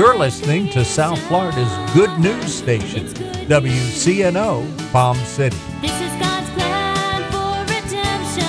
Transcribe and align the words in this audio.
You're 0.00 0.16
listening 0.16 0.70
to 0.70 0.82
South 0.82 1.20
Florida's 1.28 1.68
good 1.92 2.18
news 2.18 2.54
station, 2.54 3.04
WCNO 3.48 4.64
Palm 4.92 5.18
City. 5.18 5.58
This 5.82 5.92
is 6.00 6.10
God's 6.18 6.48
plan 6.52 7.30
for 7.30 7.60
redemption, 7.70 8.44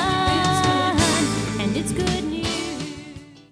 and 1.60 1.76
it's 1.76 1.92
good 1.92 2.24
news. 2.24 3.52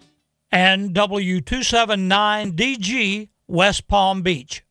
and 0.50 0.96
W279DG 0.96 3.27
West 3.50 3.89
Palm 3.89 4.21
Beach. 4.21 4.63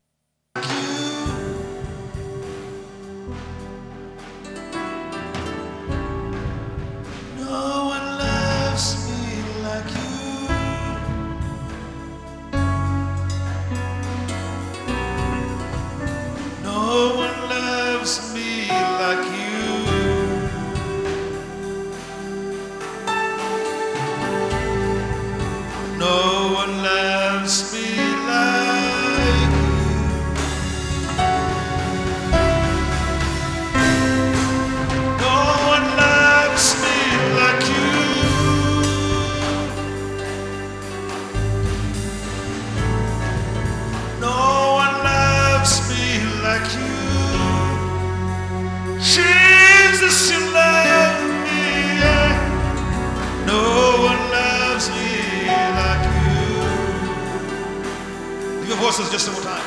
Voices 58.98 59.12
just 59.12 59.28
one 59.32 59.42
time. 59.42 59.62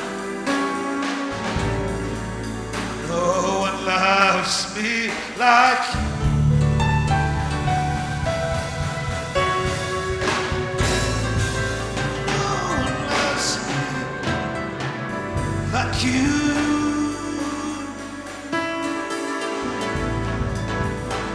No 3.07 3.59
one 3.61 3.85
loves 3.85 4.75
me 4.75 5.07
like. 5.37 5.85
No 12.27 12.43
one 12.75 12.95
loves 13.07 13.47
me 13.67 13.81
like 15.71 16.03
you. 16.03 16.33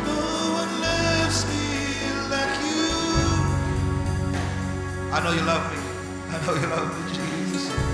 No 0.05 0.21
one 0.61 0.73
loves 0.83 1.39
me 1.49 1.65
like 2.31 2.57
you. 2.69 2.89
I 5.13 5.15
know 5.25 5.33
you 5.33 5.43
love 5.43 5.65
me. 5.73 5.79
I 6.29 6.47
know 6.47 6.55
you 6.55 6.67
love 6.67 6.89
me, 6.93 7.03
Jesus. 7.15 7.86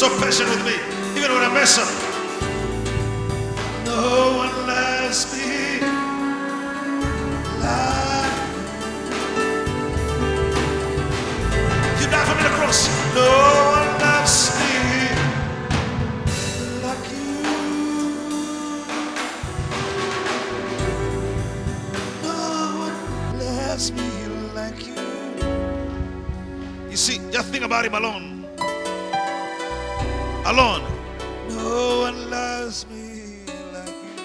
So 0.00 0.08
patient 0.18 0.48
with 0.48 0.64
me, 0.64 0.76
even 1.14 1.30
when 1.30 1.42
I 1.42 1.52
mess 1.52 1.76
up. 1.76 1.86
No 3.84 4.32
one 4.34 4.66
loves 4.66 5.30
me 5.30 5.80
like 7.60 8.32
you 12.00 12.06
died 12.08 12.26
for 12.26 12.34
me 12.34 12.42
the 12.48 12.54
cross. 12.56 12.88
No 13.14 13.28
one 13.76 13.92
loves 14.00 14.36
me 14.56 14.72
like 16.80 17.06
you. 17.12 17.42
No 22.22 22.40
one 22.86 22.98
loves 23.38 23.86
me 23.92 24.08
like 24.54 24.80
you. 24.86 24.96
You 26.88 26.96
see, 26.96 27.18
just 27.30 27.48
think 27.52 27.64
about 27.64 27.84
him 27.84 27.92
alone. 27.92 28.29
Alone. 30.50 30.82
No 31.48 32.00
one 32.00 32.28
loves 32.28 32.84
me 32.88 33.44
like 33.72 33.94
you. 34.02 34.24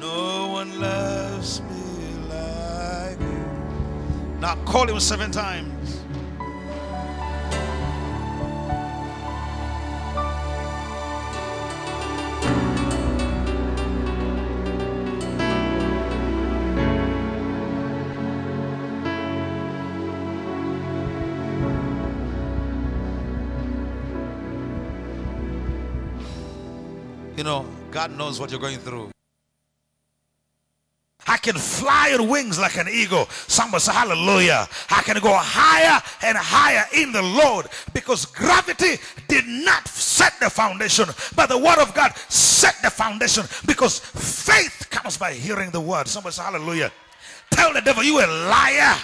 No 0.00 0.48
one 0.48 0.80
loves 0.80 1.62
me 1.62 1.84
like 2.28 3.20
you. 3.20 4.40
Now 4.40 4.56
call 4.64 4.88
him 4.88 4.98
seven 4.98 5.30
times. 5.30 5.75
God 27.96 28.18
knows 28.18 28.38
what 28.38 28.50
you're 28.50 28.60
going 28.60 28.76
through. 28.76 29.10
I 31.26 31.38
can 31.38 31.54
fly 31.54 32.12
on 32.12 32.28
wings 32.28 32.58
like 32.58 32.76
an 32.76 32.88
eagle. 32.90 33.24
Somebody 33.48 33.80
say 33.80 33.94
hallelujah. 33.94 34.68
I 34.90 35.00
can 35.00 35.18
go 35.20 35.32
higher 35.34 36.02
and 36.22 36.36
higher 36.36 36.84
in 36.92 37.10
the 37.10 37.22
Lord 37.22 37.68
because 37.94 38.26
gravity 38.26 39.00
did 39.28 39.46
not 39.46 39.88
set 39.88 40.38
the 40.40 40.50
foundation, 40.50 41.06
but 41.34 41.48
the 41.48 41.56
word 41.56 41.78
of 41.78 41.94
God 41.94 42.14
set 42.28 42.74
the 42.82 42.90
foundation 42.90 43.46
because 43.64 44.00
faith 44.00 44.88
comes 44.90 45.16
by 45.16 45.32
hearing 45.32 45.70
the 45.70 45.80
word. 45.80 46.06
Somebody 46.06 46.34
say 46.34 46.42
hallelujah. 46.42 46.92
Tell 47.50 47.72
the 47.72 47.80
devil 47.80 48.04
you 48.04 48.18
a 48.18 48.26
liar. 48.26 48.94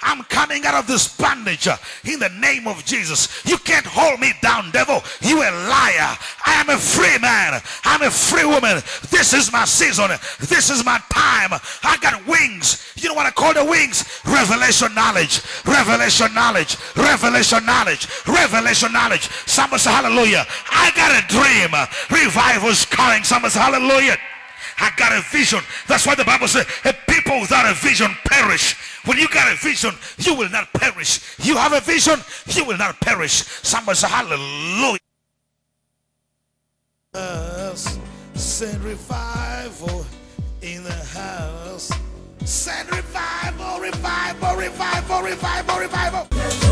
I'm 0.00 0.22
coming 0.24 0.64
out 0.64 0.76
of 0.76 0.86
this 0.86 1.16
bondage 1.16 1.66
uh, 1.66 1.76
in 2.04 2.20
the 2.20 2.28
name 2.28 2.68
of 2.68 2.84
Jesus. 2.84 3.44
You 3.44 3.58
can't 3.58 3.86
hold 3.86 4.20
me 4.20 4.32
down, 4.40 4.70
devil. 4.70 5.02
You 5.20 5.42
a 5.42 5.50
liar. 5.50 6.16
I 6.46 6.54
am 6.54 6.68
a 6.70 6.78
free 6.78 7.18
man. 7.18 7.60
I'm 7.84 8.02
a 8.02 8.10
free 8.10 8.44
woman. 8.44 8.80
This 9.10 9.32
is 9.32 9.52
my 9.52 9.64
season. 9.64 10.10
This 10.38 10.70
is 10.70 10.84
my 10.84 10.98
time. 11.10 11.58
I 11.82 11.98
got 12.00 12.24
wings. 12.28 12.92
You 12.96 13.08
know 13.08 13.14
what 13.14 13.26
I 13.26 13.32
call 13.32 13.54
the 13.54 13.64
wings? 13.64 14.20
Revelation 14.24 14.94
knowledge. 14.94 15.40
Revelation 15.64 16.32
knowledge. 16.32 16.76
Revelation 16.94 17.66
knowledge. 17.66 18.06
Revelation 18.26 18.92
knowledge. 18.92 19.28
Somebody 19.46 19.80
say 19.80 19.90
hallelujah. 19.90 20.46
I 20.70 20.92
got 20.94 21.10
a 21.10 21.26
dream. 21.26 21.74
Revival's 22.10 22.84
coming. 22.86 23.24
Somebody 23.24 23.52
say 23.52 23.60
hallelujah. 23.60 24.16
I 24.80 24.90
got 24.96 25.12
a 25.12 25.22
vision. 25.30 25.60
That's 25.86 26.06
why 26.06 26.14
the 26.14 26.24
Bible 26.24 26.48
says, 26.48 26.66
a 26.84 26.94
people 27.08 27.40
without 27.40 27.70
a 27.70 27.74
vision 27.74 28.10
perish. 28.24 28.76
When 29.04 29.18
you 29.18 29.28
got 29.28 29.52
a 29.52 29.56
vision, 29.56 29.94
you 30.18 30.34
will 30.34 30.50
not 30.50 30.72
perish. 30.72 31.20
You 31.38 31.56
have 31.56 31.72
a 31.72 31.80
vision, 31.80 32.20
you 32.46 32.64
will 32.64 32.78
not 32.78 33.00
perish. 33.00 33.44
Somebody 33.62 33.96
say, 33.96 34.08
Hallelujah. 34.08 34.98
Send 38.34 38.82
revival 38.84 40.06
in 40.62 40.84
the 40.84 40.92
house. 40.92 41.90
Send 42.44 42.90
revival, 42.90 43.80
revival, 43.80 44.56
revival, 44.56 45.22
revival, 45.22 45.78
revival. 45.78 46.67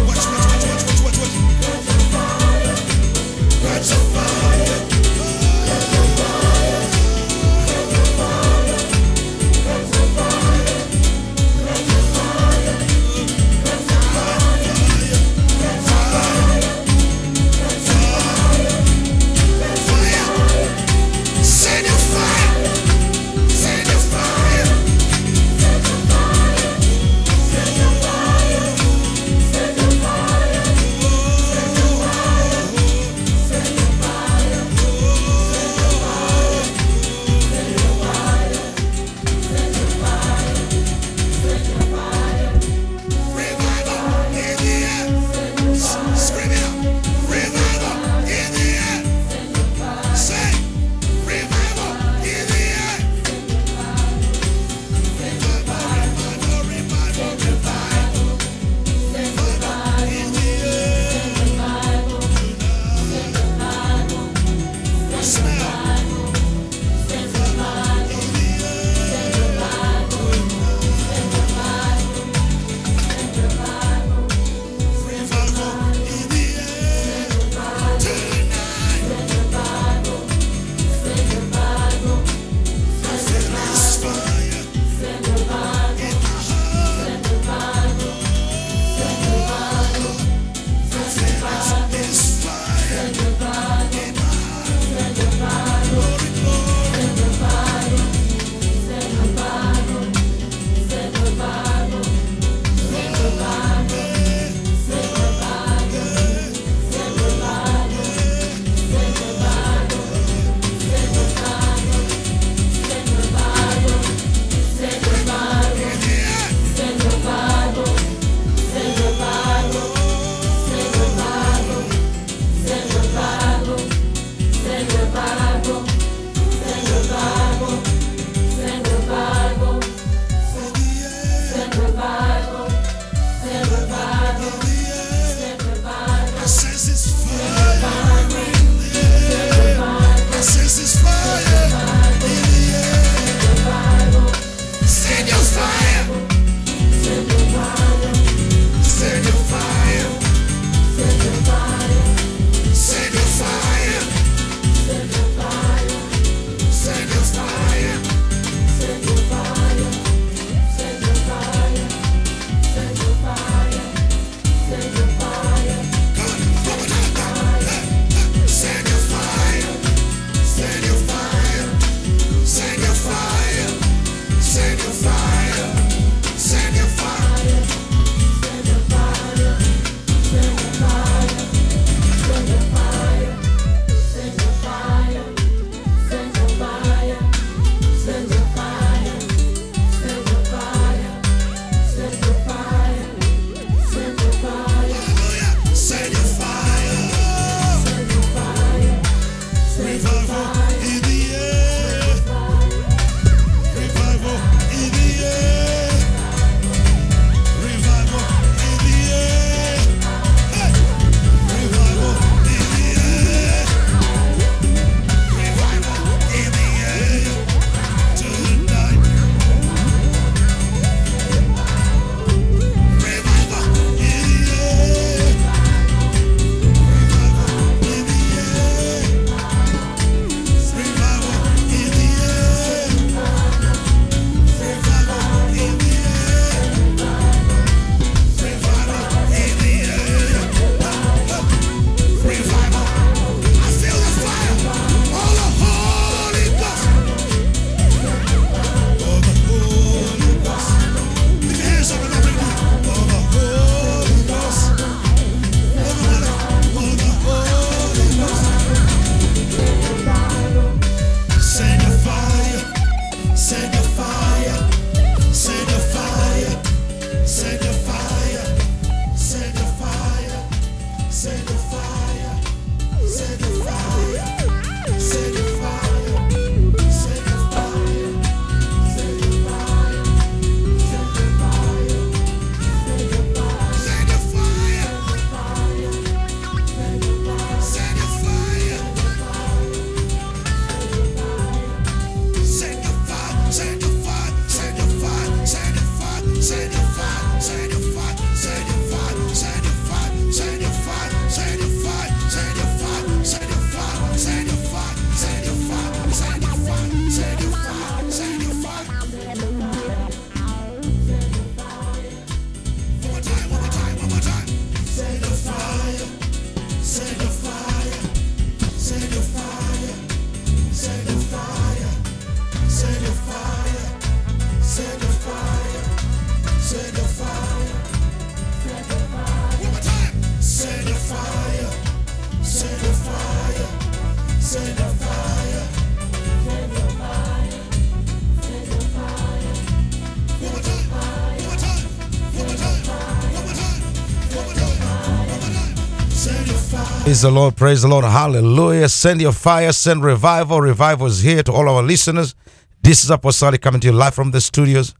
The 347.26 347.32
Lord, 347.32 347.56
praise 347.56 347.82
the 347.82 347.88
Lord, 347.88 348.04
hallelujah. 348.04 348.88
Send 348.88 349.20
your 349.20 349.32
fire, 349.32 349.72
send 349.72 350.04
revival. 350.04 350.60
Revival 350.60 351.08
is 351.08 351.22
here 351.22 351.42
to 351.42 351.52
all 351.52 351.68
our 351.68 351.82
listeners. 351.82 352.36
This 352.82 353.02
is 353.02 353.10
Apostolic 353.10 353.60
coming 353.60 353.80
to 353.80 353.88
you 353.88 353.92
live 353.92 354.14
from 354.14 354.30
the 354.30 354.40
studios 354.40 354.94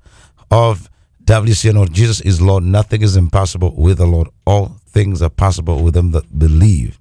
of 0.51 0.91
WCNO. 1.25 1.93
Jesus 1.93 2.21
is 2.23 2.43
Lord. 2.43 2.65
Nothing 2.65 3.03
is 3.03 3.17
impossible 3.17 3.73
with 3.77 3.99
the 3.99 4.07
Lord. 4.07 4.27
All 4.45 4.77
things 4.89 5.23
are 5.23 5.31
possible 5.31 5.85
with 5.85 5.95
them 5.95 6.11
that 6.11 6.37
believe. 6.37 6.99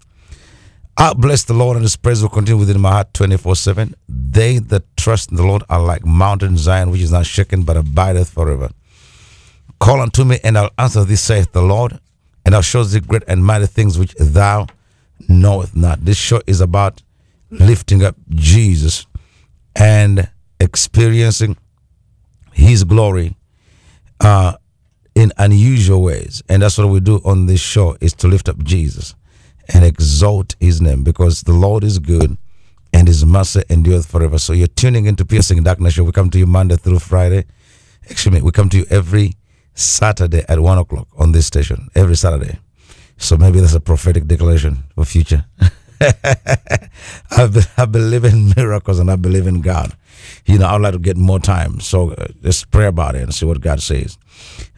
I 0.95 1.15
bless 1.15 1.43
the 1.43 1.55
Lord 1.55 1.75
and 1.75 1.83
his 1.83 1.95
praise 1.95 2.21
will 2.21 2.29
continue 2.29 2.59
within 2.59 2.79
my 2.79 2.91
heart 2.91 3.11
24 3.15 3.55
7. 3.55 3.95
They 4.07 4.59
that 4.59 4.83
trust 4.95 5.31
in 5.31 5.37
the 5.37 5.43
Lord 5.43 5.63
are 5.71 5.81
like 5.81 6.05
Mountain 6.05 6.57
Zion, 6.57 6.91
which 6.91 7.01
is 7.01 7.11
not 7.11 7.25
shaken 7.25 7.63
but 7.63 7.77
abideth 7.77 8.29
forever. 8.29 8.69
Call 9.79 10.01
unto 10.01 10.23
me, 10.23 10.37
and 10.43 10.55
I'll 10.55 10.69
answer 10.77 11.03
thee, 11.03 11.15
saith 11.15 11.51
the 11.51 11.63
Lord, 11.63 11.99
and 12.45 12.53
I'll 12.53 12.61
show 12.61 12.83
thee 12.83 12.99
great 12.99 13.23
and 13.27 13.43
mighty 13.43 13.65
things 13.65 13.97
which 13.97 14.13
thou 14.19 14.67
knoweth 15.27 15.75
not. 15.75 16.03
This 16.05 16.17
show 16.17 16.41
is 16.47 16.61
about 16.61 17.01
lifting 17.49 18.03
up 18.03 18.15
Jesus 18.29 19.05
and 19.75 20.29
experiencing 20.59 21.57
his 22.53 22.83
glory 22.83 23.35
uh, 24.19 24.53
in 25.13 25.31
unusual 25.37 26.01
ways. 26.01 26.43
And 26.49 26.61
that's 26.61 26.77
what 26.77 26.89
we 26.89 26.99
do 26.99 27.21
on 27.25 27.45
this 27.45 27.61
show 27.61 27.97
is 28.01 28.13
to 28.15 28.27
lift 28.27 28.49
up 28.49 28.63
Jesus 28.63 29.15
and 29.73 29.83
exalt 29.83 30.55
his 30.59 30.81
name 30.81 31.03
because 31.03 31.41
the 31.41 31.53
Lord 31.53 31.83
is 31.83 31.99
good 31.99 32.37
and 32.93 33.07
his 33.07 33.25
mercy 33.25 33.63
endureth 33.69 34.05
forever. 34.05 34.37
So 34.37 34.53
you're 34.53 34.67
tuning 34.67 35.05
into 35.05 35.25
Piercing 35.25 35.63
Darkness 35.63 35.93
Show. 35.93 36.03
We 36.03 36.11
come 36.11 36.29
to 36.29 36.39
you 36.39 36.45
Monday 36.45 36.77
through 36.77 36.99
Friday. 36.99 37.45
Excuse 38.03 38.33
me, 38.33 38.41
we 38.41 38.51
come 38.51 38.69
to 38.69 38.77
you 38.77 38.85
every 38.89 39.33
Saturday 39.73 40.45
at 40.47 40.59
one 40.59 40.77
o'clock 40.77 41.07
on 41.17 41.31
this 41.31 41.45
station. 41.45 41.89
Every 41.95 42.15
Saturday. 42.15 42.59
So 43.17 43.37
maybe 43.37 43.59
that's 43.59 43.73
a 43.73 43.79
prophetic 43.79 44.27
declaration 44.27 44.83
for 44.93 45.05
future. 45.05 45.45
I, 46.01 47.47
be, 47.47 47.61
I 47.77 47.85
believe 47.85 48.25
in 48.25 48.53
miracles 48.55 48.99
and 48.99 49.09
I 49.09 49.15
believe 49.15 49.47
in 49.47 49.61
God. 49.61 49.95
You 50.45 50.59
know, 50.59 50.67
I'd 50.67 50.81
like 50.81 50.93
to 50.93 50.99
get 50.99 51.17
more 51.17 51.39
time. 51.39 51.79
So 51.79 52.11
uh, 52.11 52.27
let's 52.41 52.63
pray 52.65 52.87
about 52.87 53.15
it 53.15 53.23
and 53.23 53.33
see 53.33 53.45
what 53.45 53.61
God 53.61 53.81
says. 53.81 54.17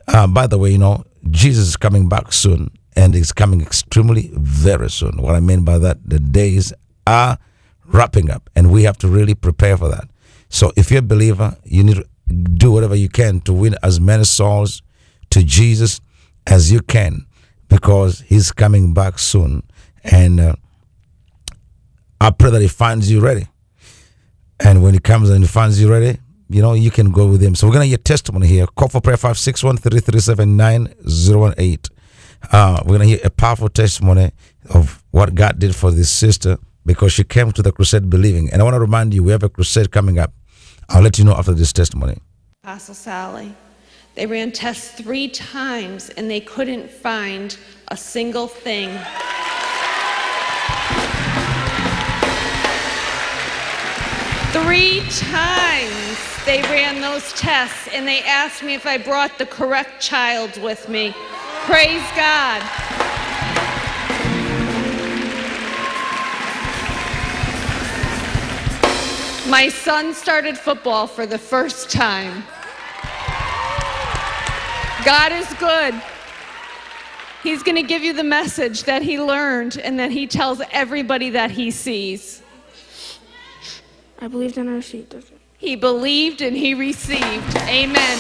Uh, 0.08 0.28
by 0.28 0.48
the 0.48 0.58
way, 0.58 0.72
you 0.72 0.78
know, 0.78 1.06
Jesus 1.30 1.68
is 1.68 1.78
coming 1.78 2.08
back 2.08 2.32
soon 2.32 2.70
and 2.96 3.14
he's 3.14 3.32
coming 3.32 3.62
extremely 3.62 4.32
very 4.34 4.90
soon. 4.90 5.22
What 5.22 5.36
I 5.36 5.40
mean 5.40 5.64
by 5.64 5.78
that, 5.80 5.98
the 6.08 6.20
days 6.20 6.74
are 7.06 7.38
wrapping 7.86 8.30
up 8.30 8.50
and 8.56 8.72
we 8.72 8.84
have 8.84 8.98
to 9.00 9.08
really 9.08 9.36
prepare 9.36 9.78
for 9.78 9.90
that. 9.90 10.10
So 10.50 10.72
if 10.76 10.92
you're 10.92 11.00
a 11.00 11.04
believer, 11.04 11.58
you 11.64 11.84
need 11.84 11.98
to 11.98 12.06
do 12.34 12.72
whatever 12.72 12.96
you 12.96 13.10
can 13.10 13.42
to 13.42 13.54
win 13.54 13.76
as 13.84 14.00
many 14.00 14.24
souls 14.24 14.82
to 15.32 15.44
Jesus 15.44 16.00
as 16.46 16.72
you 16.72 16.82
can 16.82 17.27
because 17.68 18.22
he's 18.22 18.52
coming 18.52 18.94
back 18.94 19.20
soon. 19.20 19.64
And 20.04 20.40
uh, 20.40 20.56
I 22.22 22.32
pray 22.32 22.52
that 22.52 22.62
he 22.62 22.68
finds 22.68 23.12
you 23.12 23.20
ready. 23.20 23.48
And 24.60 24.82
when 24.82 24.94
he 24.94 25.00
comes 25.00 25.30
and 25.30 25.44
he 25.44 25.48
finds 25.48 25.80
you 25.80 25.92
ready, 25.92 26.20
you 26.50 26.62
know, 26.62 26.74
you 26.74 26.92
can 26.92 27.12
go 27.12 27.28
with 27.28 27.42
him. 27.42 27.56
So 27.56 27.68
we're 27.68 27.74
going 27.74 27.86
to 27.86 27.90
get 27.90 28.06
testimony 28.06 28.48
here. 28.48 28.66
Call 28.68 28.88
for 28.88 29.02
prayer 29.02 29.18
561 29.18 29.78
337 29.78 30.56
9018. 30.58 31.78
Uh, 32.52 32.82
we're 32.86 32.98
going 32.98 33.02
to 33.02 33.08
hear 33.08 33.20
a 33.24 33.30
powerful 33.30 33.70
testimony 33.70 34.32
of 34.70 35.04
what 35.12 35.36
God 35.36 35.60
did 35.60 35.76
for 35.76 35.92
this 35.92 36.10
sister 36.10 36.58
because 36.86 37.12
she 37.12 37.24
came 37.24 37.52
to 37.52 37.62
the 37.62 37.72
crusade 37.72 38.10
believing. 38.10 38.50
And 38.52 38.62
I 38.62 38.64
want 38.64 38.76
to 38.76 38.80
remind 38.80 39.14
you, 39.14 39.24
we 39.24 39.32
have 39.32 39.44
a 39.44 39.50
crusade 39.50 39.92
coming 39.92 40.18
up. 40.18 40.34
I'll 40.90 41.02
let 41.02 41.18
you 41.20 41.26
know 41.26 41.34
after 41.34 41.54
this 41.54 41.74
testimony. 41.74 42.18
Apostle 42.64 42.96
Sally. 42.96 43.54
They 44.18 44.26
ran 44.26 44.52
tests 44.52 44.90
three 45.00 45.28
times 45.28 46.10
and 46.10 46.28
they 46.28 46.40
couldn't 46.40 46.90
find 46.90 47.56
a 47.90 47.96
single 47.96 48.48
thing. 48.48 48.90
Three 54.54 55.02
times 55.12 56.18
they 56.48 56.64
ran 56.64 57.00
those 57.00 57.32
tests 57.34 57.90
and 57.94 58.08
they 58.08 58.24
asked 58.24 58.64
me 58.64 58.74
if 58.74 58.88
I 58.88 58.98
brought 58.98 59.38
the 59.38 59.46
correct 59.46 60.02
child 60.02 60.60
with 60.64 60.90
me. 60.90 61.14
Praise 61.66 62.02
God. 62.16 62.64
My 69.48 69.70
son 69.70 70.16
started 70.16 70.58
football 70.58 71.06
for 71.06 71.28
the 71.28 71.38
first 71.38 71.92
time. 71.92 72.44
God 75.08 75.32
is 75.32 75.48
good. 75.54 75.94
He's 77.42 77.64
going 77.64 77.78
to 77.78 77.82
give 77.82 78.04
you 78.04 78.12
the 78.12 78.26
message 78.26 78.84
that 78.84 79.02
he 79.02 79.22
learned 79.22 79.78
and 79.78 79.98
that 80.00 80.12
he 80.12 80.28
tells 80.28 80.62
everybody 80.70 81.30
that 81.30 81.50
he 81.50 81.72
sees. 81.72 82.42
I 84.20 84.28
believed 84.28 84.58
and 84.58 84.70
I 84.70 84.74
received. 84.74 85.16
He 85.58 85.78
believed 85.78 86.42
and 86.42 86.58
he 86.58 86.74
received. 86.74 87.56
Amen. 87.56 88.18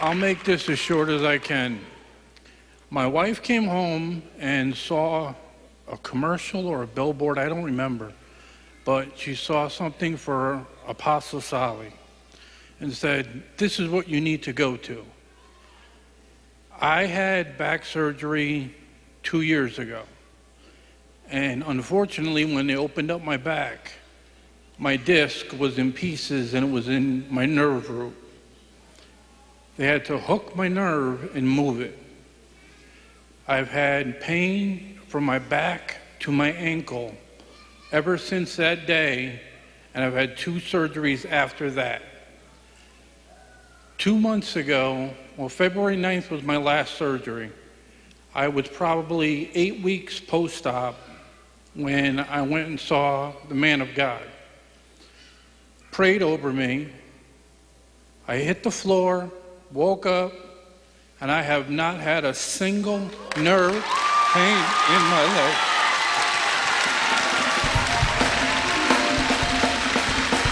I'll 0.00 0.14
make 0.14 0.44
this 0.44 0.68
as 0.68 0.78
short 0.78 1.08
as 1.08 1.24
I 1.24 1.38
can. 1.38 1.80
My 2.90 3.08
wife 3.08 3.42
came 3.42 3.64
home 3.64 4.22
and 4.38 4.72
saw 4.72 5.34
a 5.90 5.96
commercial 5.96 6.68
or 6.68 6.84
a 6.84 6.86
billboard, 6.86 7.38
I 7.38 7.48
don't 7.48 7.64
remember, 7.64 8.12
but 8.84 9.16
she 9.16 9.34
saw 9.34 9.68
something 9.68 10.16
for 10.16 10.66
Apostle 10.86 11.40
Sally 11.40 11.92
and 12.80 12.92
said, 12.92 13.42
This 13.56 13.78
is 13.78 13.88
what 13.88 14.08
you 14.08 14.20
need 14.20 14.42
to 14.44 14.52
go 14.52 14.76
to. 14.76 15.04
I 16.80 17.06
had 17.06 17.56
back 17.56 17.84
surgery 17.84 18.74
two 19.22 19.42
years 19.42 19.78
ago. 19.78 20.02
And 21.30 21.62
unfortunately, 21.62 22.44
when 22.44 22.66
they 22.66 22.76
opened 22.76 23.10
up 23.10 23.22
my 23.22 23.36
back, 23.36 23.92
my 24.78 24.96
disc 24.96 25.52
was 25.58 25.78
in 25.78 25.92
pieces 25.92 26.54
and 26.54 26.66
it 26.66 26.70
was 26.70 26.88
in 26.88 27.32
my 27.32 27.46
nerve 27.46 27.88
root. 27.88 28.16
They 29.76 29.86
had 29.86 30.04
to 30.06 30.18
hook 30.18 30.56
my 30.56 30.68
nerve 30.68 31.34
and 31.36 31.48
move 31.48 31.80
it. 31.80 31.98
I've 33.46 33.68
had 33.68 34.20
pain 34.20 35.00
from 35.06 35.24
my 35.24 35.38
back 35.38 35.98
to 36.20 36.32
my 36.32 36.52
ankle 36.52 37.14
ever 37.92 38.16
since 38.16 38.56
that 38.56 38.86
day, 38.86 39.38
and 39.94 40.02
I've 40.02 40.14
had 40.14 40.38
two 40.38 40.54
surgeries 40.54 41.30
after 41.30 41.70
that. 41.72 42.02
Two 43.98 44.18
months 44.18 44.56
ago, 44.56 45.14
well, 45.36 45.50
February 45.50 45.96
9th 45.96 46.30
was 46.30 46.42
my 46.42 46.56
last 46.56 46.94
surgery. 46.94 47.52
I 48.34 48.48
was 48.48 48.66
probably 48.66 49.50
eight 49.54 49.82
weeks 49.82 50.18
post 50.18 50.66
op 50.66 50.96
when 51.74 52.18
I 52.18 52.40
went 52.42 52.68
and 52.68 52.80
saw 52.80 53.32
the 53.48 53.54
man 53.54 53.82
of 53.82 53.94
God. 53.94 54.22
Prayed 55.90 56.22
over 56.22 56.50
me. 56.50 56.88
I 58.26 58.36
hit 58.36 58.62
the 58.62 58.70
floor, 58.70 59.30
woke 59.70 60.06
up, 60.06 60.32
and 61.20 61.30
I 61.30 61.42
have 61.42 61.68
not 61.68 62.00
had 62.00 62.24
a 62.24 62.32
single 62.32 62.98
nerve 63.36 63.84
pain 64.32 64.56
in 64.56 65.02
my 65.10 65.24
leg. 65.36 65.71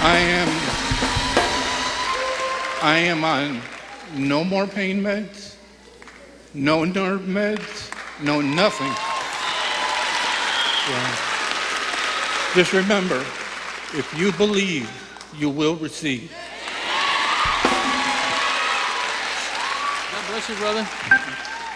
I 0.03 0.17
am 0.19 0.49
I 2.83 2.97
am 2.99 3.23
on 3.25 3.61
no 4.17 4.43
more 4.45 4.67
pain 4.67 5.03
meds, 5.03 5.55
no 6.55 6.85
nerve 6.85 7.21
meds, 7.23 7.91
no 8.25 8.41
nothing. 8.41 8.93
So, 10.87 10.95
just 12.55 12.73
remember, 12.73 13.19
if 13.95 14.11
you 14.19 14.33
believe, 14.33 14.89
you 15.37 15.51
will 15.51 15.77
receive. 15.77 16.33
God 20.13 20.25
bless 20.31 20.49
you, 20.49 20.55
brother. 20.57 20.89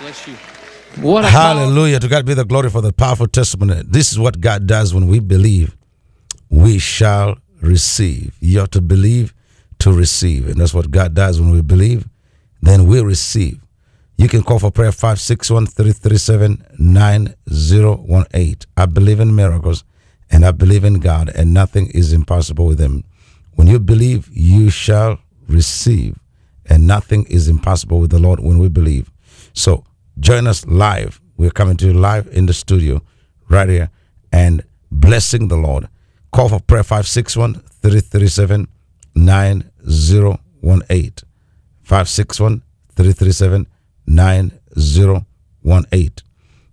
Bless 0.00 0.26
you. 0.26 0.34
What 1.02 1.24
a 1.24 1.28
power- 1.28 1.58
Hallelujah. 1.58 2.00
To 2.00 2.08
God 2.08 2.24
be 2.24 2.34
the 2.34 2.44
glory 2.44 2.70
for 2.70 2.80
the 2.80 2.92
powerful 2.92 3.26
testimony. 3.26 3.82
This 3.86 4.10
is 4.12 4.18
what 4.18 4.40
God 4.40 4.66
does 4.66 4.94
when 4.94 5.06
we 5.08 5.18
believe, 5.20 5.76
we 6.48 6.78
shall 6.78 7.36
receive. 7.64 8.36
You 8.40 8.60
have 8.60 8.70
to 8.70 8.80
believe 8.80 9.34
to 9.80 9.92
receive. 9.92 10.48
And 10.48 10.60
that's 10.60 10.74
what 10.74 10.90
God 10.90 11.14
does 11.14 11.40
when 11.40 11.50
we 11.50 11.62
believe, 11.62 12.08
then 12.62 12.86
we 12.86 13.00
receive. 13.00 13.60
You 14.16 14.28
can 14.28 14.42
call 14.42 14.60
for 14.60 14.70
prayer 14.70 14.92
561 14.92 15.66
337 15.66 16.64
9018. 16.78 18.56
I 18.76 18.86
believe 18.86 19.20
in 19.20 19.34
miracles 19.34 19.84
and 20.30 20.44
I 20.44 20.52
believe 20.52 20.84
in 20.84 21.00
God, 21.00 21.30
and 21.34 21.52
nothing 21.52 21.90
is 21.90 22.12
impossible 22.12 22.66
with 22.66 22.80
Him. 22.80 23.04
When 23.54 23.68
you 23.68 23.78
believe, 23.78 24.28
you 24.32 24.70
shall 24.70 25.18
receive, 25.48 26.18
and 26.66 26.86
nothing 26.86 27.24
is 27.26 27.48
impossible 27.48 28.00
with 28.00 28.10
the 28.10 28.18
Lord 28.18 28.40
when 28.40 28.58
we 28.58 28.68
believe. 28.68 29.10
So 29.52 29.84
join 30.18 30.46
us 30.46 30.66
live. 30.66 31.20
We're 31.36 31.50
coming 31.50 31.76
to 31.78 31.86
you 31.86 31.92
live 31.92 32.26
in 32.32 32.46
the 32.46 32.52
studio 32.52 33.02
right 33.48 33.68
here 33.68 33.90
and 34.32 34.64
blessing 34.90 35.48
the 35.48 35.56
Lord. 35.56 35.88
Call 36.34 36.48
for 36.48 36.58
prayer 36.58 36.82
561 36.82 37.62
337 37.80 38.66
9018. 39.14 41.28
561 41.84 42.62
337 42.96 43.66
9018. 44.08 46.10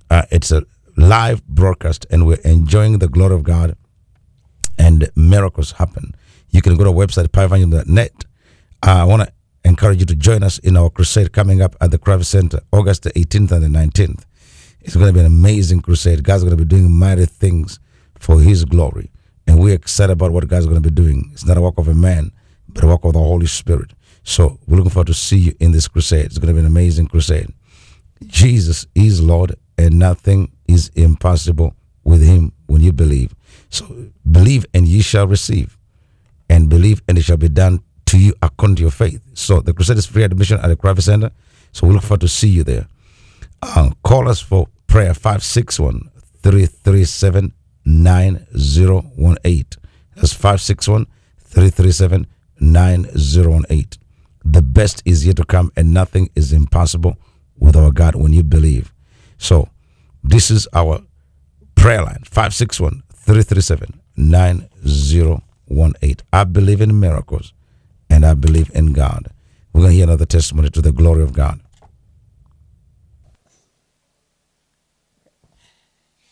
Uh, 0.09 0.23
it's 0.31 0.51
a 0.51 0.63
live 0.97 1.45
broadcast, 1.45 2.07
and 2.09 2.25
we're 2.25 2.39
enjoying 2.43 2.97
the 2.97 3.07
glory 3.07 3.35
of 3.35 3.43
God, 3.43 3.77
and 4.79 5.07
miracles 5.15 5.73
happen. 5.73 6.15
You 6.49 6.63
can 6.63 6.75
go 6.75 6.83
to 6.83 6.89
website, 6.89 7.27
powerevangel.net. 7.27 8.25
Uh, 8.81 8.89
I 8.89 9.03
want 9.03 9.21
to 9.21 9.31
encourage 9.63 9.99
you 9.99 10.07
to 10.07 10.15
join 10.15 10.41
us 10.41 10.57
in 10.57 10.75
our 10.75 10.89
crusade 10.89 11.33
coming 11.33 11.61
up 11.61 11.75
at 11.79 11.91
the 11.91 11.99
Kravis 11.99 12.25
Center, 12.25 12.61
August 12.73 13.03
the 13.03 13.11
18th 13.11 13.51
and 13.51 13.63
the 13.63 13.79
19th. 13.79 14.23
It's 14.79 14.95
going 14.95 15.05
to 15.05 15.13
be 15.13 15.19
an 15.19 15.27
amazing 15.27 15.81
crusade. 15.81 16.23
God's 16.23 16.45
going 16.45 16.57
to 16.57 16.65
be 16.65 16.67
doing 16.67 16.91
mighty 16.91 17.27
things 17.27 17.79
for 18.17 18.39
His 18.39 18.65
glory. 18.65 19.11
And 19.47 19.59
we're 19.59 19.75
excited 19.75 20.13
about 20.13 20.31
what 20.31 20.47
God's 20.47 20.65
going 20.65 20.81
to 20.81 20.89
be 20.89 20.93
doing. 20.93 21.29
It's 21.33 21.45
not 21.45 21.57
a 21.57 21.61
work 21.61 21.77
of 21.77 21.87
a 21.87 21.93
man, 21.93 22.31
but 22.69 22.83
a 22.83 22.87
work 22.87 23.03
of 23.03 23.13
the 23.13 23.19
Holy 23.19 23.47
Spirit. 23.47 23.93
So 24.23 24.59
we're 24.67 24.77
looking 24.77 24.91
forward 24.91 25.07
to 25.07 25.13
see 25.13 25.37
you 25.37 25.53
in 25.59 25.71
this 25.71 25.87
crusade. 25.87 26.25
It's 26.25 26.37
going 26.37 26.47
to 26.47 26.53
be 26.53 26.59
an 26.59 26.65
amazing 26.65 27.07
crusade. 27.07 27.51
Jesus 28.27 28.85
is 28.93 29.21
Lord, 29.21 29.55
and 29.77 29.97
nothing 29.97 30.51
is 30.67 30.89
impossible 30.89 31.75
with 32.03 32.21
Him 32.21 32.53
when 32.67 32.81
you 32.81 32.93
believe. 32.93 33.33
So 33.69 34.09
believe, 34.29 34.65
and 34.73 34.87
ye 34.87 35.01
shall 35.01 35.27
receive. 35.27 35.77
And 36.49 36.69
believe, 36.69 37.01
and 37.07 37.17
it 37.17 37.23
shall 37.23 37.37
be 37.37 37.49
done 37.49 37.79
to 38.07 38.19
you 38.19 38.33
according 38.41 38.75
to 38.75 38.81
your 38.81 38.91
faith. 38.91 39.21
So 39.33 39.61
the 39.61 39.73
crusade 39.73 39.97
is 39.97 40.05
free 40.05 40.23
admission 40.23 40.59
at 40.59 40.67
the 40.67 40.75
Kravis 40.75 41.03
Center. 41.03 41.31
So 41.71 41.87
we 41.87 41.93
look 41.93 42.03
forward 42.03 42.21
to 42.21 42.27
see 42.27 42.49
you 42.49 42.63
there. 42.63 42.87
Uh, 43.61 43.91
call 44.03 44.27
us 44.27 44.41
for 44.41 44.67
prayer 44.87 45.13
561 45.13 46.09
337 46.43 47.53
9018. 47.85 49.65
That's 50.15 50.33
561 50.33 51.07
337 51.39 52.27
9018. 52.59 54.01
The 54.43 54.61
best 54.61 55.01
is 55.05 55.25
yet 55.25 55.37
to 55.37 55.45
come, 55.45 55.71
and 55.75 55.93
nothing 55.93 56.29
is 56.35 56.53
impossible 56.53 57.17
with 57.57 57.75
our 57.75 57.91
God 57.91 58.15
when 58.15 58.33
you 58.33 58.43
believe. 58.43 58.93
So, 59.37 59.69
this 60.23 60.51
is 60.51 60.67
our 60.73 61.01
prayer 61.75 62.03
line 62.03 62.23
561 62.25 63.03
337 63.13 63.99
9018. 64.15 65.41
I 66.33 66.43
believe 66.43 66.81
in 66.81 66.99
miracles 66.99 67.53
and 68.09 68.25
I 68.25 68.33
believe 68.33 68.71
in 68.73 68.93
God. 68.93 69.29
We're 69.73 69.81
going 69.81 69.91
to 69.91 69.95
hear 69.95 70.03
another 70.03 70.25
testimony 70.25 70.69
to 70.71 70.81
the 70.81 70.91
glory 70.91 71.23
of 71.23 71.33
God. 71.33 71.61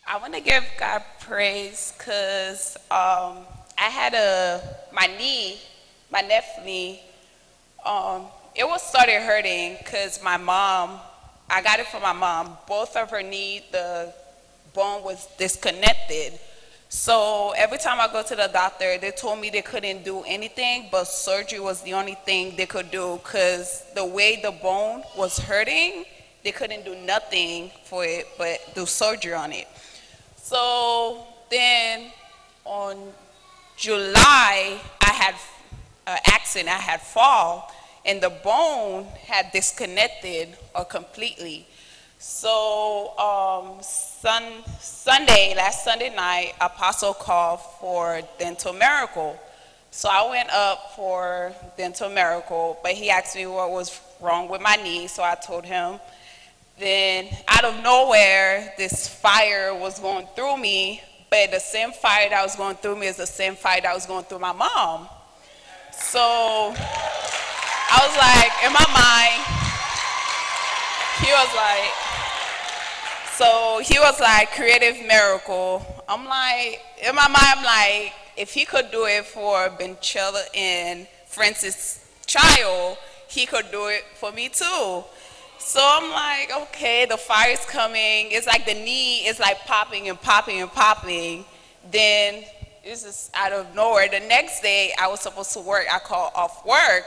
I 0.07 0.17
want 0.17 0.33
to 0.33 0.41
give 0.41 0.63
God 0.79 1.03
praise 1.29 1.93
because 1.95 2.75
um, 2.89 3.45
I 3.77 3.89
had 3.91 4.15
a 4.15 4.61
my 4.91 5.05
knee, 5.05 5.59
my 6.11 6.23
left 6.27 6.65
knee. 6.65 7.01
Um, 7.85 8.25
it 8.55 8.67
was 8.67 8.81
started 8.81 9.21
hurting 9.21 9.77
because 9.77 10.21
my 10.23 10.37
mom. 10.37 10.99
I 11.51 11.61
got 11.61 11.79
it 11.79 11.87
from 11.87 12.03
my 12.03 12.13
mom. 12.13 12.57
Both 12.67 12.95
of 12.95 13.09
her 13.11 13.23
knee, 13.23 13.63
the 13.71 14.13
bone 14.73 15.03
was 15.03 15.27
disconnected. 15.37 16.39
So 16.89 17.53
every 17.57 17.77
time 17.79 17.99
I 17.99 18.07
go 18.11 18.21
to 18.21 18.35
the 18.35 18.49
doctor, 18.51 18.97
they 18.99 19.11
told 19.11 19.39
me 19.39 19.49
they 19.49 19.63
couldn't 19.63 20.03
do 20.03 20.23
anything, 20.27 20.89
but 20.91 21.05
surgery 21.05 21.59
was 21.59 21.81
the 21.81 21.93
only 21.93 22.15
thing 22.25 22.55
they 22.55 22.67
could 22.67 22.91
do 22.91 23.19
because 23.23 23.83
the 23.95 24.05
way 24.05 24.39
the 24.41 24.51
bone 24.51 25.03
was 25.17 25.39
hurting, 25.39 26.05
they 26.43 26.51
couldn't 26.51 26.85
do 26.85 26.95
nothing 26.95 27.71
for 27.85 28.05
it 28.05 28.27
but 28.37 28.59
do 28.75 28.85
surgery 28.85 29.33
on 29.33 29.51
it. 29.53 29.67
So 30.49 31.27
then 31.51 32.11
on 32.65 32.97
July, 33.77 34.81
I 34.99 35.13
had 35.13 35.35
an 36.07 36.17
accident, 36.25 36.69
I 36.69 36.81
had 36.81 37.01
fall, 37.01 37.71
and 38.03 38.19
the 38.19 38.31
bone 38.31 39.05
had 39.27 39.51
disconnected 39.51 40.57
or 40.73 40.85
completely. 40.85 41.67
So 42.17 43.15
um, 43.19 43.83
sun, 43.83 44.43
Sunday, 44.79 45.53
last 45.55 45.83
Sunday 45.83 46.15
night, 46.15 46.53
Apostle 46.59 47.13
called 47.13 47.59
for 47.79 48.19
dental 48.39 48.73
miracle. 48.73 49.39
So 49.91 50.09
I 50.11 50.27
went 50.31 50.49
up 50.49 50.93
for 50.95 51.53
dental 51.77 52.09
miracle, 52.09 52.79
but 52.81 52.93
he 52.93 53.11
asked 53.11 53.35
me 53.35 53.45
what 53.45 53.69
was 53.69 54.01
wrong 54.19 54.49
with 54.49 54.61
my 54.61 54.77
knee, 54.77 55.05
so 55.05 55.21
I 55.21 55.35
told 55.35 55.63
him. 55.63 55.99
Then 56.79 57.27
out 57.49 57.65
of 57.65 57.83
nowhere, 57.83 58.73
this 58.77 59.05
fire 59.05 59.75
was 59.75 59.99
going 59.99 60.27
through 60.33 60.55
me, 60.55 61.01
but 61.29 61.51
the 61.51 61.59
same 61.59 61.91
fire 61.91 62.29
that 62.29 62.41
was 62.41 62.55
going 62.55 62.77
through 62.77 62.95
me 62.95 63.07
is 63.07 63.17
the 63.17 63.27
same 63.27 63.55
fire 63.55 63.81
that 63.81 63.93
was 63.93 64.05
going 64.05 64.23
through 64.23 64.39
my 64.39 64.53
mom. 64.53 65.09
So 65.91 66.21
I 66.21 67.99
was 67.99 68.15
like, 68.15 68.51
in 68.63 68.71
my 68.71 68.87
mind, 68.95 69.43
he 71.19 71.33
was 71.33 71.53
like, 71.53 71.91
so 73.35 73.81
he 73.83 73.99
was 73.99 74.17
like, 74.21 74.51
creative 74.51 75.05
miracle. 75.05 75.85
I'm 76.07 76.25
like, 76.25 76.81
in 77.05 77.13
my 77.13 77.27
mind, 77.27 77.57
I'm 77.57 77.63
like, 77.65 78.13
if 78.37 78.53
he 78.53 78.63
could 78.63 78.89
do 78.89 79.03
it 79.03 79.25
for 79.25 79.67
Benchella 79.67 80.43
and 80.55 81.07
Francis 81.27 82.09
Child, 82.25 82.97
he 83.27 83.45
could 83.45 83.69
do 83.69 83.87
it 83.87 84.05
for 84.15 84.31
me 84.31 84.47
too. 84.47 85.03
So 85.59 85.79
I'm 85.83 86.09
like, 86.11 86.51
okay, 86.69 87.05
the 87.05 87.17
fire's 87.17 87.63
coming. 87.65 88.31
It's 88.31 88.47
like 88.47 88.65
the 88.65 88.73
knee 88.73 89.27
is 89.27 89.39
like 89.39 89.59
popping 89.65 90.09
and 90.09 90.19
popping 90.19 90.61
and 90.61 90.71
popping. 90.71 91.45
Then 91.91 92.43
it's 92.83 93.03
just 93.03 93.31
out 93.35 93.51
of 93.51 93.75
nowhere. 93.75 94.07
The 94.07 94.21
next 94.21 94.61
day, 94.61 94.93
I 94.99 95.07
was 95.07 95.19
supposed 95.19 95.53
to 95.53 95.59
work. 95.59 95.85
I 95.91 95.99
called 95.99 96.31
off 96.33 96.65
work 96.65 97.05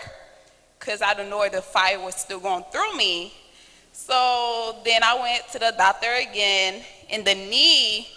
because 0.79 1.01
out 1.01 1.19
of 1.19 1.29
nowhere, 1.29 1.49
the 1.49 1.63
fire 1.63 1.99
was 1.99 2.15
still 2.15 2.41
going 2.41 2.65
through 2.71 2.97
me. 2.97 3.33
So 3.93 4.77
then 4.85 5.03
I 5.03 5.19
went 5.19 5.49
to 5.53 5.59
the 5.59 5.75
doctor 5.77 6.13
again, 6.13 6.83
and 7.11 7.25
the 7.25 7.35
knee, 7.35 8.09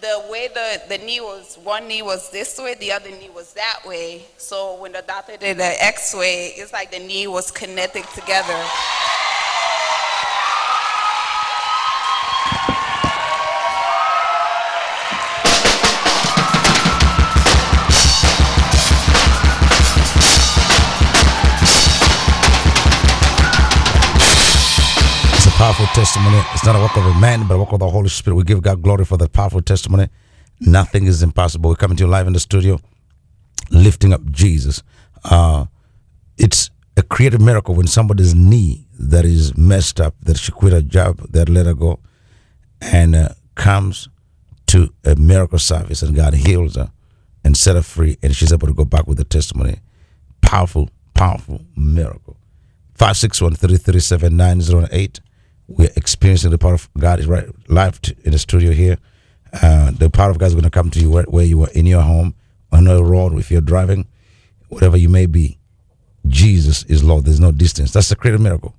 the 0.00 0.24
way 0.30 0.48
the, 0.52 0.82
the 0.88 0.98
knee 0.98 1.20
was, 1.20 1.58
one 1.62 1.88
knee 1.88 2.02
was 2.02 2.30
this 2.30 2.58
way, 2.58 2.74
the 2.74 2.92
other 2.92 3.10
knee 3.10 3.30
was 3.34 3.52
that 3.54 3.80
way. 3.86 4.22
So 4.36 4.80
when 4.80 4.92
the 4.92 5.02
doctor 5.06 5.36
did 5.36 5.58
the 5.58 5.84
x 5.84 6.14
ray, 6.14 6.54
it's 6.56 6.72
like 6.72 6.90
the 6.90 6.98
knee 6.98 7.26
was 7.26 7.50
connected 7.50 8.04
together. 8.14 8.64
Powerful 25.62 25.86
testimony. 25.94 26.42
It's 26.54 26.64
not 26.64 26.74
a 26.74 26.80
work 26.80 26.96
of 26.96 27.06
a 27.06 27.14
man, 27.20 27.46
but 27.46 27.54
a 27.54 27.58
work 27.58 27.70
of 27.70 27.78
the 27.78 27.88
Holy 27.88 28.08
Spirit. 28.08 28.34
We 28.34 28.42
give 28.42 28.62
God 28.62 28.82
glory 28.82 29.04
for 29.04 29.16
that 29.18 29.32
powerful 29.32 29.62
testimony. 29.62 30.08
Nothing 30.58 31.06
is 31.06 31.22
impossible. 31.22 31.70
We're 31.70 31.76
coming 31.76 31.96
to 31.98 32.02
you 32.02 32.10
live 32.10 32.26
in 32.26 32.32
the 32.32 32.40
studio, 32.40 32.80
lifting 33.70 34.12
up 34.12 34.28
Jesus. 34.32 34.82
Uh, 35.22 35.66
it's 36.36 36.70
a 36.96 37.02
creative 37.04 37.40
miracle 37.40 37.76
when 37.76 37.86
somebody's 37.86 38.34
knee 38.34 38.88
that 38.98 39.24
is 39.24 39.56
messed 39.56 40.00
up, 40.00 40.16
that 40.22 40.36
she 40.36 40.50
quit 40.50 40.72
her 40.72 40.82
job, 40.82 41.20
that 41.30 41.48
let 41.48 41.66
her 41.66 41.74
go, 41.74 42.00
and 42.80 43.14
uh, 43.14 43.28
comes 43.54 44.08
to 44.66 44.92
a 45.04 45.14
miracle 45.14 45.60
service, 45.60 46.02
and 46.02 46.16
God 46.16 46.34
heals 46.34 46.74
her 46.74 46.90
and 47.44 47.56
set 47.56 47.76
her 47.76 47.82
free, 47.82 48.18
and 48.20 48.34
she's 48.34 48.52
able 48.52 48.66
to 48.66 48.74
go 48.74 48.84
back 48.84 49.06
with 49.06 49.18
the 49.18 49.24
testimony. 49.24 49.78
Powerful, 50.40 50.90
powerful 51.14 51.60
miracle. 51.76 52.36
561 52.94 53.54
337 53.54 54.36
9008. 54.36 55.20
We're 55.68 55.90
experiencing 55.96 56.50
the 56.50 56.58
power 56.58 56.74
of 56.74 56.88
God 56.98 57.20
is 57.20 57.26
right 57.26 57.46
live 57.68 58.00
in 58.24 58.32
the 58.32 58.38
studio 58.38 58.72
here. 58.72 58.98
Uh, 59.52 59.90
the 59.90 60.10
power 60.10 60.30
of 60.30 60.38
God 60.38 60.46
is 60.46 60.54
going 60.54 60.64
to 60.64 60.70
come 60.70 60.90
to 60.90 61.00
you 61.00 61.10
where, 61.10 61.24
where 61.24 61.44
you 61.44 61.62
are 61.62 61.70
in 61.70 61.86
your 61.86 62.02
home, 62.02 62.34
on 62.72 62.84
the 62.84 63.04
road, 63.04 63.38
if 63.38 63.50
you're 63.50 63.60
driving, 63.60 64.06
whatever 64.68 64.96
you 64.96 65.08
may 65.08 65.26
be. 65.26 65.58
Jesus 66.26 66.84
is 66.84 67.04
Lord. 67.04 67.24
There's 67.24 67.40
no 67.40 67.52
distance. 67.52 67.92
That's 67.92 68.08
the 68.08 68.16
creative 68.16 68.40
miracle. 68.40 68.74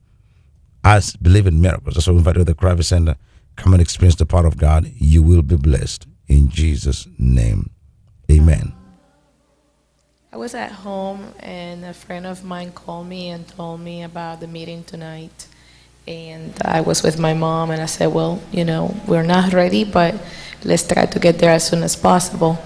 I 0.83 1.01
believe 1.21 1.47
in 1.47 1.61
miracles. 1.61 1.95
That's 1.95 2.07
why 2.07 2.13
we 2.13 2.19
invite 2.19 2.35
you 2.35 2.41
to 2.41 2.45
the 2.45 2.55
Kravis 2.55 2.85
Center. 2.85 3.15
Come 3.55 3.73
and 3.73 3.81
experience 3.81 4.15
the 4.15 4.25
power 4.25 4.47
of 4.47 4.57
God. 4.57 4.91
You 4.95 5.21
will 5.21 5.43
be 5.43 5.55
blessed 5.55 6.07
in 6.27 6.49
Jesus' 6.49 7.07
name. 7.17 7.69
Amen. 8.31 8.73
I 10.31 10.37
was 10.37 10.55
at 10.55 10.71
home 10.71 11.33
and 11.39 11.85
a 11.85 11.93
friend 11.93 12.25
of 12.25 12.43
mine 12.43 12.71
called 12.71 13.07
me 13.07 13.29
and 13.29 13.47
told 13.47 13.81
me 13.81 14.01
about 14.01 14.39
the 14.39 14.47
meeting 14.47 14.83
tonight. 14.83 15.47
And 16.07 16.53
I 16.65 16.81
was 16.81 17.01
with 17.01 17.17
my 17.17 17.33
mom 17.33 17.71
and 17.71 17.81
I 17.81 17.85
said, 17.85 18.07
well, 18.07 18.41
you 18.51 18.65
know, 18.65 18.95
we're 19.07 19.23
not 19.23 19.53
ready, 19.53 19.85
but 19.85 20.15
let's 20.63 20.85
try 20.85 21.05
to 21.05 21.19
get 21.19 21.39
there 21.39 21.51
as 21.51 21.67
soon 21.67 21.81
as 21.83 21.95
possible. 21.95 22.59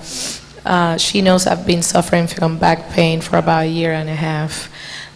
Uh, 0.65 0.97
she 0.97 1.21
knows 1.21 1.45
I've 1.45 1.65
been 1.65 1.83
suffering 1.83 2.27
from 2.27 2.57
back 2.57 2.89
pain 2.89 3.21
for 3.21 3.37
about 3.37 3.63
a 3.63 3.67
year 3.67 3.93
and 3.93 4.09
a 4.09 4.15
half. 4.15 4.71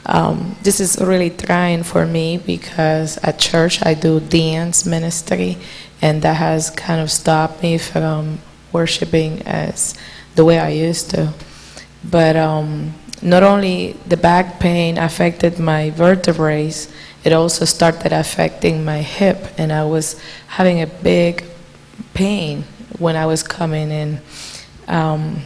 Um, 0.06 0.56
this 0.62 0.80
is 0.80 1.00
really 1.00 1.30
trying 1.30 1.84
for 1.84 2.06
me 2.06 2.38
because 2.38 3.18
at 3.24 3.40
church 3.40 3.86
I 3.86 3.94
do 3.94 4.20
dance 4.20 4.86
ministry 4.86 5.58
and 6.02 6.22
that 6.22 6.36
has 6.36 6.70
kind 6.70 7.02
of 7.02 7.12
stopped 7.12 7.62
me 7.62 7.78
from 7.78 8.40
worshiping 8.72 9.42
as 9.44 9.96
the 10.36 10.46
way 10.46 10.60
I 10.60 10.70
used 10.70 11.10
to. 11.12 11.34
But 12.04 12.36
um, 12.36 12.94
not 13.22 13.44
only 13.44 13.94
the 14.08 14.18
back 14.18 14.60
pain 14.60 14.98
affected 14.98 15.60
my 15.60 15.92
vertebrae, 15.92 16.72
it 17.24 17.34
also 17.34 17.66
started 17.66 18.12
affecting 18.14 18.84
my 18.84 19.02
hip, 19.02 19.48
and 19.58 19.72
I 19.72 19.84
was 19.84 20.20
having 20.48 20.82
a 20.82 20.88
big 20.88 21.44
pain 22.14 22.64
when 22.98 23.16
I 23.16 23.26
was 23.26 23.44
coming 23.44 23.92
in. 23.92 24.22
Um, 24.88 25.42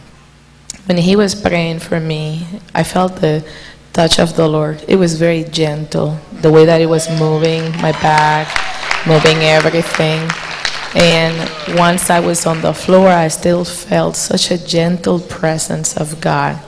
when 0.86 0.96
he 0.96 1.16
was 1.16 1.34
praying 1.34 1.80
for 1.80 2.00
me, 2.00 2.46
I 2.74 2.82
felt 2.82 3.16
the 3.16 3.46
touch 3.92 4.18
of 4.18 4.36
the 4.36 4.48
Lord. 4.48 4.84
It 4.88 4.96
was 4.96 5.18
very 5.18 5.44
gentle, 5.44 6.18
the 6.40 6.50
way 6.50 6.64
that 6.64 6.80
it 6.80 6.86
was 6.86 7.08
moving 7.18 7.72
my 7.82 7.92
back, 7.92 8.46
moving 9.06 9.38
everything. 9.38 10.30
And 10.94 11.78
once 11.78 12.08
I 12.08 12.20
was 12.20 12.46
on 12.46 12.62
the 12.62 12.72
floor, 12.72 13.08
I 13.08 13.28
still 13.28 13.64
felt 13.64 14.16
such 14.16 14.50
a 14.50 14.58
gentle 14.58 15.20
presence 15.20 15.96
of 15.96 16.20
God. 16.20 16.58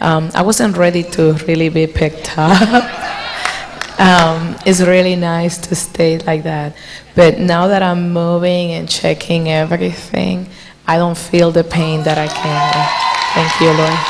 Um, 0.00 0.30
I 0.34 0.42
wasn't 0.42 0.76
ready 0.76 1.02
to 1.02 1.34
really 1.46 1.68
be 1.68 1.86
picked 1.86 2.34
up. 2.38 3.19
Um, 4.00 4.56
it's 4.64 4.80
really 4.80 5.14
nice 5.14 5.58
to 5.68 5.74
stay 5.74 6.18
like 6.20 6.44
that. 6.44 6.74
But 7.14 7.38
now 7.38 7.66
that 7.66 7.82
I'm 7.82 8.12
moving 8.14 8.72
and 8.72 8.88
checking 8.88 9.50
everything, 9.50 10.48
I 10.86 10.96
don't 10.96 11.18
feel 11.18 11.50
the 11.50 11.64
pain 11.64 12.02
that 12.04 12.16
I 12.16 12.26
can. 12.26 12.72
Thank 13.36 13.60
you, 13.60 13.68
Lord. 13.76 14.00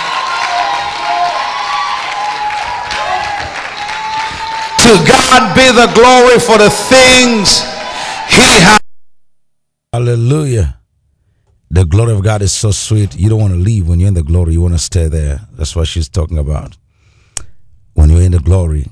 To 4.87 4.92
God 5.11 5.55
be 5.57 5.66
the 5.74 5.90
glory 5.92 6.38
for 6.38 6.57
the 6.57 6.70
things 6.70 7.59
He 8.31 8.46
has. 8.62 8.79
Hallelujah. 9.92 10.79
The 11.68 11.85
glory 11.85 12.12
of 12.12 12.22
God 12.22 12.42
is 12.42 12.53
so 12.53 12.70
sweet. 12.70 13.16
You 13.16 13.29
don't 13.29 13.40
want 13.40 13.55
to 13.55 13.59
leave 13.59 13.88
when 13.88 13.98
you're 13.98 14.09
in 14.09 14.14
the 14.14 14.22
glory. 14.22 14.53
You 14.53 14.62
want 14.62 14.74
to 14.74 14.79
stay 14.79 15.09
there. 15.09 15.40
That's 15.53 15.74
what 15.74 15.88
she's 15.88 16.09
talking 16.09 16.38
about. 16.38 16.76
When 17.94 18.09
you're 18.09 18.22
in 18.22 18.33
the 18.33 18.38
glory, 18.38 18.87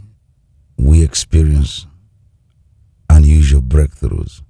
we 0.78 1.02
experience 1.02 1.86
unusual 3.10 3.60
breakthroughs. 3.60 4.42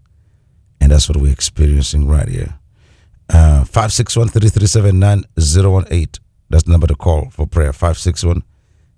And 0.80 0.92
that's 0.92 1.08
what 1.08 1.16
we're 1.16 1.32
experiencing 1.32 2.06
right 2.06 2.28
here. 2.28 2.54
Uh, 3.30 3.64
561 3.64 4.28
337 4.28 4.98
9018. 4.98 6.24
That's 6.50 6.64
the 6.64 6.70
number 6.70 6.86
to 6.86 6.94
call 6.94 7.30
for 7.30 7.46
prayer. 7.46 7.72
561 7.72 8.42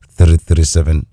337 0.08 1.06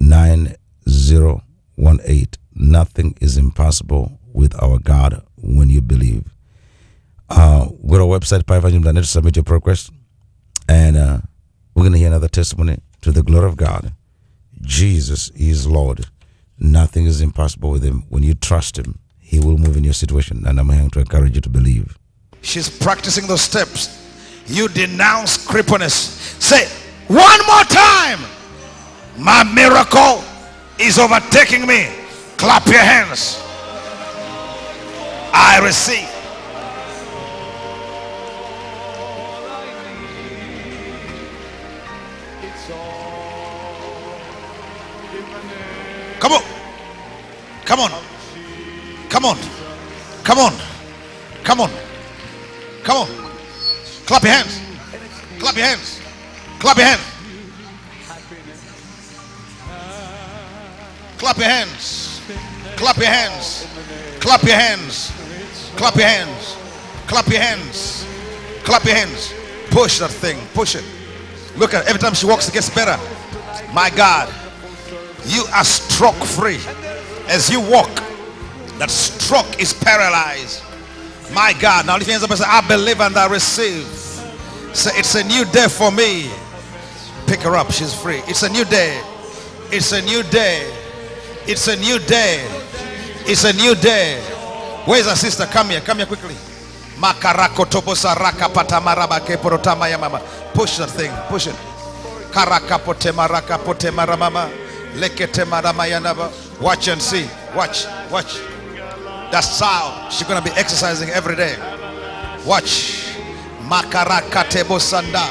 9018. 0.00 2.30
Nothing 2.54 3.14
is 3.20 3.36
impossible 3.36 4.18
with 4.32 4.60
our 4.62 4.78
God 4.78 5.22
when 5.36 5.70
you 5.70 5.80
believe. 5.80 6.24
Uh, 7.30 7.66
go 7.86 7.98
to 7.98 8.02
our 8.02 8.18
website, 8.18 8.42
powerevangelism.net, 8.42 8.96
to 8.96 9.04
submit 9.04 9.36
your 9.36 9.44
request. 9.48 9.90
And 10.68 10.96
uh, 10.96 11.18
we're 11.74 11.82
going 11.82 11.92
to 11.92 11.98
hear 11.98 12.08
another 12.08 12.28
testimony 12.28 12.78
to 13.02 13.12
the 13.12 13.22
glory 13.22 13.46
of 13.46 13.56
God. 13.56 13.92
Jesus 14.62 15.30
is 15.30 15.66
Lord. 15.66 16.06
Nothing 16.58 17.06
is 17.06 17.20
impossible 17.20 17.70
with 17.70 17.82
Him. 17.82 18.04
When 18.08 18.22
you 18.22 18.34
trust 18.34 18.78
Him, 18.78 18.98
He 19.18 19.38
will 19.38 19.58
move 19.58 19.76
in 19.76 19.84
your 19.84 19.92
situation. 19.94 20.44
And 20.46 20.58
I'm 20.58 20.68
here 20.70 20.88
to 20.88 21.00
encourage 21.00 21.34
you 21.34 21.40
to 21.42 21.48
believe. 21.48 21.96
She's 22.42 22.68
practicing 22.68 23.26
those 23.26 23.42
steps. 23.42 23.94
You 24.46 24.68
denounce 24.68 25.46
crippleness. 25.46 26.40
Say, 26.40 26.66
one 27.08 27.40
more 27.46 27.64
time. 27.64 28.20
My 29.18 29.42
miracle 29.44 30.24
is 30.78 30.98
overtaking 30.98 31.66
me. 31.66 31.88
Clap 32.36 32.66
your 32.66 32.78
hands. 32.78 33.42
I 35.32 35.60
receive. 35.62 36.17
Come 46.20 46.32
on. 46.32 46.42
Come 47.64 47.80
on. 47.80 47.90
Come 49.08 49.24
on. 49.24 49.38
Come 50.24 50.38
on. 50.38 50.52
Come 51.44 51.60
on. 51.60 51.70
Come 52.82 52.96
on. 52.96 53.08
Clap 54.06 54.22
your 54.22 54.32
hands. 54.32 54.60
Clap 55.38 55.56
your 55.56 55.66
hands. 55.66 56.00
Clap 56.58 56.76
your 56.76 56.86
hands. 56.86 57.00
Clap 61.18 61.36
your 61.36 61.48
hands. 61.48 62.20
Clap 62.76 62.96
your 62.96 63.06
hands. 63.06 63.66
Clap 64.20 64.42
your 64.42 64.54
hands. 64.56 65.12
Clap 65.76 65.94
your 65.96 66.06
hands. 66.06 66.56
Clap 67.06 67.26
your 67.28 67.40
hands. 67.40 68.06
Clap 68.64 68.84
your 68.84 68.94
hands. 68.94 69.34
Push 69.70 69.98
that 69.98 70.10
thing. 70.10 70.38
Push 70.54 70.74
it. 70.74 70.84
Look 71.56 71.74
at 71.74 71.86
every 71.86 72.00
time 72.00 72.14
she 72.14 72.26
walks, 72.26 72.48
it 72.48 72.54
gets 72.54 72.70
better. 72.70 72.96
My 73.72 73.90
God, 73.90 74.32
you 75.26 75.44
are 75.52 75.64
stroke 75.64 76.22
free. 76.24 76.60
As 77.28 77.50
you 77.50 77.60
walk, 77.60 77.90
that 78.78 78.90
stroke 78.90 79.60
is 79.60 79.72
paralyzed. 79.74 80.62
My 81.32 81.52
God. 81.60 81.86
Now 81.86 81.94
lift 81.94 82.06
your 82.06 82.14
hands 82.14 82.24
up 82.24 82.30
and 82.30 82.38
say, 82.38 82.46
I 82.46 82.66
believe 82.66 83.00
and 83.00 83.16
I 83.16 83.28
receive. 83.28 83.84
Say, 84.74 84.90
it's 84.94 85.14
a 85.14 85.24
new 85.24 85.44
day 85.46 85.68
for 85.68 85.90
me. 85.90 86.30
Pick 87.26 87.40
her 87.40 87.56
up. 87.56 87.70
She's 87.72 87.92
free. 87.92 88.22
It's 88.26 88.42
a 88.42 88.48
new 88.48 88.64
day. 88.64 89.00
It's 89.70 89.92
a 89.92 90.00
new 90.02 90.22
day. 90.24 90.72
It's 91.46 91.68
a 91.68 91.76
new 91.76 91.98
day. 91.98 92.46
It's 93.26 93.44
a 93.44 93.52
new 93.52 93.74
day. 93.74 94.20
Where's 94.86 95.06
our 95.06 95.16
sister? 95.16 95.44
Come 95.46 95.68
here. 95.70 95.80
Come 95.80 95.98
here 95.98 96.06
quickly. 96.06 96.34
Push 100.54 100.78
that 100.78 100.90
thing. 100.90 101.12
Push 101.28 101.46
it. 101.48 101.54
Watch 106.60 106.88
and 106.88 107.00
see. 107.00 107.28
Watch. 107.54 107.86
Watch. 108.10 108.38
That 109.30 109.40
sound. 109.40 110.12
She's 110.12 110.26
gonna 110.26 110.42
be 110.42 110.50
exercising 110.56 111.10
every 111.10 111.36
day. 111.36 111.56
Watch. 112.44 113.14
Makarakatebo 113.68 114.80
sanda. 114.80 115.28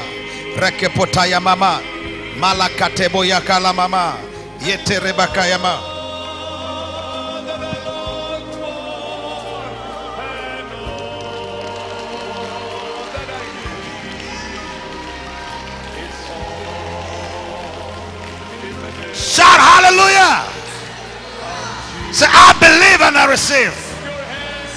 Rekepotaya 0.56 1.40
mama. 1.42 1.80
Malakatebo 2.38 3.24
yakala 3.24 3.74
mama. 3.74 4.16
Yete 4.60 4.98
rebaka 5.00 5.44
Say, 22.18 22.26
I 22.28 22.50
believe 22.58 23.00
and 23.00 23.16
I 23.16 23.30
receive. 23.30 23.70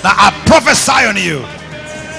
Now 0.03 0.13
I 0.13 0.29
prophesy 0.45 1.07
on 1.09 1.17
you 1.17 1.43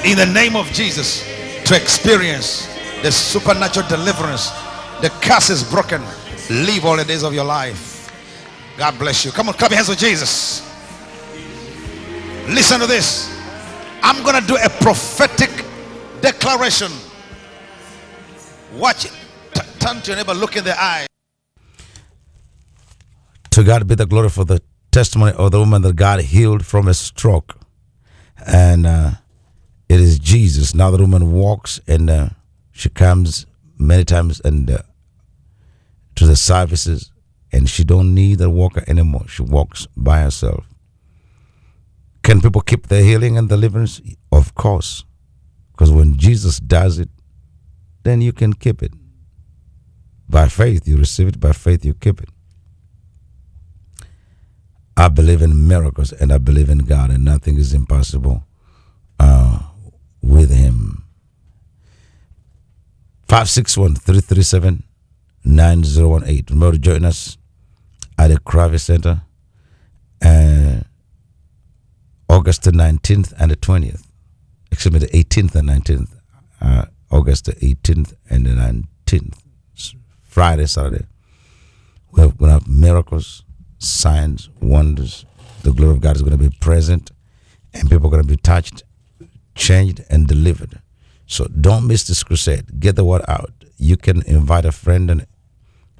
in 0.02 0.18
the 0.18 0.26
name 0.26 0.56
of 0.56 0.66
Jesus 0.72 1.22
to 1.64 1.76
experience 1.80 2.66
the 3.02 3.12
supernatural 3.12 3.86
deliverance. 3.86 4.50
The 5.00 5.10
curse 5.22 5.48
is 5.50 5.62
broken. 5.62 6.02
Live 6.50 6.84
all 6.84 6.96
the 6.96 7.04
days 7.04 7.22
of 7.22 7.34
your 7.34 7.44
life. 7.44 8.10
God 8.76 8.98
bless 8.98 9.24
you. 9.24 9.30
Come 9.30 9.48
on, 9.48 9.54
clap 9.54 9.70
your 9.70 9.76
hands 9.76 9.90
for 9.90 9.94
Jesus. 9.94 10.60
Listen 12.48 12.80
to 12.80 12.88
this. 12.88 13.30
I'm 14.02 14.24
going 14.24 14.40
to 14.40 14.44
do 14.44 14.56
a 14.56 14.68
prophetic 14.82 15.50
declaration. 16.20 16.90
Watch 18.74 19.04
it. 19.04 19.12
T- 19.54 19.60
turn 19.78 20.00
to 20.00 20.10
your 20.10 20.16
neighbor, 20.16 20.34
look 20.34 20.56
in 20.56 20.64
the 20.64 20.74
eye. 20.76 21.06
To 23.50 23.62
God 23.62 23.86
be 23.86 23.94
the 23.94 24.06
glory 24.06 24.28
for 24.28 24.44
the 24.44 24.60
testimony 24.92 25.32
of 25.32 25.50
the 25.50 25.58
woman 25.58 25.82
that 25.82 25.96
God 25.96 26.20
healed 26.20 26.64
from 26.64 26.86
a 26.86 26.94
stroke. 26.94 27.58
And 28.46 28.86
uh, 28.86 29.12
it 29.88 30.00
is 30.00 30.18
Jesus. 30.18 30.74
Now 30.74 30.90
the 30.90 30.98
woman 30.98 31.32
walks 31.32 31.80
and 31.88 32.08
uh, 32.08 32.28
she 32.70 32.88
comes 32.88 33.46
many 33.78 34.04
times 34.04 34.40
and 34.44 34.70
uh, 34.70 34.82
to 36.14 36.26
the 36.26 36.36
services 36.36 37.10
and 37.50 37.68
she 37.68 37.84
don't 37.84 38.14
need 38.14 38.40
a 38.40 38.50
walker 38.50 38.84
anymore. 38.86 39.26
She 39.28 39.42
walks 39.42 39.86
by 39.96 40.20
herself. 40.20 40.64
Can 42.22 42.40
people 42.40 42.60
keep 42.60 42.86
their 42.86 43.02
healing 43.02 43.36
and 43.36 43.48
deliverance? 43.48 44.00
Of 44.30 44.54
course. 44.54 45.04
Because 45.72 45.90
when 45.90 46.16
Jesus 46.16 46.60
does 46.60 46.98
it, 46.98 47.08
then 48.04 48.20
you 48.20 48.32
can 48.32 48.52
keep 48.52 48.82
it. 48.82 48.92
By 50.28 50.48
faith, 50.48 50.86
you 50.86 50.96
receive 50.96 51.28
it. 51.28 51.40
By 51.40 51.52
faith, 51.52 51.84
you 51.84 51.94
keep 51.94 52.22
it. 52.22 52.28
I 54.96 55.08
believe 55.08 55.42
in 55.42 55.66
miracles 55.66 56.12
and 56.12 56.32
I 56.32 56.38
believe 56.38 56.68
in 56.68 56.78
God, 56.78 57.10
and 57.10 57.24
nothing 57.24 57.58
is 57.58 57.72
impossible 57.72 58.44
uh, 59.18 59.60
with 60.22 60.50
Him. 60.50 61.04
561 63.28 63.94
337 63.96 64.84
9018. 65.44 66.44
Remember 66.50 66.72
to 66.72 66.78
join 66.78 67.04
us 67.04 67.38
at 68.18 68.28
the 68.28 68.38
Kravis 68.38 68.80
Center 68.82 69.22
uh, 70.24 70.80
August 72.28 72.62
the 72.62 72.70
19th 72.70 73.32
and 73.38 73.50
the 73.50 73.56
20th. 73.56 74.06
Excuse 74.70 74.92
me, 74.92 74.98
the 75.00 75.08
18th 75.08 75.54
and 75.54 75.68
19th. 75.68 76.08
Uh, 76.60 76.84
August 77.10 77.46
the 77.46 77.52
18th 77.52 78.14
and 78.30 78.46
the 78.46 78.50
19th. 78.50 79.34
Friday, 80.22 80.66
Saturday. 80.66 81.06
We're 82.10 82.28
going 82.28 82.48
to 82.48 82.52
have 82.52 82.68
miracles, 82.68 83.44
signs, 83.82 84.48
wonders. 84.60 85.24
The 85.62 85.72
glory 85.72 85.92
of 85.92 86.00
God 86.00 86.16
is 86.16 86.22
going 86.22 86.36
to 86.36 86.50
be 86.50 86.54
present, 86.60 87.10
and 87.74 87.90
people 87.90 88.06
are 88.06 88.10
going 88.10 88.22
to 88.22 88.28
be 88.28 88.36
touched, 88.36 88.82
changed, 89.54 90.02
and 90.10 90.26
delivered. 90.26 90.80
So 91.26 91.46
don't 91.46 91.86
miss 91.86 92.04
this 92.04 92.22
crusade. 92.22 92.80
Get 92.80 92.96
the 92.96 93.04
word 93.04 93.22
out. 93.28 93.52
You 93.76 93.96
can 93.96 94.22
invite 94.26 94.64
a 94.64 94.72
friend 94.72 95.10
and 95.10 95.26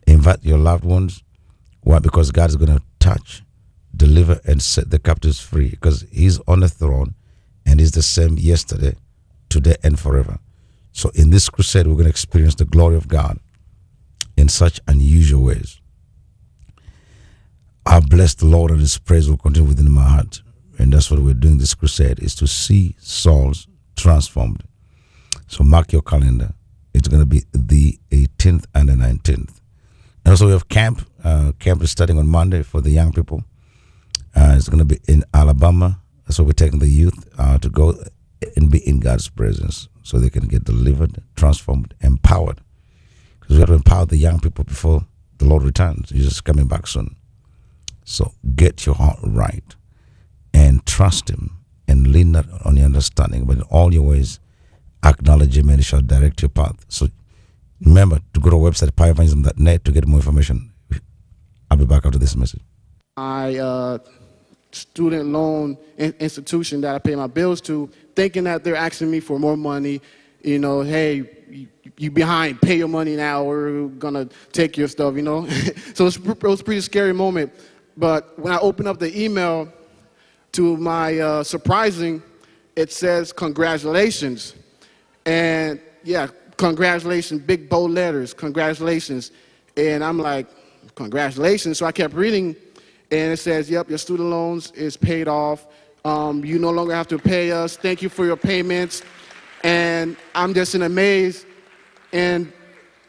invite 0.06 0.44
your 0.44 0.58
loved 0.58 0.84
ones. 0.84 1.22
Why? 1.82 1.98
Because 1.98 2.30
God 2.30 2.50
is 2.50 2.56
going 2.56 2.76
to 2.76 2.82
touch, 2.98 3.42
deliver, 3.96 4.40
and 4.44 4.62
set 4.62 4.90
the 4.90 4.98
captives 4.98 5.40
free. 5.40 5.70
Because 5.70 6.04
He's 6.12 6.38
on 6.46 6.60
the 6.60 6.68
throne, 6.68 7.14
and 7.66 7.80
He's 7.80 7.92
the 7.92 8.02
same 8.02 8.36
yesterday, 8.38 8.96
today, 9.48 9.76
and 9.82 9.98
forever. 9.98 10.38
So 10.92 11.10
in 11.14 11.30
this 11.30 11.48
crusade, 11.48 11.86
we're 11.86 11.94
going 11.94 12.04
to 12.04 12.10
experience 12.10 12.54
the 12.56 12.64
glory 12.64 12.96
of 12.96 13.08
God 13.08 13.38
in 14.36 14.48
such 14.48 14.80
unusual 14.86 15.44
ways. 15.44 15.80
I 17.84 18.00
bless 18.00 18.34
the 18.34 18.46
Lord 18.46 18.70
and 18.70 18.80
His 18.80 18.98
praise 18.98 19.28
will 19.28 19.36
continue 19.36 19.68
within 19.68 19.90
my 19.90 20.04
heart. 20.04 20.42
And 20.78 20.92
that's 20.92 21.10
what 21.10 21.20
we're 21.20 21.34
doing 21.34 21.58
this 21.58 21.74
crusade 21.74 22.20
is 22.20 22.34
to 22.36 22.46
see 22.46 22.96
souls 22.98 23.66
transformed. 23.96 24.64
So 25.46 25.64
mark 25.64 25.92
your 25.92 26.02
calendar. 26.02 26.54
It's 26.94 27.08
going 27.08 27.20
to 27.20 27.26
be 27.26 27.44
the 27.52 27.98
18th 28.10 28.64
and 28.74 28.88
the 28.88 28.94
19th. 28.94 29.60
And 30.24 30.32
also 30.32 30.46
we 30.46 30.52
have 30.52 30.68
camp. 30.68 31.06
Uh, 31.22 31.52
camp 31.58 31.82
is 31.82 31.90
starting 31.90 32.18
on 32.18 32.26
Monday 32.26 32.62
for 32.62 32.80
the 32.80 32.90
young 32.90 33.12
people. 33.12 33.44
Uh, 34.34 34.54
it's 34.56 34.68
going 34.68 34.78
to 34.78 34.84
be 34.84 35.00
in 35.08 35.24
Alabama. 35.34 36.00
So 36.28 36.44
we're 36.44 36.52
taking 36.52 36.78
the 36.78 36.88
youth 36.88 37.28
uh, 37.38 37.58
to 37.58 37.68
go 37.68 37.94
and 38.56 38.70
be 38.70 38.78
in 38.88 39.00
God's 39.00 39.28
presence 39.28 39.88
so 40.02 40.18
they 40.18 40.30
can 40.30 40.46
get 40.46 40.64
delivered, 40.64 41.22
transformed, 41.36 41.94
empowered. 42.00 42.60
Because 43.40 43.56
we 43.56 43.60
have 43.60 43.68
to 43.68 43.74
empower 43.74 44.06
the 44.06 44.16
young 44.16 44.40
people 44.40 44.64
before 44.64 45.04
the 45.38 45.44
Lord 45.44 45.62
returns. 45.62 46.10
He's 46.10 46.24
just 46.24 46.44
coming 46.44 46.66
back 46.66 46.86
soon. 46.86 47.16
So 48.04 48.32
get 48.56 48.86
your 48.86 48.94
heart 48.94 49.18
right 49.22 49.74
and 50.52 50.84
trust 50.86 51.28
Him 51.30 51.58
and 51.88 52.08
lean 52.08 52.32
not 52.32 52.46
on 52.64 52.76
your 52.76 52.86
understanding, 52.86 53.44
but 53.44 53.58
in 53.58 53.62
all 53.62 53.92
your 53.92 54.02
ways 54.02 54.40
acknowledge 55.04 55.56
Him 55.56 55.68
and 55.68 55.78
He 55.78 55.82
shall 55.82 56.00
direct 56.00 56.42
your 56.42 56.48
path. 56.48 56.84
So 56.88 57.08
remember 57.84 58.20
to 58.34 58.40
go 58.40 58.50
to 58.50 58.56
our 58.56 58.70
website, 58.70 58.90
powerevangelism.net 58.90 59.84
to 59.84 59.92
get 59.92 60.06
more 60.06 60.20
information. 60.20 60.72
I'll 61.70 61.76
be 61.76 61.86
back 61.86 62.04
after 62.04 62.18
this 62.18 62.36
message. 62.36 62.60
I 63.16 63.56
uh, 63.56 63.98
student 64.72 65.26
loan 65.26 65.78
in- 65.96 66.14
institution 66.18 66.80
that 66.82 66.94
I 66.94 66.98
pay 66.98 67.14
my 67.14 67.26
bills 67.26 67.60
to, 67.62 67.90
thinking 68.14 68.44
that 68.44 68.64
they're 68.64 68.76
asking 68.76 69.10
me 69.10 69.20
for 69.20 69.38
more 69.38 69.56
money. 69.56 70.00
You 70.42 70.58
know, 70.58 70.80
hey, 70.82 71.68
you, 71.96 72.10
behind, 72.10 72.60
pay 72.60 72.76
your 72.76 72.88
money 72.88 73.16
now, 73.16 73.44
or 73.44 73.84
we're 73.84 73.88
gonna 73.88 74.28
take 74.52 74.76
your 74.76 74.88
stuff. 74.88 75.14
You 75.14 75.22
know, 75.22 75.46
so 75.94 76.06
it's, 76.06 76.16
it 76.16 76.42
was 76.42 76.60
a 76.60 76.64
pretty 76.64 76.80
scary 76.80 77.12
moment. 77.12 77.52
But 77.96 78.38
when 78.38 78.52
I 78.52 78.58
open 78.58 78.86
up 78.86 78.98
the 78.98 79.20
email, 79.20 79.72
to 80.52 80.76
my 80.76 81.18
uh, 81.18 81.42
surprising, 81.42 82.22
it 82.76 82.92
says 82.92 83.32
congratulations, 83.32 84.54
and 85.24 85.80
yeah, 86.04 86.28
congratulations, 86.56 87.40
big 87.42 87.68
bold 87.68 87.90
letters, 87.90 88.34
congratulations, 88.34 89.30
and 89.76 90.04
I'm 90.04 90.18
like, 90.18 90.46
congratulations. 90.94 91.78
So 91.78 91.86
I 91.86 91.92
kept 91.92 92.14
reading, 92.14 92.54
and 93.10 93.32
it 93.32 93.38
says, 93.38 93.70
yep, 93.70 93.88
your 93.88 93.98
student 93.98 94.28
loans 94.28 94.72
is 94.72 94.96
paid 94.96 95.26
off. 95.26 95.66
Um, 96.04 96.44
you 96.44 96.58
no 96.58 96.70
longer 96.70 96.94
have 96.94 97.08
to 97.08 97.18
pay 97.18 97.52
us. 97.52 97.76
Thank 97.76 98.02
you 98.02 98.08
for 98.08 98.26
your 98.26 98.36
payments. 98.36 99.02
And 99.62 100.16
I'm 100.34 100.52
just 100.52 100.74
in 100.74 100.82
a 100.82 100.88
maze. 100.88 101.46
And, 102.12 102.52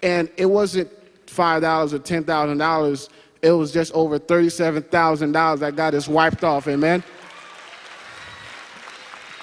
and 0.03 0.29
it 0.37 0.45
wasn't 0.45 0.89
$5 1.25 1.93
or 1.93 1.99
$10,000. 1.99 3.09
It 3.43 3.51
was 3.51 3.73
just 3.73 3.91
over 3.93 4.17
$37,000 4.17 5.59
that 5.59 5.75
got 5.75 5.93
us 5.93 6.07
wiped 6.07 6.45
off. 6.45 6.67
Amen. 6.69 7.03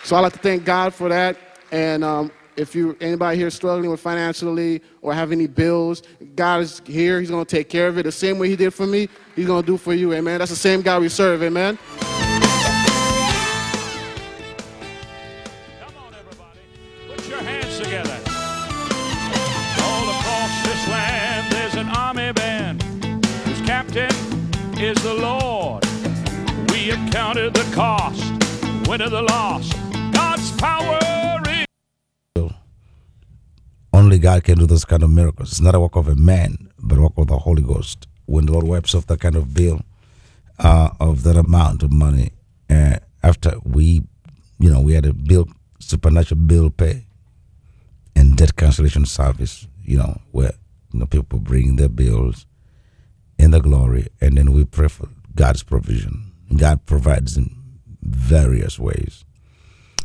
So 0.03 0.17
I'd 0.17 0.21
like 0.21 0.33
to 0.33 0.39
thank 0.39 0.65
God 0.65 0.95
for 0.95 1.11
that. 1.11 1.37
And 1.71 2.03
um, 2.03 2.33
if 2.57 2.75
you 2.75 2.97
anybody 3.03 3.37
here 3.37 3.51
struggling 3.51 3.91
with 3.91 4.01
financially 4.01 4.83
or 5.03 5.13
have 5.13 5.33
any 5.33 5.47
bills, 5.47 6.03
God 6.35 6.63
is 6.63 6.81
here. 6.87 7.21
He's 7.21 7.31
going 7.31 7.45
to 7.45 7.57
take 7.57 7.69
care 7.69 7.89
of 7.89 7.99
it. 7.99 8.05
The 8.05 8.13
same 8.13 8.39
way 8.39 8.49
He 8.49 8.57
did 8.57 8.73
for 8.73 8.87
me, 8.87 9.09
He's 9.37 9.47
going 9.47 9.63
to 9.63 9.67
do 9.67 9.77
for 9.77 9.93
you. 9.93 10.15
Amen. 10.15 10.39
That's 10.39 10.51
the 10.51 10.57
same 10.57 10.81
God 10.81 11.03
we 11.03 11.11
serve. 11.11 11.43
Amen. 11.43 11.79
The 24.99 25.15
Lord. 25.15 25.85
We 26.71 26.89
have 26.89 27.13
counted 27.13 27.55
the 27.55 27.65
cost, 27.75 28.23
winner 28.89 29.09
the 29.09 29.23
loss. 29.23 29.73
God's 30.13 30.51
power 30.53 30.99
is. 32.37 32.53
Only 33.93 34.19
God 34.19 34.45
can 34.45 34.59
do 34.59 34.67
those 34.67 34.85
kind 34.85 35.03
of 35.03 35.11
miracles. 35.11 35.53
It's 35.53 35.61
not 35.61 35.75
a 35.75 35.81
work 35.81 35.97
of 35.97 36.09
a 36.09 36.17
man, 36.17 36.71
but 36.79 36.99
a 36.99 37.03
work 37.03 37.13
of 37.17 37.29
the 37.29 37.39
Holy 37.39 37.63
Ghost. 37.63 38.07
When 38.27 38.47
the 38.47 38.53
Lord 38.53 38.67
wipes 38.67 38.95
off 38.95 39.07
that 39.07 39.21
kind 39.21 39.37
of 39.37 39.55
bill 39.55 39.83
uh, 40.59 40.91
of 41.01 41.23
that 41.23 41.37
amount 41.37 41.83
of 41.83 41.93
money, 41.93 42.33
uh, 42.69 42.99
after 43.23 43.55
we, 43.65 44.03
you 44.59 44.71
know, 44.71 44.81
we 44.81 44.95
had 44.95 45.07
a 45.07 45.13
bill, 45.13 45.49
supernatural 45.79 46.41
bill 46.41 46.71
pay 46.71 47.07
and 48.17 48.37
debt 48.37 48.57
cancellation 48.57 49.07
service, 49.07 49.67
you 49.85 49.97
know, 49.99 50.21
where 50.33 50.53
you 50.93 51.01
know 51.01 51.07
people 51.07 51.39
bring 51.39 51.77
their 51.77 51.89
bills 51.89 52.47
in 53.41 53.53
the 53.53 53.61
glory, 53.61 54.07
and 54.21 54.37
then 54.37 54.53
we 54.53 54.65
pray 54.65 54.89
for 54.89 55.09
God's 55.35 55.63
provision. 55.63 56.33
God 56.55 56.85
provides 56.85 57.39
in 57.39 57.57
various 58.03 58.79
ways. 58.79 59.25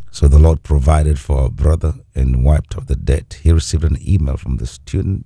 So 0.09 0.29
the 0.29 0.39
Lord 0.39 0.63
provided 0.63 1.19
for 1.19 1.41
our 1.41 1.49
brother 1.49 1.95
and 2.15 2.45
wiped 2.45 2.77
off 2.77 2.87
the 2.87 2.95
debt. 2.95 3.39
He 3.43 3.51
received 3.51 3.83
an 3.83 3.97
email 4.01 4.37
from 4.37 4.57
the 4.57 4.65
student 4.65 5.25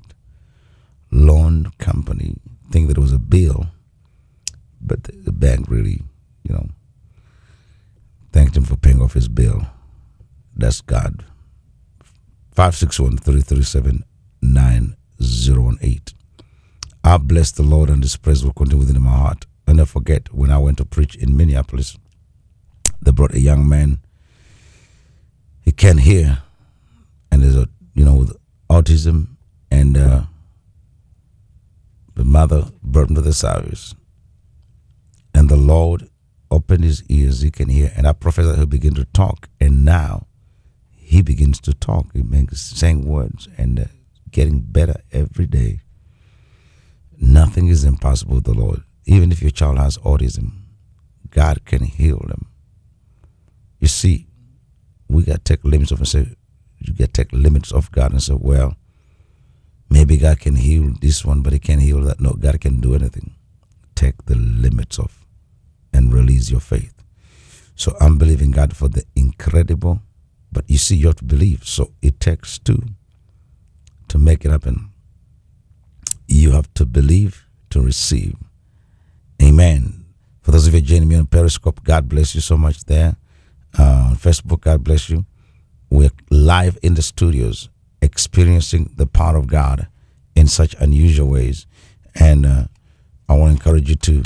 loan 1.11 1.71
company, 1.77 2.35
thinking 2.71 2.87
that 2.87 2.97
it 2.97 3.01
was 3.01 3.13
a 3.13 3.19
bill, 3.19 3.67
but 4.81 5.03
the, 5.03 5.11
the 5.11 5.31
bank 5.31 5.69
really, 5.69 6.01
you 6.43 6.53
know, 6.53 6.67
thanked 8.31 8.57
him 8.57 8.63
for 8.63 8.75
paying 8.75 9.01
off 9.01 9.13
his 9.13 9.27
bill. 9.27 9.67
That's 10.55 10.81
God. 10.81 11.23
561 12.55 13.17
337 13.17 14.03
9018. 14.41 16.18
I 17.09 17.17
bless 17.17 17.49
the 17.49 17.63
Lord 17.63 17.89
and 17.89 18.03
His 18.03 18.15
praise 18.17 18.45
will 18.45 18.53
continue 18.53 18.85
within 18.85 19.01
my 19.01 19.09
heart. 19.09 19.47
And 19.65 19.81
I 19.81 19.85
forget 19.85 20.31
when 20.31 20.51
I 20.51 20.59
went 20.59 20.77
to 20.77 20.85
preach 20.85 21.15
in 21.15 21.35
Minneapolis, 21.35 21.97
they 23.01 23.09
brought 23.09 23.33
a 23.33 23.39
young 23.39 23.67
man. 23.67 23.97
He 25.61 25.71
can't 25.71 26.01
hear, 26.01 26.43
and 27.31 27.41
there's 27.41 27.55
a 27.55 27.67
you 27.95 28.05
know 28.05 28.15
with 28.15 28.37
autism, 28.69 29.29
and 29.71 29.97
uh, 29.97 30.21
the 32.13 32.23
mother 32.23 32.65
brought 32.83 33.09
him 33.09 33.15
to 33.15 33.21
the 33.21 33.33
service, 33.33 33.95
and 35.33 35.49
the 35.49 35.55
Lord 35.55 36.09
opened 36.51 36.83
his 36.83 37.03
ears. 37.09 37.41
He 37.41 37.49
can 37.49 37.69
hear, 37.69 37.91
and 37.95 38.05
I 38.05 38.13
prophesied 38.13 38.57
he'll 38.57 38.67
begin 38.67 38.93
to 38.93 39.05
talk, 39.05 39.49
and 39.59 39.83
now 39.83 40.27
he 40.95 41.23
begins 41.23 41.59
to 41.61 41.73
talk. 41.73 42.13
He 42.13 42.21
makes 42.21 42.61
saying 42.61 43.07
words 43.07 43.47
and 43.57 43.79
uh, 43.79 43.85
getting 44.29 44.59
better 44.59 45.01
every 45.11 45.47
day. 45.47 45.79
Nothing 47.19 47.67
is 47.67 47.83
impossible 47.83 48.35
with 48.35 48.45
the 48.45 48.53
Lord. 48.53 48.83
Even 49.05 49.31
if 49.31 49.41
your 49.41 49.51
child 49.51 49.77
has 49.77 49.97
autism, 49.99 50.61
God 51.29 51.65
can 51.65 51.83
heal 51.83 52.23
them. 52.27 52.47
You 53.79 53.87
see, 53.87 54.27
we 55.09 55.23
got 55.23 55.43
to 55.45 55.55
take 55.55 55.63
limits 55.63 55.91
off 55.91 55.99
and 55.99 56.07
say, 56.07 56.35
you 56.79 56.93
got 56.93 57.13
to 57.13 57.23
take 57.23 57.33
limits 57.33 57.71
off 57.73 57.91
God 57.91 58.11
and 58.11 58.23
say, 58.23 58.35
well, 58.37 58.77
maybe 59.89 60.17
God 60.17 60.39
can 60.39 60.55
heal 60.55 60.93
this 61.01 61.25
one, 61.25 61.41
but 61.41 61.53
He 61.53 61.59
can't 61.59 61.81
heal 61.81 62.01
that. 62.01 62.21
No, 62.21 62.33
God 62.33 62.61
can 62.61 62.79
do 62.79 62.95
anything. 62.95 63.35
Take 63.95 64.25
the 64.25 64.35
limits 64.35 64.97
off 64.97 65.25
and 65.91 66.13
release 66.13 66.49
your 66.49 66.61
faith. 66.61 66.93
So 67.75 67.95
I'm 67.99 68.17
believing 68.17 68.51
God 68.51 68.75
for 68.75 68.87
the 68.87 69.03
incredible, 69.15 70.01
but 70.51 70.69
you 70.69 70.77
see, 70.77 70.95
you 70.95 71.07
have 71.07 71.17
to 71.17 71.25
believe. 71.25 71.65
So 71.65 71.91
it 72.01 72.19
takes 72.19 72.59
two 72.59 72.83
to 74.07 74.17
make 74.17 74.45
it 74.45 74.51
happen. 74.51 74.88
You 76.29 76.51
have 76.51 76.71
to 76.75 76.85
believe 76.85 77.45
to 77.71 77.81
receive. 77.81 78.35
Amen. 79.41 80.05
For 80.41 80.51
those 80.51 80.67
of 80.67 80.75
you 80.75 80.81
joining 80.81 81.09
me 81.09 81.15
on 81.15 81.25
Periscope, 81.25 81.83
God 81.83 82.07
bless 82.07 82.35
you 82.35 82.41
so 82.41 82.55
much 82.55 82.85
there. 82.85 83.15
Uh, 83.77 84.09
on 84.11 84.15
Facebook, 84.15 84.61
God 84.61 84.83
bless 84.83 85.09
you. 85.09 85.25
We're 85.89 86.11
live 86.29 86.77
in 86.83 86.93
the 86.93 87.01
studios, 87.01 87.69
experiencing 88.01 88.91
the 88.95 89.07
power 89.07 89.37
of 89.37 89.47
God 89.47 89.87
in 90.35 90.45
such 90.47 90.75
unusual 90.75 91.29
ways. 91.29 91.65
And 92.13 92.45
uh, 92.45 92.63
I 93.27 93.33
want 93.33 93.49
to 93.49 93.59
encourage 93.59 93.89
you 93.89 93.95
to 93.95 94.23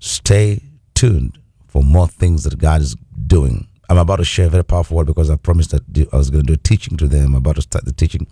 stay 0.00 0.60
tuned 0.94 1.38
for 1.68 1.84
more 1.84 2.08
things 2.08 2.44
that 2.44 2.58
God 2.58 2.80
is 2.80 2.96
doing. 3.26 3.68
I'm 3.88 3.98
about 3.98 4.16
to 4.16 4.24
share 4.24 4.46
a 4.46 4.50
very 4.50 4.64
powerful 4.64 4.96
word 4.96 5.06
because 5.06 5.30
I 5.30 5.36
promised 5.36 5.70
that 5.70 6.08
I 6.12 6.16
was 6.16 6.30
going 6.30 6.42
to 6.42 6.46
do 6.48 6.54
a 6.54 6.56
teaching 6.56 6.96
to 6.96 7.06
them. 7.06 7.26
I'm 7.26 7.36
about 7.36 7.56
to 7.56 7.62
start 7.62 7.84
the 7.84 7.92
teaching. 7.92 8.26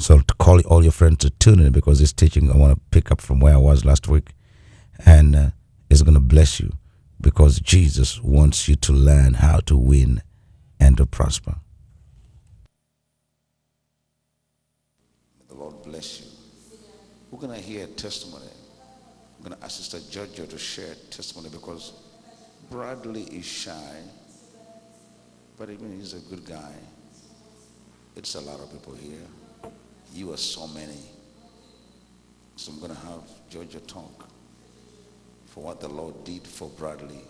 So 0.00 0.20
to 0.20 0.34
call 0.36 0.58
all 0.62 0.82
your 0.82 0.92
friends 0.92 1.18
to 1.18 1.30
tune 1.30 1.60
in 1.60 1.72
because 1.72 1.98
this 1.98 2.14
teaching 2.14 2.50
I 2.50 2.56
want 2.56 2.72
to 2.74 2.80
pick 2.90 3.12
up 3.12 3.20
from 3.20 3.38
where 3.38 3.52
I 3.52 3.58
was 3.58 3.84
last 3.84 4.08
week, 4.08 4.30
and 5.04 5.36
uh, 5.36 5.50
is 5.90 6.02
going 6.02 6.14
to 6.14 6.20
bless 6.20 6.58
you 6.58 6.72
because 7.20 7.60
Jesus 7.60 8.18
wants 8.22 8.66
you 8.66 8.76
to 8.76 8.94
learn 8.94 9.34
how 9.34 9.58
to 9.66 9.76
win 9.76 10.22
and 10.80 10.96
to 10.96 11.04
prosper. 11.04 11.56
The 15.48 15.54
Lord 15.54 15.82
bless 15.82 16.20
you. 16.22 16.26
We're 17.30 17.40
going 17.40 17.60
to 17.60 17.62
hear 17.62 17.86
testimony. 17.88 18.46
I'm 19.36 19.44
going 19.44 19.58
to 19.58 19.62
ask 19.62 19.76
Sister 19.76 19.98
Giorgio 20.10 20.46
to 20.46 20.56
share 20.56 20.94
testimony 21.10 21.50
because 21.50 21.92
Bradley 22.70 23.24
is 23.24 23.44
shy, 23.44 23.96
but 25.58 25.68
even 25.68 25.94
he's 25.98 26.14
a 26.14 26.20
good 26.20 26.46
guy. 26.46 26.72
It's 28.16 28.34
a 28.34 28.40
lot 28.40 28.60
of 28.60 28.72
people 28.72 28.94
here. 28.94 29.28
You 30.12 30.32
are 30.32 30.36
so 30.36 30.66
many. 30.68 30.98
So 32.56 32.72
I'm 32.72 32.78
going 32.78 32.94
to 32.94 33.00
have 33.06 33.22
Georgia 33.48 33.80
talk 33.80 34.28
for 35.46 35.64
what 35.64 35.80
the 35.80 35.88
Lord 35.88 36.24
did 36.24 36.46
for 36.46 36.68
Bradley. 36.68 37.20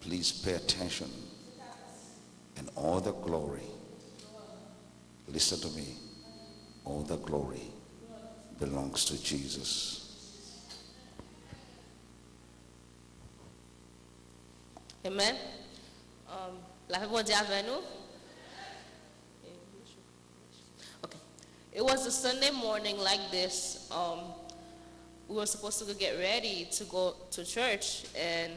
Please 0.00 0.32
pay 0.32 0.54
attention. 0.54 1.10
And 2.56 2.68
all 2.76 3.00
the 3.00 3.12
glory, 3.12 3.62
listen 5.28 5.60
to 5.60 5.76
me, 5.76 5.94
all 6.84 7.02
the 7.02 7.16
glory 7.16 7.62
belongs 8.58 9.06
to 9.06 9.22
Jesus. 9.22 10.00
Amen. 15.06 15.34
Um, 16.28 16.58
la 16.90 16.98
paix 16.98 17.08
bon 17.08 17.24
It 21.72 21.84
was 21.84 22.04
a 22.04 22.10
Sunday 22.10 22.50
morning 22.50 22.98
like 22.98 23.30
this. 23.30 23.88
Um, 23.92 24.18
we 25.28 25.36
were 25.36 25.46
supposed 25.46 25.86
to 25.86 25.94
get 25.94 26.18
ready 26.18 26.66
to 26.72 26.84
go 26.84 27.14
to 27.30 27.44
church, 27.44 28.06
and 28.18 28.52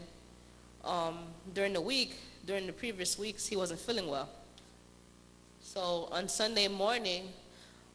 um, 0.84 1.20
during 1.54 1.74
the 1.74 1.82
week, 1.82 2.16
during 2.48 2.66
the 2.66 2.74
previous 2.74 3.20
weeks, 3.20 3.46
he 3.46 3.56
wasn't 3.56 3.80
feeling 3.80 4.08
well. 4.08 4.28
So 5.62 6.10
on 6.12 6.28
Sunday 6.28 6.68
morning, 6.68 7.30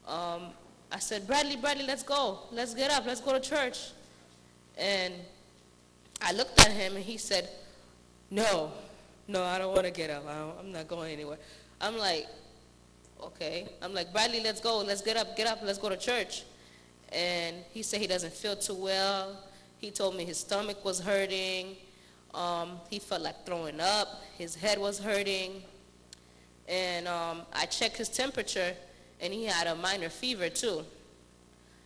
um, 0.07 0.51
I 0.93 1.01
said, 1.01 1.27
Bradley, 1.27 1.57
Bradley, 1.57 1.85
let's 1.85 2.05
go. 2.05 2.39
Let's 2.53 2.73
get 2.73 2.93
up. 2.93 3.05
Let's 3.05 3.21
go 3.21 3.33
to 3.33 3.41
church. 3.41 3.91
And 4.77 5.15
I 6.23 6.33
looked 6.33 6.61
at 6.61 6.71
him 6.71 6.95
and 6.95 7.05
he 7.05 7.19
said, 7.19 7.49
no, 8.31 8.71
no, 9.27 9.43
I 9.43 9.59
don't 9.59 9.75
want 9.75 9.85
to 9.85 9.91
get 9.91 10.11
up. 10.11 10.25
I 10.27 10.61
I'm 10.61 10.73
not 10.73 10.87
going 10.87 11.13
anywhere. 11.13 11.39
I'm 11.81 11.99
like, 11.99 12.27
okay. 13.23 13.69
I'm 13.83 13.95
like, 13.95 14.13
Bradley, 14.13 14.43
let's 14.43 14.61
go. 14.61 14.79
Let's 14.79 15.03
get 15.03 15.17
up, 15.17 15.37
get 15.37 15.47
up. 15.47 15.61
Let's 15.63 15.79
go 15.79 15.89
to 15.89 15.97
church. 15.97 16.45
And 17.11 17.57
he 17.73 17.83
said 17.83 18.01
he 18.01 18.07
doesn't 18.07 18.33
feel 18.33 18.57
too 18.57 18.75
well. 18.75 19.45
He 19.79 19.91
told 19.91 20.17
me 20.17 20.25
his 20.25 20.39
stomach 20.39 20.85
was 20.85 21.01
hurting. 21.01 21.77
Um, 22.35 22.81
he 22.91 22.99
felt 22.99 23.23
like 23.23 23.47
throwing 23.47 23.81
up. 23.81 24.23
His 24.37 24.55
head 24.55 24.79
was 24.79 24.99
hurting. 24.99 25.63
And 26.69 27.09
um, 27.09 27.43
I 27.53 27.65
checked 27.67 27.97
his 27.97 28.09
temperature, 28.09 28.75
and 29.21 29.33
he 29.33 29.45
had 29.45 29.67
a 29.67 29.75
minor 29.75 30.11
fever 30.11 30.51
too. 30.51 30.85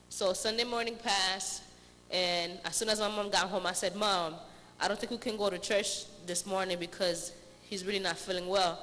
So 0.09 0.33
Sunday 0.33 0.65
morning 0.65 0.97
passed, 0.97 1.63
and 2.11 2.59
as 2.65 2.77
soon 2.77 2.89
as 2.89 2.99
my 2.99 3.09
mom 3.09 3.31
got 3.31 3.49
home, 3.49 3.65
I 3.65 3.73
said, 3.73 3.95
Mom, 3.95 4.35
I 4.81 4.89
don't 4.89 4.99
think 4.99 5.13
we 5.13 5.19
can 5.19 5.37
go 5.37 5.49
to 5.49 5.59
church 5.59 6.05
this 6.27 6.45
morning 6.45 6.79
because 6.79 7.33
he's 7.63 7.85
really 7.85 8.01
not 8.01 8.19
feeling 8.19 8.49
well. 8.49 8.79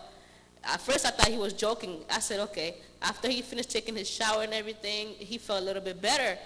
At 0.64 0.82
first, 0.82 1.06
I 1.06 1.12
thought 1.12 1.28
he 1.28 1.38
was 1.38 1.54
joking. 1.54 2.02
I 2.10 2.20
said, 2.20 2.40
okay. 2.42 2.76
After 3.02 3.30
he 3.30 3.42
finished 3.42 3.70
taking 3.70 3.96
his 3.96 4.10
shower 4.10 4.44
and 4.44 4.54
everything, 4.54 5.10
he 5.18 5.38
felt 5.38 5.62
a 5.62 5.66
little 5.66 5.82
bit 5.82 6.02
better. 6.02 6.38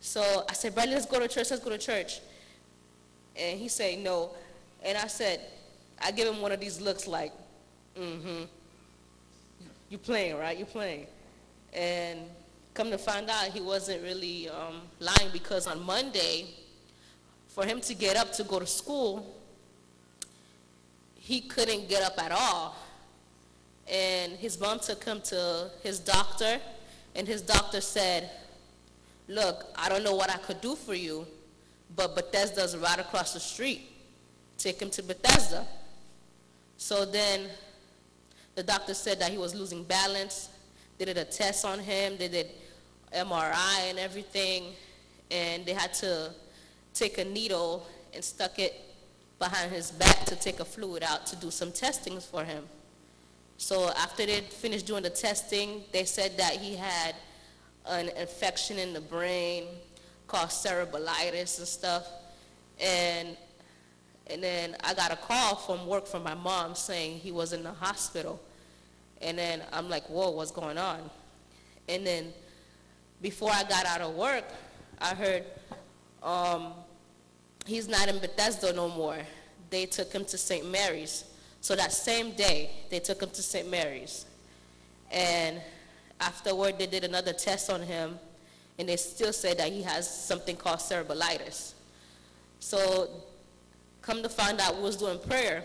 So 0.00 0.44
I 0.48 0.52
said, 0.52 0.74
Bradley, 0.74 0.94
let's 0.94 1.06
go 1.06 1.18
to 1.18 1.26
church. 1.26 1.50
Let's 1.50 1.62
go 1.62 1.70
to 1.70 1.78
church. 1.78 2.20
And 3.36 3.58
he 3.58 3.68
said, 3.68 3.98
no. 3.98 4.30
And 4.82 4.96
I 4.96 5.08
said, 5.08 5.40
I 6.00 6.12
give 6.12 6.28
him 6.28 6.40
one 6.40 6.52
of 6.52 6.60
these 6.60 6.80
looks 6.80 7.06
like, 7.08 7.32
mm-hmm. 7.98 8.44
You're 9.90 9.98
playing, 9.98 10.36
right? 10.36 10.56
You're 10.56 10.66
playing. 10.66 11.06
And 11.72 12.20
come 12.74 12.90
to 12.90 12.98
find 12.98 13.28
out, 13.30 13.46
he 13.46 13.60
wasn't 13.60 14.02
really 14.02 14.48
um, 14.48 14.82
lying 15.00 15.30
because 15.32 15.66
on 15.66 15.82
Monday, 15.82 16.46
for 17.48 17.64
him 17.64 17.80
to 17.80 17.94
get 17.94 18.16
up 18.16 18.32
to 18.34 18.44
go 18.44 18.58
to 18.58 18.66
school, 18.66 19.34
he 21.14 21.40
couldn't 21.40 21.88
get 21.88 22.02
up 22.02 22.22
at 22.22 22.32
all. 22.32 22.76
And 23.90 24.32
his 24.32 24.60
mom 24.60 24.80
took 24.80 25.02
him 25.04 25.20
to 25.22 25.70
his 25.82 25.98
doctor, 25.98 26.60
and 27.14 27.26
his 27.26 27.40
doctor 27.40 27.80
said, 27.80 28.30
look, 29.28 29.66
I 29.76 29.88
don't 29.88 30.04
know 30.04 30.14
what 30.14 30.30
I 30.30 30.36
could 30.38 30.60
do 30.60 30.74
for 30.74 30.94
you, 30.94 31.26
but 31.96 32.14
Bethesda's 32.14 32.76
right 32.76 32.98
across 32.98 33.32
the 33.32 33.40
street. 33.40 33.90
Take 34.58 34.80
him 34.80 34.90
to 34.90 35.02
Bethesda. 35.02 35.66
So 36.76 37.04
then 37.04 37.48
the 38.54 38.62
doctor 38.62 38.94
said 38.94 39.20
that 39.20 39.30
he 39.30 39.38
was 39.38 39.54
losing 39.54 39.84
balance. 39.84 40.48
They 40.98 41.04
did 41.04 41.16
a 41.16 41.24
test 41.24 41.64
on 41.64 41.78
him. 41.78 42.16
They 42.18 42.28
did 42.28 42.48
MRI 43.14 43.88
and 43.88 43.98
everything. 43.98 44.74
And 45.30 45.64
they 45.64 45.74
had 45.74 45.94
to 45.94 46.32
take 46.92 47.18
a 47.18 47.24
needle 47.24 47.86
and 48.12 48.22
stuck 48.24 48.58
it 48.58 48.74
behind 49.38 49.70
his 49.70 49.92
back 49.92 50.24
to 50.26 50.36
take 50.36 50.60
a 50.60 50.64
fluid 50.64 51.02
out 51.02 51.26
to 51.26 51.36
do 51.36 51.50
some 51.50 51.70
testings 51.70 52.26
for 52.26 52.44
him. 52.44 52.64
So 53.58 53.90
after 53.90 54.24
they 54.24 54.40
finished 54.40 54.86
doing 54.86 55.02
the 55.02 55.10
testing, 55.10 55.82
they 55.92 56.04
said 56.04 56.38
that 56.38 56.52
he 56.52 56.76
had 56.76 57.16
an 57.86 58.08
infection 58.10 58.78
in 58.78 58.92
the 58.92 59.00
brain 59.00 59.64
called 60.28 60.50
cerebellitis 60.50 61.58
and 61.58 61.66
stuff. 61.66 62.06
And, 62.80 63.36
and 64.28 64.40
then 64.40 64.76
I 64.84 64.94
got 64.94 65.10
a 65.10 65.16
call 65.16 65.56
from 65.56 65.88
work 65.88 66.06
from 66.06 66.22
my 66.22 66.34
mom 66.34 66.76
saying 66.76 67.18
he 67.18 67.32
was 67.32 67.52
in 67.52 67.64
the 67.64 67.72
hospital. 67.72 68.40
And 69.20 69.36
then 69.36 69.62
I'm 69.72 69.88
like, 69.88 70.08
whoa, 70.08 70.30
what's 70.30 70.52
going 70.52 70.78
on? 70.78 71.10
And 71.88 72.06
then 72.06 72.32
before 73.20 73.50
I 73.50 73.64
got 73.64 73.84
out 73.86 74.00
of 74.00 74.14
work, 74.14 74.44
I 75.00 75.16
heard 75.16 75.44
um, 76.22 76.74
he's 77.66 77.88
not 77.88 78.08
in 78.08 78.20
Bethesda 78.20 78.72
no 78.72 78.88
more. 78.88 79.18
They 79.70 79.86
took 79.86 80.12
him 80.12 80.24
to 80.26 80.38
St. 80.38 80.70
Mary's. 80.70 81.24
So 81.60 81.74
that 81.76 81.92
same 81.92 82.32
day, 82.32 82.70
they 82.90 83.00
took 83.00 83.22
him 83.22 83.30
to 83.30 83.42
St. 83.42 83.68
Mary's. 83.70 84.26
And 85.10 85.60
afterward, 86.20 86.78
they 86.78 86.86
did 86.86 87.04
another 87.04 87.32
test 87.32 87.70
on 87.70 87.82
him, 87.82 88.18
and 88.78 88.88
they 88.88 88.96
still 88.96 89.32
said 89.32 89.58
that 89.58 89.72
he 89.72 89.82
has 89.82 90.08
something 90.08 90.56
called 90.56 90.78
cerebellitis. 90.78 91.74
So 92.60 93.10
come 94.02 94.22
to 94.22 94.28
find 94.28 94.60
out, 94.60 94.76
we 94.76 94.82
was 94.82 94.96
doing 94.96 95.18
prayer. 95.18 95.64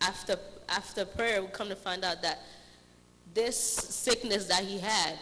After, 0.00 0.36
after 0.68 1.04
prayer, 1.04 1.42
we 1.42 1.48
come 1.48 1.68
to 1.68 1.76
find 1.76 2.04
out 2.04 2.22
that 2.22 2.40
this 3.32 3.58
sickness 3.58 4.46
that 4.46 4.62
he 4.64 4.78
had 4.78 5.18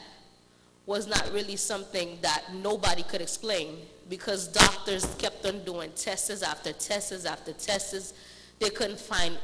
was 0.84 1.06
not 1.06 1.30
really 1.32 1.56
something 1.56 2.18
that 2.20 2.42
nobody 2.54 3.02
could 3.04 3.20
explain 3.20 3.78
because 4.08 4.48
doctors 4.48 5.06
kept 5.14 5.46
on 5.46 5.64
doing 5.64 5.90
tests 5.94 6.42
after 6.42 6.72
tests 6.72 7.24
after 7.24 7.52
tests. 7.52 8.12
They 8.58 8.70
couldn't 8.70 8.98
find 9.00 9.38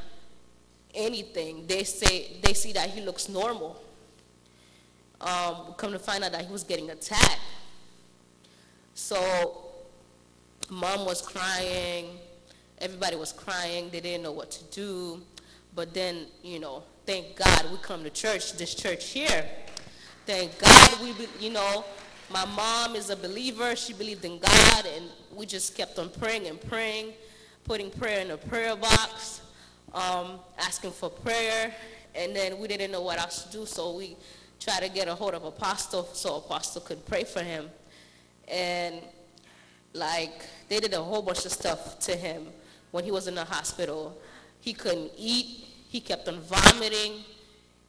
anything. 0.93 1.65
They 1.67 1.83
say 1.83 2.37
they 2.41 2.53
see 2.53 2.73
that 2.73 2.89
he 2.89 3.01
looks 3.01 3.29
normal. 3.29 3.81
Um, 5.21 5.73
come 5.77 5.91
to 5.91 5.99
find 5.99 6.23
out 6.23 6.31
that 6.31 6.45
he 6.45 6.51
was 6.51 6.63
getting 6.63 6.89
attacked. 6.89 7.39
So 8.93 9.65
mom 10.69 11.05
was 11.05 11.21
crying. 11.21 12.17
Everybody 12.79 13.15
was 13.17 13.33
crying. 13.33 13.89
They 13.91 13.99
didn't 13.99 14.23
know 14.23 14.31
what 14.31 14.51
to 14.51 14.63
do. 14.65 15.21
But 15.75 15.93
then, 15.93 16.27
you 16.43 16.59
know, 16.59 16.83
thank 17.05 17.35
God 17.35 17.69
we 17.71 17.77
come 17.77 18.03
to 18.03 18.09
church, 18.09 18.53
this 18.53 18.73
church 18.73 19.09
here. 19.09 19.45
Thank 20.25 20.57
God 20.59 21.01
we, 21.01 21.13
you 21.39 21.51
know, 21.51 21.83
my 22.31 22.45
mom 22.45 22.95
is 22.95 23.09
a 23.09 23.15
believer. 23.15 23.75
She 23.75 23.93
believed 23.93 24.23
in 24.23 24.39
God, 24.39 24.85
and 24.85 25.05
we 25.35 25.45
just 25.45 25.75
kept 25.75 25.97
on 25.99 26.09
praying 26.09 26.47
and 26.47 26.61
praying, 26.61 27.13
putting 27.63 27.89
prayer 27.89 28.19
in 28.19 28.31
a 28.31 28.37
prayer 28.37 28.75
box, 28.75 29.41
um, 29.93 30.39
asking 30.57 30.91
for 30.91 31.09
prayer, 31.09 31.73
and 32.15 32.35
then 32.35 32.59
we 32.59 32.67
didn't 32.67 32.91
know 32.91 33.01
what 33.01 33.19
else 33.19 33.43
to 33.43 33.51
do, 33.51 33.65
so 33.65 33.95
we 33.95 34.15
tried 34.59 34.81
to 34.81 34.89
get 34.89 35.07
a 35.07 35.15
hold 35.15 35.33
of 35.33 35.43
Apostle 35.43 36.03
so 36.13 36.37
Apostle 36.37 36.81
could 36.81 37.05
pray 37.05 37.23
for 37.23 37.41
him. 37.41 37.69
And 38.47 39.01
like 39.93 40.45
they 40.67 40.79
did 40.79 40.93
a 40.93 41.01
whole 41.01 41.21
bunch 41.21 41.45
of 41.45 41.51
stuff 41.51 41.99
to 41.99 42.15
him 42.15 42.47
when 42.91 43.03
he 43.03 43.11
was 43.11 43.27
in 43.27 43.35
the 43.35 43.45
hospital. 43.45 44.17
He 44.61 44.73
couldn't 44.73 45.11
eat. 45.17 45.65
He 45.89 45.99
kept 45.99 46.27
on 46.27 46.39
vomiting. 46.41 47.23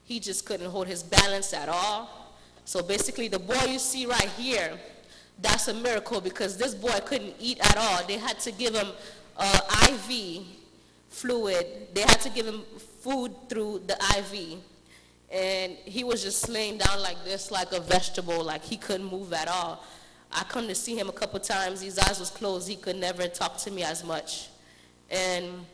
He 0.05 0.21
just 0.21 0.47
couldn't 0.47 0.71
hold 0.71 0.87
his 0.87 1.03
balance 1.03 1.53
at 1.53 1.69
all. 1.69 2.33
So 2.65 2.83
basically, 2.83 3.29
the 3.29 3.39
boy 3.39 3.65
you 3.69 3.79
see 3.79 4.07
right 4.07 4.29
here, 4.37 4.79
that's 5.41 5.69
a 5.69 5.75
miracle 5.75 6.21
because 6.21 6.57
this 6.57 6.75
boy 6.75 6.99
couldn't 7.05 7.35
eat 7.39 7.59
at 7.61 7.77
all. 7.77 8.07
They 8.07 8.19
had 8.19 8.39
to 8.41 8.53
give 8.53 8.75
him 8.75 8.89
uh, 9.37 9.89
IV 9.89 10.45
fluid. 11.11 11.89
They 11.93 12.03
had 12.03 12.21
to 12.23 12.31
give 12.31 12.47
him 12.47 12.63
food 13.01 13.35
through 13.49 13.83
the 13.87 13.97
IV. 14.19 14.59
And 15.31 15.77
he 15.85 16.03
was 16.03 16.23
just 16.23 16.49
laying 16.49 16.79
down 16.79 17.03
like 17.03 17.23
this, 17.25 17.51
like 17.51 17.73
a 17.73 17.81
vegetable, 17.81 18.43
like 18.43 18.65
he 18.65 18.77
couldn't 18.77 19.11
move 19.11 19.33
at 19.33 19.49
all. 19.49 19.85
I 20.33 20.45
come 20.45 20.67
to 20.69 20.75
see 20.75 20.97
him 20.97 21.09
a 21.09 21.13
couple 21.13 21.39
times. 21.41 21.81
His 21.81 21.99
eyes 21.99 22.19
was 22.19 22.31
closed. 22.31 22.69
He 22.69 22.77
could 22.77 22.97
never 22.97 23.29
talk 23.29 23.59
to 23.59 23.71
me 23.71 23.83
as 23.83 24.05
much. 24.05 24.49
And 25.11 25.67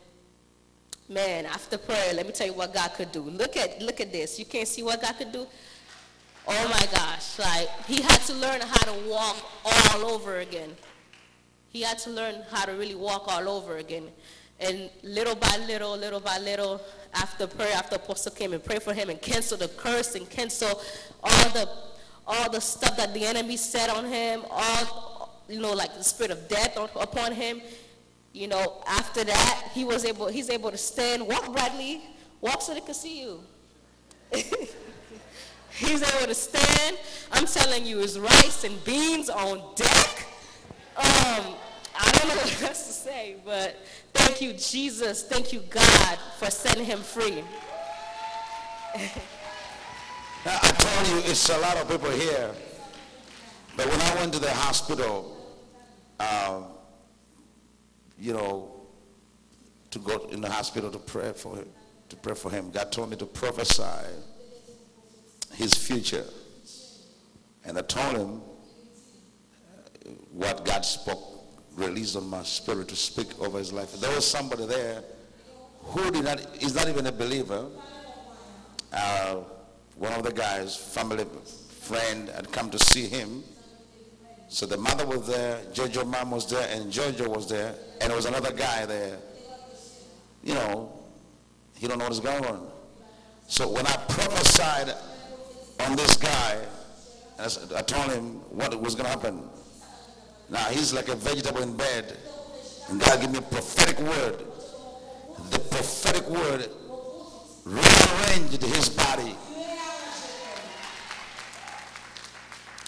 man, 1.07 1.45
after 1.45 1.77
prayer, 1.77 2.13
let 2.13 2.25
me 2.25 2.33
tell 2.33 2.47
you 2.47 2.53
what 2.53 2.73
God 2.73 2.93
could 2.95 3.11
do. 3.11 3.21
Look 3.21 3.55
at 3.55 3.81
look 3.81 4.01
at 4.01 4.11
this. 4.11 4.39
You 4.39 4.45
can't 4.45 4.67
see 4.67 4.83
what 4.83 5.01
God 5.01 5.15
could 5.17 5.31
do. 5.31 5.45
Oh 6.47 6.67
my 6.69 6.87
gosh! 6.91 7.37
Like 7.39 7.69
he 7.85 8.01
had 8.01 8.19
to 8.21 8.33
learn 8.33 8.61
how 8.61 8.91
to 8.91 9.09
walk 9.09 9.37
all 9.65 10.05
over 10.05 10.39
again. 10.39 10.75
He 11.69 11.81
had 11.81 11.99
to 11.99 12.09
learn 12.09 12.43
how 12.49 12.65
to 12.65 12.71
really 12.71 12.95
walk 12.95 13.25
all 13.27 13.47
over 13.47 13.77
again. 13.77 14.07
And 14.59 14.89
little 15.03 15.35
by 15.35 15.57
little, 15.67 15.95
little 15.95 16.19
by 16.19 16.39
little, 16.39 16.81
after 17.13 17.47
prayer, 17.47 17.73
after 17.75 17.95
apostle 17.97 18.31
came 18.31 18.53
and 18.53 18.63
prayed 18.63 18.83
for 18.83 18.93
him 18.93 19.09
and 19.09 19.21
canceled 19.21 19.61
the 19.61 19.67
curse 19.67 20.15
and 20.15 20.29
canceled 20.29 20.83
all 21.23 21.49
the 21.49 21.69
all 22.29 22.51
the 22.51 22.59
stuff 22.59 22.97
that 22.97 23.13
the 23.13 23.25
enemy 23.25 23.55
said 23.55 23.89
on 23.89 24.03
him, 24.03 24.43
all 24.49 25.17
you 25.47 25.59
know, 25.59 25.73
like 25.73 25.95
the 25.95 26.03
spirit 26.03 26.31
of 26.31 26.47
death 26.47 26.77
on, 26.77 26.89
upon 26.99 27.31
him. 27.31 27.61
You 28.33 28.47
know, 28.47 28.83
after 28.85 29.23
that, 29.23 29.71
he 29.73 29.83
was 29.83 30.05
able, 30.05 30.27
he's 30.27 30.49
able 30.49 30.71
to 30.71 30.77
stand, 30.77 31.25
walk 31.25 31.51
Bradley, 31.53 32.01
walk 32.41 32.61
so 32.61 32.73
they 32.73 32.81
can 32.81 32.93
see 32.93 33.21
you. 33.21 33.39
he's 35.71 36.03
able 36.03 36.27
to 36.27 36.35
stand. 36.35 36.97
I'm 37.31 37.45
telling 37.45 37.85
you, 37.85 38.01
it's 38.01 38.17
rice 38.17 38.63
and 38.63 38.83
beans 38.83 39.29
on 39.29 39.61
deck. 39.75 40.25
Um, 40.97 41.55
don't 42.17 42.27
know 42.29 42.35
what 42.35 42.63
else 42.63 42.87
to 42.87 42.93
say, 42.93 43.35
but 43.45 43.75
thank 44.13 44.41
you, 44.41 44.53
Jesus. 44.53 45.23
Thank 45.23 45.53
you, 45.53 45.61
God, 45.69 46.19
for 46.39 46.49
setting 46.49 46.85
him 46.85 46.99
free. 46.99 47.43
Now, 50.45 50.59
I 50.61 50.71
told 50.71 51.07
you 51.07 51.29
it's 51.29 51.49
a 51.49 51.57
lot 51.59 51.77
of 51.77 51.89
people 51.89 52.09
here. 52.11 52.51
But 53.75 53.85
when 53.87 54.01
I 54.01 54.15
went 54.15 54.33
to 54.33 54.39
the 54.39 54.51
hospital, 54.51 55.37
um, 56.19 56.65
you 58.17 58.33
know, 58.33 58.71
to 59.91 59.99
go 59.99 60.27
in 60.31 60.41
the 60.41 60.49
hospital 60.49 60.89
to 60.91 60.97
pray 60.97 61.31
for 61.33 61.57
him, 61.57 61.67
to 62.09 62.15
pray 62.15 62.33
for 62.33 62.49
him, 62.49 62.71
God 62.71 62.91
told 62.91 63.09
me 63.09 63.17
to 63.17 63.25
prophesy 63.25 63.83
his 65.53 65.73
future. 65.73 66.25
And 67.65 67.77
I 67.77 67.81
told 67.81 68.15
him 68.15 68.41
uh, 70.05 70.09
what 70.31 70.63
God 70.65 70.85
spoke, 70.85 71.36
released 71.77 72.15
on 72.15 72.27
my 72.27 72.43
spirit 72.43 72.87
to 72.89 72.95
speak 72.95 73.39
over 73.39 73.59
his 73.59 73.71
life. 73.71 73.93
There 73.99 74.13
was 74.13 74.25
somebody 74.29 74.65
there 74.65 75.03
who 75.83 76.11
did 76.11 76.25
not, 76.25 76.39
is 76.61 76.75
not 76.75 76.89
even 76.89 77.05
a 77.05 77.11
believer. 77.11 77.67
Uh, 78.91 79.35
one 79.95 80.11
of 80.13 80.23
the 80.23 80.31
guys, 80.31 80.75
family 80.75 81.25
friend, 81.81 82.29
had 82.29 82.51
come 82.51 82.69
to 82.71 82.79
see 82.79 83.07
him. 83.07 83.43
So 84.49 84.65
the 84.65 84.77
mother 84.77 85.05
was 85.05 85.27
there, 85.27 85.59
Jojo 85.73 86.05
mom 86.07 86.31
was 86.31 86.49
there, 86.49 86.67
and 86.71 86.91
Jojo 86.91 87.27
was 87.27 87.49
there, 87.49 87.75
and 88.01 88.09
there 88.09 88.15
was 88.15 88.25
another 88.25 88.53
guy 88.53 88.85
there. 88.85 89.17
You 90.43 90.53
know, 90.53 90.93
he 91.77 91.87
don't 91.87 91.99
know 91.99 92.05
what's 92.05 92.19
going 92.19 92.45
on. 92.45 92.69
So 93.47 93.69
when 93.69 93.85
I 93.85 93.95
prophesied 94.07 94.93
on 95.81 95.95
this 95.95 96.17
guy, 96.17 96.65
I 97.39 97.81
told 97.81 98.11
him 98.11 98.35
what 98.49 98.79
was 98.81 98.95
going 98.95 99.05
to 99.05 99.11
happen. 99.11 99.43
Now 100.49 100.65
he's 100.69 100.93
like 100.93 101.09
a 101.09 101.15
vegetable 101.15 101.61
in 101.61 101.75
bed, 101.75 102.15
and 102.89 102.99
God 103.01 103.19
gave 103.19 103.31
me 103.31 103.39
a 103.39 103.41
prophetic 103.41 103.99
word. 103.99 104.39
The 105.51 105.59
prophetic 105.59 106.27
word 106.29 106.69
rearranged 107.65 108.61
his 108.61 108.89
body. 108.89 109.35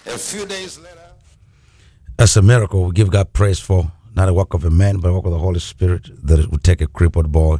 A 0.06 0.18
few 0.18 0.46
days 0.46 0.78
later, 0.78 0.96
That's 2.16 2.36
a 2.36 2.42
miracle. 2.42 2.84
We 2.86 2.92
give 2.92 3.10
God 3.10 3.32
praise 3.32 3.58
for 3.60 3.92
not 4.16 4.28
a 4.28 4.34
work 4.34 4.54
of 4.54 4.64
a 4.64 4.70
man, 4.70 4.98
but 4.98 5.08
a 5.08 5.12
work 5.12 5.26
of 5.26 5.32
the 5.32 5.38
Holy 5.38 5.60
Spirit 5.60 6.08
that 6.26 6.50
would 6.50 6.64
take 6.64 6.80
a 6.80 6.86
crippled 6.86 7.30
boy 7.30 7.58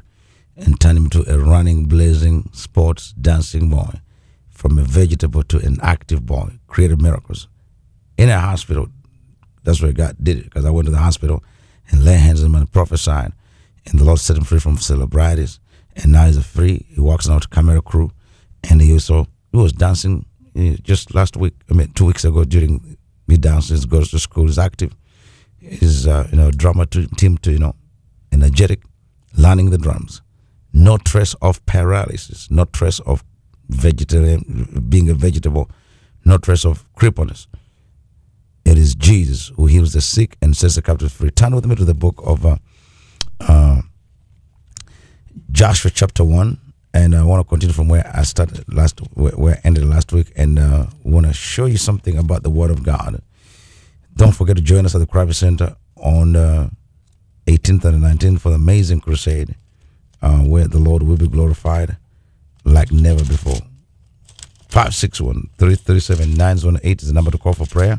and 0.56 0.80
turn 0.80 0.96
him 0.96 1.04
into 1.04 1.24
a 1.32 1.38
running, 1.38 1.84
blazing, 1.86 2.50
sports, 2.52 3.12
dancing 3.12 3.70
boy, 3.70 4.00
from 4.48 4.78
a 4.78 4.82
vegetable 4.82 5.42
to 5.44 5.58
an 5.58 5.76
active 5.82 6.24
boy. 6.26 6.58
Created 6.66 7.00
miracles 7.00 7.48
in 8.18 8.28
a 8.30 8.38
hospital. 8.40 8.88
That's 9.62 9.82
where 9.82 9.92
God 9.92 10.16
did 10.22 10.38
it 10.38 10.44
because 10.44 10.64
I 10.64 10.70
went 10.70 10.86
to 10.86 10.92
the 10.92 10.98
hospital 10.98 11.44
and 11.90 12.04
laid 12.04 12.18
hands 12.18 12.40
on 12.40 12.46
him 12.46 12.54
and 12.54 12.70
prophesied, 12.70 13.32
and 13.86 13.98
the 13.98 14.04
Lord 14.04 14.18
set 14.18 14.36
him 14.36 14.44
free 14.44 14.60
from 14.60 14.76
cerebellitis, 14.76 15.58
and 15.96 16.12
now 16.12 16.26
he's 16.26 16.44
free. 16.44 16.86
He 16.88 17.00
walks 17.00 17.28
now 17.28 17.38
to 17.38 17.48
camera 17.48 17.82
crew, 17.82 18.10
and 18.68 18.80
he 18.80 18.92
also 18.92 19.26
he 19.52 19.58
was 19.58 19.72
dancing 19.72 20.24
eh, 20.56 20.76
just 20.82 21.14
last 21.14 21.36
week. 21.36 21.54
I 21.70 21.74
mean, 21.74 21.92
two 21.92 22.06
weeks 22.06 22.24
ago 22.24 22.44
during 22.44 22.96
he 23.30 23.36
dances, 23.36 23.86
goes 23.86 24.10
to 24.10 24.18
school, 24.18 24.48
is 24.48 24.58
active. 24.58 24.94
Is 25.60 26.06
uh, 26.06 26.26
you 26.30 26.36
know 26.36 26.50
drama 26.50 26.86
to, 26.86 27.06
team 27.16 27.38
to 27.38 27.52
you 27.52 27.58
know 27.58 27.74
energetic, 28.32 28.82
learning 29.36 29.70
the 29.70 29.78
drums. 29.78 30.22
No 30.72 30.96
trace 30.98 31.34
of 31.42 31.64
paralysis, 31.66 32.50
no 32.50 32.64
trace 32.64 33.00
of 33.00 33.24
vegetarian 33.68 34.84
being 34.88 35.08
a 35.10 35.14
vegetable, 35.14 35.70
no 36.24 36.38
trace 36.38 36.64
of 36.64 36.84
crippleness. 36.94 37.46
It 38.70 38.78
is 38.78 38.94
Jesus 38.94 39.48
who 39.56 39.66
heals 39.66 39.94
the 39.94 40.00
sick 40.00 40.36
and 40.40 40.56
sets 40.56 40.76
the 40.76 40.82
captives 40.82 41.12
free. 41.12 41.32
Turn 41.32 41.56
with 41.56 41.66
me 41.66 41.74
to 41.74 41.84
the 41.84 41.92
book 41.92 42.22
of 42.24 42.46
uh, 42.46 42.56
uh, 43.40 43.82
Joshua 45.50 45.90
chapter 45.90 46.22
one, 46.22 46.56
and 46.94 47.16
I 47.16 47.24
want 47.24 47.44
to 47.44 47.48
continue 47.48 47.72
from 47.72 47.88
where 47.88 48.08
I 48.14 48.22
started 48.22 48.64
last, 48.72 49.00
where, 49.14 49.56
I 49.56 49.60
ended 49.64 49.84
last 49.86 50.12
week, 50.12 50.30
and 50.36 50.56
uh, 50.56 50.86
want 51.02 51.26
to 51.26 51.32
show 51.32 51.64
you 51.66 51.78
something 51.78 52.16
about 52.16 52.44
the 52.44 52.50
Word 52.50 52.70
of 52.70 52.84
God. 52.84 53.20
Don't 54.14 54.36
forget 54.36 54.54
to 54.54 54.62
join 54.62 54.86
us 54.86 54.94
at 54.94 54.98
the 54.98 55.06
Kravis 55.06 55.34
Center 55.34 55.74
on 55.96 56.34
the 56.34 56.70
18th 57.46 57.84
and 57.86 58.04
19th 58.04 58.40
for 58.40 58.50
the 58.50 58.54
amazing 58.54 59.00
crusade, 59.00 59.56
uh, 60.22 60.42
where 60.42 60.68
the 60.68 60.78
Lord 60.78 61.02
will 61.02 61.16
be 61.16 61.26
glorified 61.26 61.96
like 62.64 62.92
never 62.92 63.24
before. 63.24 63.58
561 64.68 65.50
337 65.58 66.36
918 66.36 66.98
is 67.00 67.08
the 67.08 67.12
number 67.12 67.32
to 67.32 67.38
call 67.38 67.54
for 67.54 67.66
prayer 67.66 67.98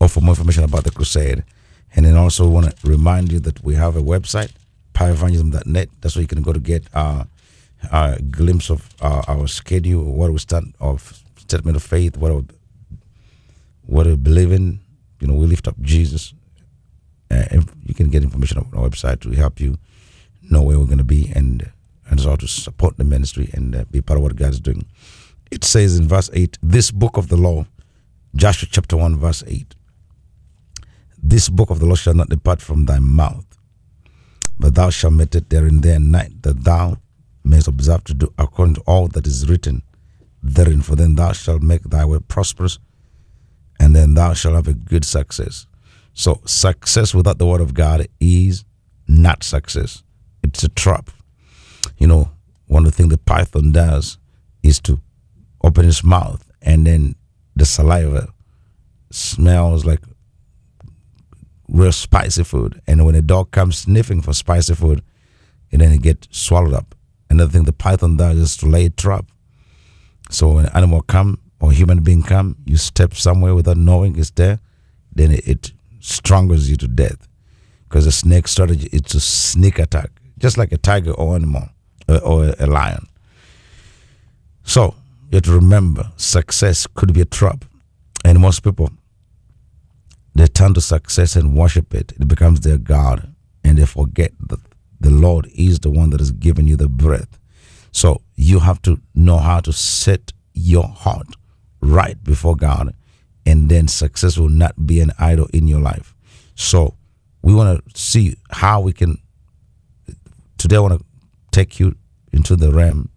or 0.00 0.08
for 0.08 0.20
more 0.20 0.32
information 0.32 0.64
about 0.64 0.84
the 0.84 0.90
crusade. 0.90 1.44
And 1.94 2.06
then 2.06 2.16
also 2.16 2.48
want 2.48 2.74
to 2.74 2.88
remind 2.88 3.30
you 3.30 3.40
that 3.40 3.62
we 3.62 3.74
have 3.74 3.96
a 3.96 4.02
website, 4.02 4.52
powerevangelism.net. 4.94 5.88
That's 6.00 6.16
where 6.16 6.22
you 6.22 6.28
can 6.28 6.42
go 6.42 6.52
to 6.52 6.60
get 6.60 6.86
uh, 6.94 7.24
a 7.92 8.20
glimpse 8.22 8.70
of 8.70 8.88
uh, 9.00 9.22
our 9.28 9.46
schedule, 9.46 10.04
what 10.04 10.32
we 10.32 10.38
stand 10.38 10.74
of 10.80 11.22
statement 11.36 11.76
of 11.76 11.82
faith, 11.82 12.16
what 12.16 12.32
we, 12.34 12.44
what 13.86 14.06
we 14.06 14.16
believe 14.16 14.52
in. 14.52 14.80
You 15.20 15.28
know, 15.28 15.34
we 15.34 15.46
lift 15.46 15.68
up 15.68 15.80
Jesus. 15.80 16.32
Uh, 17.30 17.44
you 17.84 17.94
can 17.94 18.08
get 18.08 18.22
information 18.22 18.58
on 18.58 18.70
our 18.74 18.88
website 18.88 19.20
to 19.20 19.30
help 19.30 19.60
you 19.60 19.78
know 20.48 20.62
where 20.62 20.78
we're 20.78 20.86
going 20.86 20.98
to 20.98 21.04
be 21.04 21.30
and 21.34 21.70
and 22.08 22.18
also 22.18 22.36
to 22.36 22.48
support 22.48 22.96
the 22.96 23.04
ministry 23.04 23.50
and 23.52 23.76
uh, 23.76 23.84
be 23.90 24.00
part 24.00 24.16
of 24.16 24.22
what 24.24 24.34
God 24.34 24.52
is 24.52 24.60
doing. 24.60 24.84
It 25.50 25.62
says 25.64 25.98
in 25.98 26.08
verse 26.08 26.28
8, 26.32 26.58
this 26.60 26.90
book 26.90 27.16
of 27.16 27.28
the 27.28 27.36
law, 27.36 27.66
Joshua 28.34 28.68
chapter 28.70 28.96
1, 28.96 29.16
verse 29.16 29.44
8. 29.46 29.74
This 31.22 31.48
book 31.48 31.70
of 31.70 31.80
the 31.80 31.86
law 31.86 31.94
shall 31.94 32.14
not 32.14 32.28
depart 32.28 32.60
from 32.60 32.86
thy 32.86 32.98
mouth, 32.98 33.46
but 34.58 34.74
thou 34.74 34.90
shalt 34.90 35.14
meditate 35.14 35.50
therein 35.50 35.80
day 35.80 35.94
and 35.94 36.10
night, 36.10 36.42
that 36.42 36.64
thou 36.64 36.98
mayest 37.44 37.68
observe 37.68 38.04
to 38.04 38.14
do 38.14 38.32
according 38.38 38.74
to 38.74 38.80
all 38.82 39.08
that 39.08 39.26
is 39.26 39.48
written 39.48 39.82
therein. 40.42 40.80
For 40.80 40.96
then 40.96 41.14
thou 41.14 41.32
shalt 41.32 41.62
make 41.62 41.82
thy 41.82 42.04
way 42.04 42.18
prosperous, 42.26 42.78
and 43.78 43.94
then 43.94 44.14
thou 44.14 44.32
shalt 44.34 44.54
have 44.54 44.68
a 44.68 44.74
good 44.74 45.04
success. 45.04 45.66
So, 46.14 46.40
success 46.44 47.14
without 47.14 47.38
the 47.38 47.46
word 47.46 47.60
of 47.60 47.74
God 47.74 48.06
is 48.18 48.64
not 49.06 49.42
success, 49.42 50.02
it's 50.42 50.62
a 50.64 50.68
trap. 50.68 51.10
You 51.98 52.06
know, 52.06 52.30
one 52.66 52.86
of 52.86 52.92
the 52.92 52.96
things 52.96 53.10
the 53.10 53.18
python 53.18 53.72
does 53.72 54.18
is 54.62 54.80
to 54.80 55.00
open 55.62 55.86
its 55.86 56.02
mouth, 56.02 56.50
and 56.62 56.86
then 56.86 57.14
the 57.56 57.66
saliva 57.66 58.32
smells 59.10 59.84
like 59.84 60.00
real 61.70 61.92
spicy 61.92 62.44
food. 62.44 62.80
And 62.86 63.04
when 63.06 63.14
a 63.14 63.22
dog 63.22 63.50
comes 63.50 63.78
sniffing 63.78 64.20
for 64.20 64.32
spicy 64.32 64.74
food, 64.74 65.02
and 65.72 65.80
then 65.80 65.92
it 65.92 66.02
gets 66.02 66.28
swallowed 66.30 66.74
up. 66.74 66.94
Another 67.28 67.50
thing 67.50 67.64
the 67.64 67.72
python 67.72 68.16
does 68.16 68.38
is 68.38 68.56
to 68.58 68.66
lay 68.66 68.86
a 68.86 68.90
trap. 68.90 69.26
So 70.30 70.54
when 70.54 70.66
an 70.66 70.72
animal 70.74 71.02
come 71.02 71.38
or 71.60 71.72
human 71.72 72.02
being 72.02 72.22
come, 72.22 72.56
you 72.64 72.76
step 72.76 73.14
somewhere 73.14 73.54
without 73.54 73.76
knowing 73.76 74.18
it's 74.18 74.30
there, 74.30 74.58
then 75.14 75.32
it, 75.32 75.46
it 75.46 75.72
strangles 76.00 76.68
you 76.68 76.76
to 76.76 76.88
death. 76.88 77.28
Because 77.88 78.04
the 78.04 78.12
snake 78.12 78.48
strategy 78.48 78.88
is 78.92 79.02
to 79.02 79.20
sneak 79.20 79.78
attack, 79.78 80.10
just 80.38 80.58
like 80.58 80.72
a 80.72 80.78
tiger 80.78 81.12
or 81.12 81.34
animal 81.34 81.68
uh, 82.08 82.18
or 82.18 82.54
a 82.58 82.66
lion. 82.66 83.06
So 84.64 84.94
you 85.30 85.36
have 85.36 85.44
to 85.44 85.52
remember, 85.52 86.10
success 86.16 86.86
could 86.86 87.12
be 87.12 87.20
a 87.20 87.24
trap, 87.24 87.64
and 88.24 88.38
most 88.40 88.60
people 88.60 88.90
they 90.40 90.46
turn 90.46 90.72
to 90.74 90.80
success 90.80 91.36
and 91.36 91.54
worship 91.54 91.94
it. 91.94 92.12
It 92.12 92.26
becomes 92.26 92.60
their 92.60 92.78
god, 92.78 93.34
and 93.62 93.76
they 93.76 93.84
forget 93.84 94.32
that 94.48 94.60
the 94.98 95.10
Lord 95.10 95.46
is 95.54 95.80
the 95.80 95.90
one 95.90 96.10
that 96.10 96.20
has 96.20 96.30
given 96.30 96.66
you 96.66 96.76
the 96.76 96.88
breath. 96.88 97.38
So 97.92 98.22
you 98.36 98.60
have 98.60 98.80
to 98.82 99.00
know 99.14 99.36
how 99.36 99.60
to 99.60 99.72
set 99.72 100.32
your 100.54 100.88
heart 100.88 101.26
right 101.82 102.22
before 102.22 102.56
God 102.56 102.94
and 103.46 103.68
then 103.68 103.88
success 103.88 104.38
will 104.38 104.48
not 104.48 104.86
be 104.86 105.00
an 105.00 105.12
idol 105.18 105.48
in 105.52 105.66
your 105.66 105.80
life. 105.80 106.14
So 106.54 106.94
we 107.42 107.54
want 107.54 107.84
to 107.84 108.00
see 108.00 108.36
how 108.50 108.80
we 108.80 108.92
can. 108.92 109.18
Today, 110.58 110.76
I 110.76 110.80
want 110.80 111.00
to 111.00 111.04
take 111.50 111.80
you 111.80 111.96
into 112.32 112.54
the 112.56 112.70
realm 112.70 113.10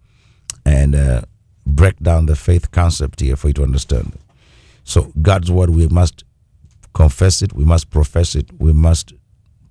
and 0.65 0.95
uh, 0.95 1.21
break 1.65 1.99
down 1.99 2.25
the 2.25 2.35
faith 2.35 2.71
concept 2.71 3.19
here 3.19 3.35
for 3.35 3.49
you 3.49 3.53
to 3.55 3.63
understand. 3.63 4.17
So 4.85 5.11
God's 5.21 5.51
word, 5.51 5.69
we 5.69 5.87
must 5.87 6.23
confess 6.93 7.41
it, 7.41 7.53
we 7.53 7.65
must 7.65 7.89
profess 7.89 8.35
it, 8.35 8.49
we 8.59 8.73
must 8.73 9.13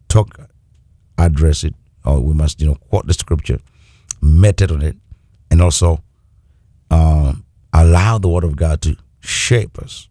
talk, 0.08 0.48
address 1.18 1.64
it, 1.64 1.74
or 2.04 2.20
we 2.20 2.34
must, 2.34 2.60
you 2.60 2.66
know, 2.66 2.74
quote 2.74 3.06
the 3.06 3.14
scripture, 3.14 3.58
meditate 4.20 4.70
on 4.70 4.82
it, 4.82 4.96
and 5.50 5.62
also 5.62 6.02
um, 6.90 7.44
allow 7.72 8.18
the 8.18 8.28
word 8.28 8.44
of 8.44 8.56
God 8.56 8.80
to 8.82 8.96
shape 9.20 9.78
us, 9.78 10.08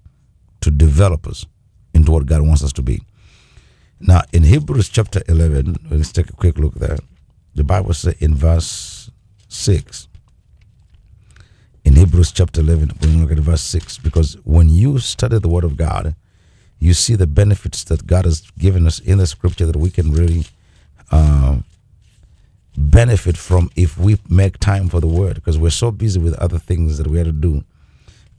to 0.62 0.72
develop 0.72 1.28
us 1.28 1.45
into 1.93 2.12
what 2.12 2.26
God 2.26 2.41
wants 2.41 2.64
us 2.64 2.74
to 2.74 2.82
be. 2.82 3.01
Now, 3.99 4.22
in 4.34 4.43
Hebrews 4.43 4.89
chapter 4.89 5.22
11, 5.28 5.88
let's 5.91 6.12
take 6.12 6.30
a 6.30 6.34
quick 6.34 6.57
look 6.57 6.74
there. 6.76 6.97
The 7.53 7.64
Bible 7.64 7.93
says 7.93 8.16
in 8.20 8.34
verse 8.34 9.12
6, 9.49 10.07
in 11.84 11.95
Hebrews 11.95 12.32
chapter 12.32 12.62
11, 12.62 12.91
we're 12.93 13.07
going 13.07 13.14
to 13.16 13.22
look 13.24 13.32
at 13.32 13.39
verse 13.39 13.62
6, 13.62 13.97
because 13.99 14.38
when 14.43 14.70
you 14.70 14.99
study 14.99 15.39
the 15.39 15.49
Word 15.49 15.64
of 15.64 15.78
God, 15.78 16.16
you 16.82 16.96
see 16.96 17.14
the 17.16 17.28
benefits 17.28 17.84
that 17.86 18.08
God 18.08 18.26
has 18.26 18.42
given 18.58 18.88
us 18.88 19.00
in 19.00 19.20
the 19.20 19.28
scripture 19.28 19.68
that 19.68 19.78
we 19.78 19.92
can 19.92 20.12
really 20.12 20.46
uh, 21.12 21.60
benefit 22.76 23.38
from 23.38 23.70
if 23.76 24.00
we 24.00 24.18
make 24.28 24.58
time 24.58 24.90
for 24.90 25.00
the 25.00 25.08
Word, 25.08 25.36
because 25.36 25.60
we're 25.60 25.70
so 25.70 25.92
busy 25.92 26.20
with 26.20 26.34
other 26.40 26.58
things 26.58 26.98
that 26.98 27.06
we 27.06 27.20
have 27.20 27.28
to 27.28 27.34
do. 27.34 27.64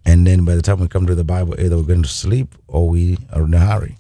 And 0.05 0.27
then 0.27 0.45
by 0.45 0.57
the 0.57 0.63
time 0.63 0.81
we 0.81 0.89
come 0.89 1.07
to 1.07 1.15
the 1.15 1.23
Bible, 1.23 1.55
either 1.61 1.77
we're 1.77 1.85
going 1.85 2.03
to 2.03 2.09
sleep 2.09 2.57
or 2.67 2.89
we 2.89 3.17
are 3.33 3.45
in 3.45 3.55
a 3.55 3.61
hurry. 3.61 3.97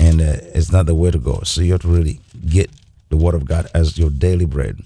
And 0.00 0.22
uh, 0.22 0.36
it's 0.54 0.72
not 0.72 0.86
the 0.86 0.94
way 0.94 1.10
to 1.10 1.18
go. 1.18 1.42
So 1.42 1.60
you 1.60 1.72
have 1.72 1.82
to 1.82 1.88
really 1.88 2.20
get 2.48 2.70
the 3.10 3.18
Word 3.18 3.34
of 3.34 3.44
God 3.44 3.68
as 3.74 3.98
your 3.98 4.08
daily 4.08 4.46
bread. 4.46 4.80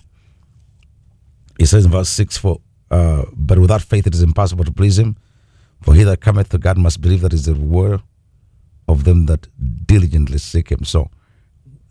It 1.60 1.66
says 1.66 1.84
in 1.84 1.92
verse 1.92 2.08
6 2.08 2.36
for 2.36 2.60
uh, 2.90 3.26
but 3.32 3.60
without 3.60 3.80
faith 3.80 4.08
it 4.08 4.14
is 4.14 4.22
impossible 4.22 4.64
to 4.64 4.72
please 4.72 4.98
him. 4.98 5.16
For 5.82 5.94
he 5.94 6.02
that 6.02 6.20
cometh 6.20 6.48
to 6.48 6.58
God 6.58 6.78
must 6.78 7.00
believe 7.00 7.20
that 7.20 7.32
is 7.32 7.46
the 7.46 7.54
word 7.54 8.00
of 8.92 9.04
them 9.04 9.26
that 9.26 9.48
diligently 9.86 10.38
seek 10.38 10.70
him. 10.70 10.84
So 10.84 11.10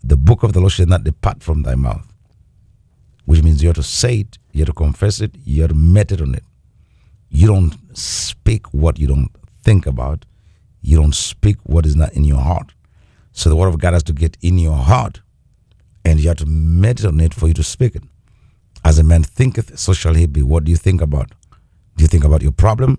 the 0.02 0.16
book 0.16 0.42
of 0.42 0.52
the 0.52 0.60
Lord 0.60 0.72
shall 0.72 0.86
not 0.86 1.04
depart 1.04 1.42
from 1.42 1.62
thy 1.62 1.74
mouth. 1.74 2.06
Which 3.24 3.42
means 3.42 3.62
you 3.62 3.68
have 3.68 3.76
to 3.76 3.82
say 3.82 4.20
it, 4.20 4.38
you 4.52 4.60
have 4.60 4.68
to 4.68 4.72
confess 4.72 5.20
it, 5.20 5.32
you 5.44 5.62
have 5.62 5.70
to 5.70 5.76
meditate 5.76 6.20
on 6.20 6.34
it. 6.34 6.44
You 7.30 7.46
don't 7.46 7.74
speak 7.96 8.66
what 8.74 8.98
you 8.98 9.06
don't 9.06 9.30
think 9.62 9.86
about. 9.86 10.24
You 10.80 10.96
don't 10.96 11.14
speak 11.14 11.56
what 11.62 11.86
is 11.86 11.94
not 11.94 12.12
in 12.12 12.24
your 12.24 12.40
heart. 12.40 12.74
So 13.32 13.48
the 13.48 13.56
word 13.56 13.68
of 13.68 13.78
God 13.78 13.94
has 13.94 14.02
to 14.04 14.12
get 14.12 14.36
in 14.42 14.58
your 14.58 14.76
heart 14.76 15.20
and 16.04 16.20
you 16.20 16.28
have 16.28 16.38
to 16.38 16.46
meditate 16.46 17.06
on 17.06 17.20
it 17.20 17.32
for 17.32 17.48
you 17.48 17.54
to 17.54 17.62
speak 17.62 17.94
it. 17.94 18.02
As 18.84 18.98
a 18.98 19.04
man 19.04 19.22
thinketh, 19.22 19.78
so 19.78 19.92
shall 19.92 20.14
he 20.14 20.26
be. 20.26 20.42
What 20.42 20.64
do 20.64 20.70
you 20.70 20.76
think 20.76 21.00
about? 21.00 21.30
Do 21.96 22.02
you 22.02 22.08
think 22.08 22.24
about 22.24 22.42
your 22.42 22.52
problem 22.52 22.98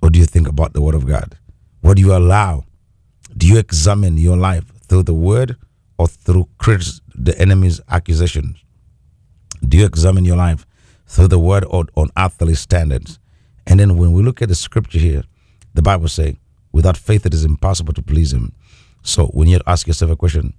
or 0.00 0.10
do 0.10 0.18
you 0.18 0.26
think 0.26 0.48
about 0.48 0.72
the 0.72 0.80
word 0.80 0.94
of 0.94 1.06
God? 1.06 1.36
What 1.80 1.96
do 1.96 2.02
you 2.02 2.14
allow? 2.14 2.64
Do 3.36 3.46
you 3.46 3.58
examine 3.58 4.18
your 4.18 4.36
life 4.36 4.64
through 4.86 5.04
the 5.04 5.14
word 5.14 5.56
or 5.98 6.08
through 6.08 6.48
the 7.14 7.34
enemy's 7.38 7.80
accusations? 7.88 8.62
Do 9.66 9.76
you 9.76 9.84
examine 9.84 10.24
your 10.24 10.36
life 10.36 10.66
through 11.06 11.28
the 11.28 11.38
word 11.38 11.64
or 11.68 11.86
on 11.96 12.10
earthly 12.16 12.54
standards? 12.54 13.18
And 13.66 13.78
then 13.78 13.96
when 13.96 14.12
we 14.12 14.22
look 14.22 14.42
at 14.42 14.48
the 14.48 14.54
scripture 14.54 14.98
here, 14.98 15.22
the 15.74 15.82
Bible 15.82 16.08
say, 16.08 16.36
without 16.72 16.96
faith 16.96 17.26
it 17.26 17.34
is 17.34 17.44
impossible 17.44 17.92
to 17.94 18.02
please 18.02 18.32
him. 18.32 18.52
So 19.02 19.26
when 19.26 19.48
you 19.48 19.60
ask 19.66 19.86
yourself 19.86 20.10
a 20.10 20.16
question, 20.16 20.54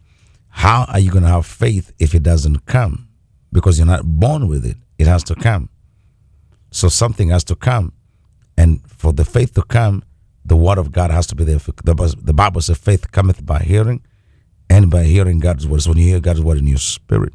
how 0.50 0.86
are 0.90 1.00
you 1.00 1.12
going 1.12 1.24
to 1.24 1.30
have 1.30 1.46
faith 1.46 1.94
if 2.00 2.14
it 2.14 2.24
doesn't 2.24 2.66
come? 2.66 3.08
Because 3.52 3.78
you're 3.78 3.88
not 3.88 4.06
born 4.06 4.48
with 4.48 4.66
it. 4.66 4.78
It 4.98 5.08
has 5.08 5.24
to 5.26 5.36
come. 5.36 5.70
So 6.72 6.88
something 6.88 7.30
has 7.30 7.44
to 7.46 7.56
come. 7.56 7.94
And 8.58 8.82
for 8.90 9.14
the 9.14 9.26
faith 9.26 9.54
to 9.56 9.64
come, 9.64 10.04
the 10.52 10.58
word 10.58 10.78
of 10.78 10.92
God 10.92 11.12
has 11.12 11.28
to 11.28 11.36
be 11.36 11.46
there. 11.46 11.60
The, 11.60 12.34
Bible 12.36 12.60
says 12.60 12.78
faith 12.78 13.10
cometh 13.14 13.46
by 13.46 13.60
hearing 13.60 14.04
and 14.70 14.92
by 14.92 15.04
hearing 15.04 15.40
God's 15.40 15.66
word. 15.66 15.82
So 15.82 15.92
when 15.92 16.00
you 16.00 16.10
hear 16.10 16.20
God's 16.20 16.42
word 16.42 16.58
in 16.58 16.68
your 16.68 16.78
spirit, 16.78 17.32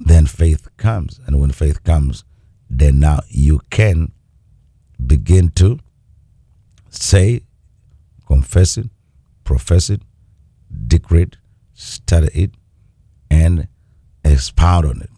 then 0.00 0.24
faith 0.24 0.66
comes. 0.78 1.20
And 1.26 1.38
when 1.38 1.50
faith 1.50 1.84
comes, 1.84 2.24
then 2.70 3.00
now 3.00 3.20
you 3.28 3.60
can 3.68 4.12
begin 5.06 5.50
to 5.56 5.78
say, 6.88 7.42
confess 8.26 8.78
it, 8.78 8.88
profess 9.44 9.90
it, 9.90 10.00
decree 10.86 11.24
it, 11.24 11.36
study 11.74 12.30
it, 12.32 12.52
and 13.30 13.68
expound 14.24 14.86
on 14.86 15.02
it. 15.02 15.10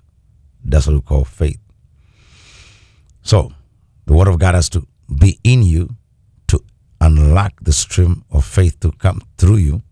That's 0.64 0.88
what 0.88 0.94
we 0.96 1.00
call 1.00 1.24
faith. 1.24 1.60
So, 3.22 3.52
the 4.06 4.14
Word 4.14 4.26
of 4.26 4.40
God 4.40 4.56
has 4.56 4.68
to 4.70 4.84
be 5.16 5.38
in 5.44 5.62
you 5.62 5.94
unlock 7.04 7.52
the 7.62 7.72
stream 7.72 8.24
of 8.30 8.44
faith 8.44 8.80
to 8.80 8.90
come 8.92 9.20
through 9.36 9.56
you, 9.56 9.82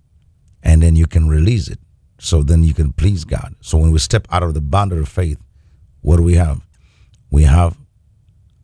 and 0.62 0.82
then 0.82 0.96
you 0.96 1.06
can 1.06 1.28
release 1.28 1.68
it. 1.68 1.78
So 2.18 2.42
then 2.42 2.62
you 2.62 2.72
can 2.72 2.92
please 2.92 3.24
God. 3.24 3.54
So 3.60 3.78
when 3.78 3.90
we 3.90 3.98
step 3.98 4.26
out 4.30 4.42
of 4.42 4.54
the 4.54 4.60
boundary 4.60 5.00
of 5.00 5.08
faith, 5.08 5.38
what 6.00 6.16
do 6.16 6.22
we 6.22 6.34
have? 6.34 6.60
We 7.30 7.42
have 7.44 7.76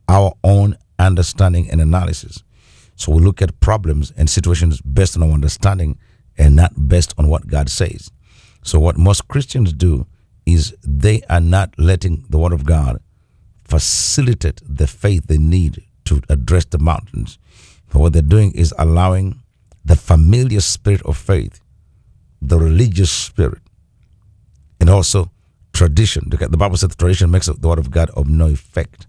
our 0.09 0.33
own 0.43 0.77
understanding 0.99 1.71
and 1.71 1.81
analysis. 1.81 2.43
So 2.97 3.13
we 3.13 3.21
look 3.21 3.43
at 3.43 3.61
problems 3.61 4.13
and 4.17 4.31
situations 4.31 4.81
based 4.81 5.17
on 5.17 5.23
our 5.23 5.31
understanding 5.31 5.99
and 6.37 6.57
not 6.57 6.89
based 6.89 7.15
on 7.19 7.29
what 7.29 7.47
God 7.47 7.69
says. 7.69 8.11
So 8.63 8.81
what 8.81 8.97
most 8.97 9.29
Christians 9.29 9.73
do 9.73 10.07
is 10.47 10.75
they 10.83 11.23
are 11.29 11.41
not 11.41 11.79
letting 11.79 12.25
the 12.29 12.39
word 12.39 12.53
of 12.53 12.65
God 12.65 13.01
facilitate 13.65 14.63
the 14.65 14.87
faith 14.87 15.27
they 15.27 15.39
need 15.39 15.85
to 16.07 16.23
address 16.29 16.65
the 16.65 16.79
mountains. 16.79 17.39
But 17.91 18.01
what 18.01 18.13
they're 18.13 18.23
doing 18.23 18.53
is 18.53 18.75
allowing 18.79 19.43
the 19.85 19.97
familiar 19.97 20.61
spirit 20.61 21.03
of 21.03 21.17
faith, 21.17 21.61
the 22.43 22.59
religious 22.59 23.11
spirit, 23.11 23.63
and 24.81 24.91
also 24.91 25.31
tradition. 25.73 26.29
The 26.29 26.57
Bible 26.57 26.77
says 26.77 26.91
the 26.91 26.97
tradition 26.97 27.31
makes 27.31 27.47
the 27.47 27.69
word 27.69 27.79
of 27.79 27.91
God 27.91 28.11
of 28.11 28.29
no 28.29 28.49
effect. 28.49 29.07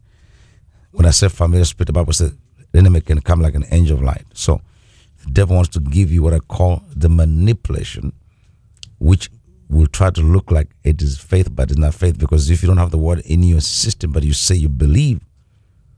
When 0.91 1.05
I 1.05 1.11
say 1.11 1.27
familiar 1.27 1.65
spirit, 1.65 1.87
the 1.87 1.93
Bible 1.93 2.13
says 2.13 2.33
the 2.71 2.79
enemy 2.79 3.01
can 3.01 3.21
come 3.21 3.41
like 3.41 3.55
an 3.55 3.65
angel 3.71 3.97
of 3.97 4.03
light. 4.03 4.25
So 4.33 4.61
the 5.25 5.31
devil 5.31 5.55
wants 5.55 5.69
to 5.71 5.79
give 5.79 6.11
you 6.11 6.23
what 6.23 6.33
I 6.33 6.39
call 6.39 6.83
the 6.95 7.09
manipulation, 7.09 8.13
which 8.99 9.29
will 9.67 9.87
try 9.87 10.09
to 10.09 10.21
look 10.21 10.49
like 10.49 10.69
it 10.83 11.01
is 11.01 11.17
faith, 11.19 11.53
but 11.55 11.69
it's 11.69 11.79
not 11.79 11.93
faith. 11.93 12.17
Because 12.17 12.49
if 12.49 12.63
you 12.63 12.67
don't 12.67 12.77
have 12.77 12.91
the 12.91 12.97
word 12.97 13.19
in 13.19 13.43
your 13.43 13.61
system, 13.61 14.11
but 14.11 14.23
you 14.23 14.33
say 14.33 14.55
you 14.55 14.69
believe, 14.69 15.21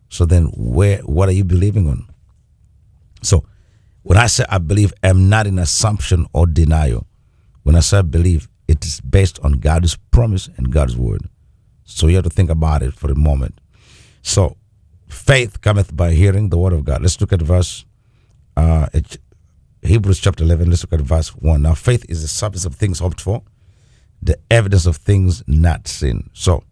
so 0.10 0.26
then 0.26 0.46
where 0.58 0.98
what 1.00 1.30
are 1.30 1.34
you 1.34 1.44
believing 1.44 1.88
on? 1.88 2.08
So 3.22 3.46
when 4.04 4.18
I 4.18 4.28
say 4.28 4.46
I 4.50 4.58
believe, 4.58 4.94
I'm 5.04 5.30
not 5.30 5.48
in 5.48 5.60
assumption 5.60 6.28
or 6.34 6.48
denial. 6.48 7.08
When 7.64 7.76
I 7.76 7.82
say 7.82 8.00
I 8.00 8.04
believe, 8.04 8.48
it 8.68 8.86
is 8.86 9.00
based 9.02 9.40
on 9.44 9.54
God's 9.54 9.96
promise 10.12 10.50
and 10.58 10.72
God's 10.72 10.98
word. 10.98 11.30
So 11.84 12.08
you 12.08 12.16
have 12.16 12.24
to 12.24 12.30
think 12.30 12.50
about 12.50 12.84
it 12.84 12.94
for 12.94 13.12
a 13.12 13.16
moment. 13.16 13.60
So 14.22 14.58
faith 15.10 15.62
cometh 15.62 15.96
by 15.96 16.12
hearing 16.12 16.50
the 16.50 16.58
word 16.58 16.74
of 16.74 16.86
God. 16.86 17.02
Let's 17.02 17.20
look 17.20 17.34
at 17.34 17.42
verse 17.42 17.86
uh, 18.58 18.88
it, 18.94 19.18
Hebrews 19.82 20.20
chapter 20.20 20.44
11. 20.44 20.70
Let's 20.70 20.84
look 20.84 20.94
at 20.94 21.02
verse 21.02 21.30
1. 21.30 21.62
Now, 21.62 21.74
faith 21.74 22.06
is 22.10 22.22
the 22.22 22.28
substance 22.28 22.66
of 22.66 22.76
things 22.76 23.00
hoped 23.00 23.22
for, 23.22 23.42
the 24.22 24.38
evidence 24.50 24.86
of 24.86 24.98
things 24.98 25.44
not 25.48 25.88
seen. 25.88 26.30
So, 26.34 26.64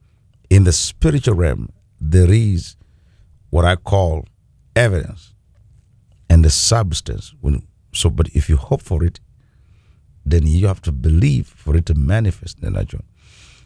in 0.49 0.63
the 0.63 0.73
spiritual 0.73 1.35
realm, 1.35 1.69
there 1.99 2.31
is 2.31 2.75
what 3.49 3.65
I 3.65 3.75
call 3.75 4.25
evidence 4.75 5.28
and 6.29 6.45
the 6.45 6.49
substance. 6.49 7.33
When 7.41 7.67
so, 7.93 8.09
but 8.09 8.27
if 8.29 8.49
you 8.49 8.57
hope 8.57 8.81
for 8.81 9.03
it, 9.03 9.19
then 10.25 10.45
you 10.45 10.67
have 10.67 10.81
to 10.83 10.91
believe 10.91 11.47
for 11.47 11.75
it 11.75 11.85
to 11.87 11.95
manifest 11.95 12.59
in 12.59 12.65
the 12.65 12.71
natural. 12.71 13.03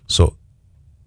So, 0.07 0.37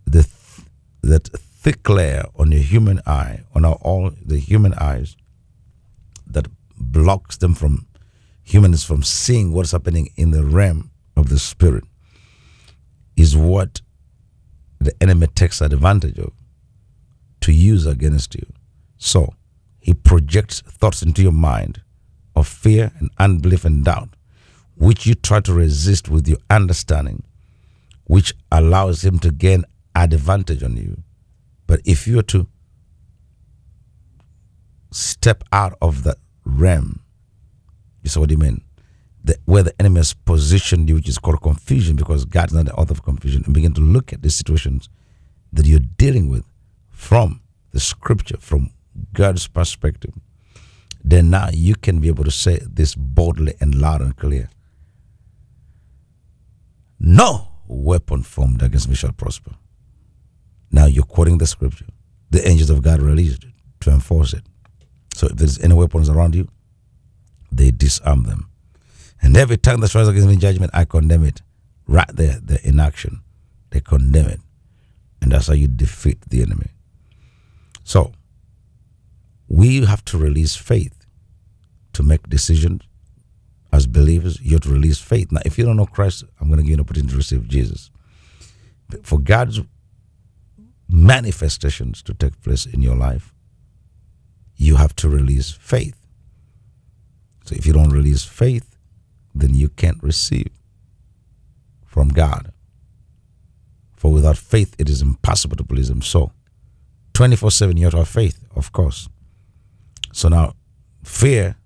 the 0.05 0.23
th- 0.23 0.69
that 1.03 1.29
thick 1.29 1.89
layer 1.89 2.25
on 2.37 2.51
the 2.51 2.59
human 2.59 3.01
eye, 3.07 3.43
on 3.55 3.65
our, 3.65 3.75
all 3.77 4.13
the 4.25 4.39
human 4.39 4.75
eyes, 4.75 5.17
that 6.27 6.47
blocks 6.79 7.39
them 7.39 7.55
from 7.55 7.87
humans 8.43 8.85
from 8.85 9.03
seeing 9.03 9.53
what's 9.53 9.73
happening 9.73 10.09
in 10.17 10.31
the 10.31 10.45
realm 10.45 10.91
of 11.17 11.29
the 11.29 11.39
spirit 11.39 11.85
is 13.17 13.37
what 13.37 13.81
the 14.79 14.95
enemy 15.01 15.27
takes 15.29 15.61
advantage 15.61 16.19
of 16.19 16.33
to 17.41 17.53
use 17.53 17.87
against 17.87 18.35
you. 18.35 18.47
So 18.99 19.35
he 19.87 19.95
projects 19.95 20.63
thoughts 20.63 21.01
into 21.01 21.23
your 21.23 21.31
mind 21.31 21.81
of 22.35 22.49
fear 22.49 22.91
and 22.99 23.09
unbelief 23.19 23.65
and 23.65 23.85
doubt, 23.85 24.09
which 24.75 25.07
you 25.07 25.15
try 25.15 25.39
to 25.39 25.53
resist 25.55 26.09
with 26.09 26.27
your 26.27 26.39
understanding, 26.51 27.23
which 28.07 28.35
allows 28.51 29.05
him 29.05 29.21
to 29.21 29.31
gain 29.31 29.65
advantage 29.95 30.65
on 30.65 30.77
you. 30.77 31.05
But 31.69 31.83
if 31.85 32.09
you 32.09 32.19
are 32.19 32.25
to 32.25 32.49
step 34.91 35.45
out 35.53 35.79
of 35.81 36.03
that 36.03 36.17
realm 36.45 37.05
You 38.03 38.11
see 38.11 38.19
what 38.19 38.33
you 38.33 38.39
mean? 38.39 38.63
The, 39.23 39.37
where 39.45 39.63
the 39.63 39.75
enemy 39.81 39.99
has 40.01 40.15
positioned 40.15 40.89
you, 40.89 40.97
which 40.97 41.09
is 41.09 41.19
called 41.19 41.43
confusion, 41.43 41.95
because 41.95 42.25
God's 42.25 42.55
not 42.55 42.65
the 42.67 42.75
author 42.75 42.95
of 42.95 43.05
confusion, 43.05 43.45
and 43.45 43.55
begin 43.55 43.73
to 43.75 43.81
look 43.81 44.13
at 44.13 44.23
the 44.23 44.31
situations 44.31 44.89
that 45.53 45.65
you're 45.65 45.79
dealing 45.79 46.29
with 46.29 46.45
from 46.91 47.41
the 47.71 47.79
scripture, 47.79 48.39
from 48.41 48.71
God's 49.13 49.47
perspective, 49.49 50.15
then 51.03 51.31
now 51.31 51.49
you 51.53 51.75
can 51.75 52.01
be 52.01 52.09
able 52.09 52.25
to 52.25 52.31
say 52.31 52.61
this 52.69 52.95
boldly 52.95 53.55
and 53.61 53.75
loud 53.75 54.01
and 54.01 54.17
clear. 54.17 54.51
No 56.99 57.49
weapon 57.67 58.23
formed 58.23 58.63
against 58.63 58.89
me 58.89 58.95
shall 58.95 59.13
prosper. 59.13 59.53
Now 60.71 60.87
you're 60.87 61.05
quoting 61.05 61.39
the 61.39 61.47
scripture. 61.47 61.87
The 62.31 62.47
angels 62.47 62.71
of 62.71 62.83
God 62.83 63.01
released 63.01 63.45
it 63.45 63.51
to 63.81 63.91
enforce 63.91 64.33
it. 64.33 64.43
So 65.15 65.29
if 65.29 65.37
there's 65.37 65.59
any 65.61 65.75
weapons 65.75 66.09
around 66.09 66.35
you, 66.35 66.49
they 67.53 67.71
disarm 67.71 68.25
them. 68.25 68.51
And 69.23 69.37
every 69.37 69.57
tongue 69.57 69.81
that 69.81 69.95
rises 69.95 70.09
against 70.09 70.29
me 70.29 70.35
in 70.35 70.41
judgment, 70.41 70.73
I 70.75 70.85
condemn 70.85 71.25
it. 71.25 71.43
Right 71.87 72.11
there, 72.13 72.39
they're 72.43 72.59
in 72.63 72.81
action. 72.81 73.23
They 73.71 73.81
condemn 73.81 74.27
it. 74.27 74.41
And 75.23 75.33
that's 75.33 75.47
how 75.47 75.55
you 75.55 75.69
defeat 75.69 76.21
the 76.29 76.43
enemy. 76.43 76.69
So 77.85 78.13
we 79.49 79.85
have 79.85 80.05
to 80.07 80.19
release 80.19 80.57
faith 80.57 81.07
to 81.93 82.03
make 82.03 82.29
decisions 82.29 82.83
as 83.73 83.87
believers. 83.87 84.41
You 84.41 84.53
have 84.53 84.63
to 84.63 84.71
release 84.71 84.99
faith. 84.99 85.31
Now, 85.31 85.41
if 85.45 85.59
you 85.59 85.65
don't 85.65 85.77
know 85.77 85.87
Christ, 85.87 86.25
I'm 86.41 86.49
going 86.49 86.59
to 86.59 86.63
give 86.63 86.71
you 86.71 86.75
an 86.75 86.81
opportunity 86.81 87.11
to 87.13 87.17
receive 87.17 87.49
Jesus. 87.49 87.91
For 89.03 89.19
God's 89.19 89.61
manifestations 90.89 92.03
to 92.03 92.15
take 92.15 92.41
place 92.43 92.67
in 92.67 92.83
your 92.83 92.97
life, 92.97 93.35
you 94.57 94.77
have 94.77 94.95
to 94.97 95.09
release 95.09 95.51
faith. 95.51 96.01
So 97.45 97.55
if 97.55 97.67
you 97.67 97.73
don't 97.73 97.91
release 97.91 98.25
faith, 98.25 98.77
then 99.35 99.55
you 99.55 99.69
can't 99.69 100.03
receive 100.03 100.51
from 101.85 102.09
God. 102.09 102.53
For 103.97 104.13
without 104.13 104.37
faith, 104.37 104.75
it 104.79 104.89
is 104.89 105.03
impossible 105.03 105.57
to 105.57 105.65
please 105.65 105.89
Him. 105.91 106.03
So, 106.03 106.33
24 107.15 107.51
7, 107.51 107.77
you 107.77 107.85
have 107.85 107.93
to 107.93 107.99
have 107.99 108.09
faith, 108.09 108.45
of 108.55 108.73
course. 108.73 109.09
So 110.17 110.31
now, 110.31 110.55
fear, 111.05 111.57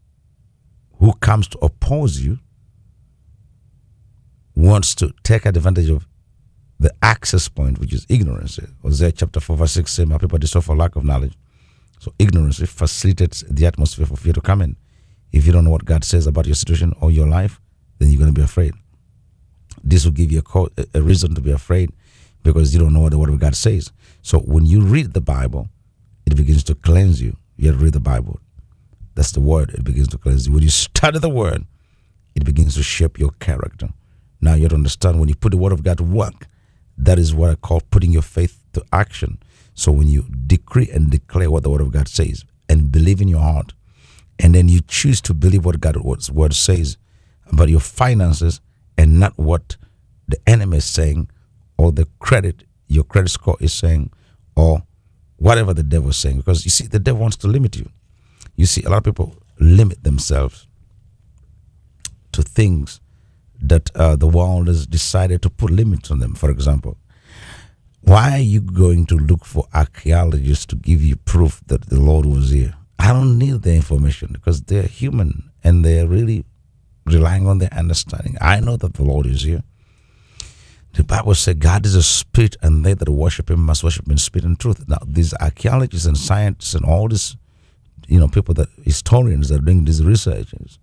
who 0.98 1.12
comes 1.12 1.46
to 1.46 1.58
oppose 1.58 2.20
you, 2.20 2.40
wants 4.56 4.92
to 4.96 5.14
take 5.22 5.46
advantage 5.46 5.88
of 5.88 6.08
the 6.80 6.92
access 7.00 7.48
point, 7.48 7.78
which 7.78 7.94
is 7.94 8.04
ignorance. 8.08 8.58
Hosea 8.82 9.12
chapter 9.12 9.38
4, 9.38 9.56
verse 9.56 9.70
6 9.70 9.92
says, 9.92 10.06
My 10.06 10.18
people 10.18 10.36
destroy 10.36 10.62
for 10.62 10.74
lack 10.74 10.96
of 10.96 11.04
knowledge. 11.04 11.34
So 12.00 12.12
ignorance 12.18 12.58
facilitates 12.58 13.44
the 13.48 13.66
atmosphere 13.66 14.06
for 14.06 14.16
fear 14.16 14.32
to 14.32 14.40
come 14.40 14.62
in. 14.62 14.74
If 15.30 15.46
you 15.46 15.52
don't 15.52 15.64
know 15.64 15.70
what 15.70 15.84
God 15.84 16.02
says 16.02 16.26
about 16.26 16.46
your 16.46 16.56
situation 16.56 16.92
or 17.00 17.12
your 17.12 17.28
life, 17.28 17.60
then 18.00 18.10
you're 18.10 18.18
going 18.18 18.34
to 18.34 18.40
be 18.40 18.44
afraid. 18.44 18.74
This 19.84 20.04
will 20.04 20.12
give 20.12 20.32
you 20.32 20.40
a, 20.40 20.42
cause, 20.42 20.70
a 20.92 21.00
reason 21.00 21.36
to 21.36 21.40
be 21.40 21.52
afraid 21.52 21.92
because 22.42 22.74
you 22.74 22.80
don't 22.80 22.94
know 22.94 23.00
what 23.00 23.12
the 23.12 23.18
Word 23.18 23.30
of 23.30 23.38
God 23.38 23.54
says. 23.54 23.92
So 24.22 24.40
when 24.40 24.66
you 24.66 24.80
read 24.80 25.12
the 25.12 25.20
Bible, 25.20 25.68
it 26.26 26.34
begins 26.34 26.64
to 26.64 26.74
cleanse 26.74 27.22
you. 27.22 27.36
You 27.60 27.74
read 27.74 27.92
the 27.92 28.00
Bible. 28.00 28.40
That's 29.14 29.32
the 29.32 29.40
Word. 29.40 29.74
It 29.74 29.84
begins 29.84 30.08
to 30.08 30.18
cleanse 30.18 30.46
you. 30.46 30.54
When 30.54 30.62
you 30.62 30.70
study 30.70 31.18
the 31.18 31.28
Word, 31.28 31.66
it 32.34 32.42
begins 32.42 32.74
to 32.76 32.82
shape 32.82 33.18
your 33.18 33.32
character. 33.32 33.90
Now 34.40 34.54
you 34.54 34.62
have 34.62 34.70
to 34.70 34.76
understand 34.76 35.20
when 35.20 35.28
you 35.28 35.34
put 35.34 35.50
the 35.50 35.58
Word 35.58 35.72
of 35.72 35.82
God 35.82 35.98
to 35.98 36.04
work, 36.04 36.46
that 36.96 37.18
is 37.18 37.34
what 37.34 37.50
I 37.50 37.56
call 37.56 37.82
putting 37.90 38.12
your 38.12 38.22
faith 38.22 38.64
to 38.72 38.82
action. 38.94 39.38
So 39.74 39.92
when 39.92 40.08
you 40.08 40.24
decree 40.46 40.88
and 40.90 41.10
declare 41.10 41.50
what 41.50 41.62
the 41.62 41.68
Word 41.68 41.82
of 41.82 41.92
God 41.92 42.08
says 42.08 42.46
and 42.66 42.90
believe 42.90 43.20
in 43.20 43.28
your 43.28 43.42
heart, 43.42 43.74
and 44.38 44.54
then 44.54 44.70
you 44.70 44.80
choose 44.80 45.20
to 45.20 45.34
believe 45.34 45.66
what 45.66 45.80
God's 45.80 46.30
Word 46.30 46.54
says 46.54 46.96
about 47.52 47.68
your 47.68 47.80
finances 47.80 48.62
and 48.96 49.20
not 49.20 49.36
what 49.36 49.76
the 50.26 50.38
enemy 50.46 50.78
is 50.78 50.86
saying 50.86 51.28
or 51.76 51.92
the 51.92 52.08
credit, 52.20 52.64
your 52.88 53.04
credit 53.04 53.28
score 53.28 53.58
is 53.60 53.74
saying, 53.74 54.10
or 54.56 54.82
whatever 55.40 55.74
the 55.74 55.82
devil 55.82 56.10
is 56.10 56.16
saying. 56.16 56.36
Because 56.36 56.64
you 56.64 56.70
see, 56.70 56.86
the 56.86 57.00
devil 57.00 57.20
wants 57.20 57.36
to 57.38 57.48
limit 57.48 57.74
you. 57.76 57.88
You 58.56 58.66
see, 58.66 58.82
a 58.84 58.90
lot 58.90 58.98
of 58.98 59.04
people 59.04 59.36
limit 59.58 60.04
themselves 60.04 60.68
to 62.32 62.42
things 62.42 63.00
that 63.60 63.90
uh, 63.96 64.16
the 64.16 64.28
world 64.28 64.68
has 64.68 64.86
decided 64.86 65.42
to 65.42 65.50
put 65.50 65.70
limits 65.70 66.10
on 66.10 66.20
them. 66.20 66.34
For 66.34 66.50
example, 66.50 66.96
why 68.02 68.32
are 68.32 68.38
you 68.38 68.60
going 68.60 69.06
to 69.06 69.16
look 69.16 69.44
for 69.44 69.66
archaeologists 69.74 70.66
to 70.66 70.76
give 70.76 71.02
you 71.02 71.16
proof 71.16 71.60
that 71.66 71.86
the 71.86 72.00
Lord 72.00 72.26
was 72.26 72.50
here? 72.50 72.74
I 72.98 73.12
don't 73.12 73.38
need 73.38 73.62
the 73.62 73.74
information 73.74 74.30
because 74.32 74.62
they're 74.62 74.82
human 74.82 75.50
and 75.64 75.84
they're 75.84 76.06
really 76.06 76.44
relying 77.06 77.46
on 77.46 77.58
their 77.58 77.72
understanding. 77.72 78.36
I 78.40 78.60
know 78.60 78.76
that 78.76 78.94
the 78.94 79.04
Lord 79.04 79.26
is 79.26 79.42
here. 79.42 79.62
The 80.92 81.04
Bible 81.04 81.34
says 81.34 81.54
God 81.54 81.86
is 81.86 81.94
a 81.94 82.02
spirit, 82.02 82.56
and 82.62 82.84
they 82.84 82.94
that 82.94 83.08
worship 83.08 83.50
Him 83.50 83.60
must 83.60 83.84
worship 83.84 84.10
in 84.10 84.18
spirit 84.18 84.44
and 84.44 84.58
truth. 84.58 84.88
Now, 84.88 84.98
these 85.06 85.32
archaeologists 85.34 86.06
and 86.06 86.16
scientists 86.16 86.74
and 86.74 86.84
all 86.84 87.08
these, 87.08 87.36
you 88.08 88.18
know, 88.18 88.28
people 88.28 88.54
that 88.54 88.68
historians 88.84 89.48
that 89.48 89.62
are 89.62 89.64
doing 89.64 89.84
these 89.84 90.02
researches, 90.02 90.78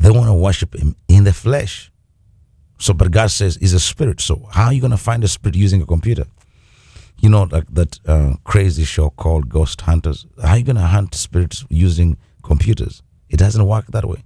they 0.00 0.10
want 0.10 0.26
to 0.26 0.34
worship 0.34 0.74
Him 0.74 0.96
in 1.08 1.24
the 1.24 1.32
flesh. 1.32 1.90
So, 2.78 2.92
but 2.92 3.12
God 3.12 3.30
says 3.30 3.56
He's 3.56 3.74
a 3.74 3.80
spirit. 3.80 4.20
So, 4.20 4.48
how 4.50 4.66
are 4.66 4.72
you 4.72 4.80
going 4.80 4.90
to 4.90 4.96
find 4.96 5.22
a 5.22 5.28
spirit 5.28 5.54
using 5.54 5.80
a 5.82 5.86
computer? 5.86 6.26
You 7.20 7.28
know, 7.28 7.44
like 7.44 7.72
that 7.72 8.00
uh, 8.06 8.34
crazy 8.42 8.82
show 8.82 9.10
called 9.10 9.48
Ghost 9.48 9.82
Hunters. 9.82 10.26
How 10.42 10.50
are 10.50 10.58
you 10.58 10.64
going 10.64 10.76
to 10.76 10.82
hunt 10.82 11.14
spirits 11.14 11.64
using 11.70 12.16
computers? 12.42 13.04
It 13.30 13.36
doesn't 13.36 13.64
work 13.64 13.86
that 13.88 14.04
way 14.04 14.24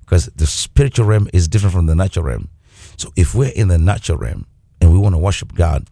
because 0.00 0.26
the 0.26 0.46
spiritual 0.46 1.06
realm 1.06 1.28
is 1.32 1.48
different 1.48 1.74
from 1.74 1.86
the 1.86 1.94
natural 1.94 2.26
realm. 2.26 2.50
So 2.96 3.12
if 3.16 3.34
we're 3.34 3.52
in 3.54 3.68
the 3.68 3.78
natural 3.78 4.18
realm 4.18 4.46
and 4.80 4.92
we 4.92 4.98
want 4.98 5.14
to 5.14 5.18
worship 5.18 5.54
God, 5.54 5.88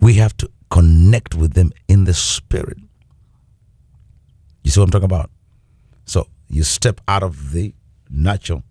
we 0.00 0.14
have 0.14 0.36
to 0.38 0.50
connect 0.70 1.34
with 1.34 1.54
them 1.54 1.72
in 1.88 2.04
the 2.04 2.14
spirit. 2.14 2.78
You 4.64 4.70
see 4.70 4.80
what 4.80 4.86
I'm 4.86 4.90
talking 4.90 5.04
about? 5.04 5.30
So 6.04 6.28
you 6.48 6.62
step 6.62 7.00
out 7.08 7.22
of 7.22 7.52
the 7.52 7.74
natural 8.10 8.62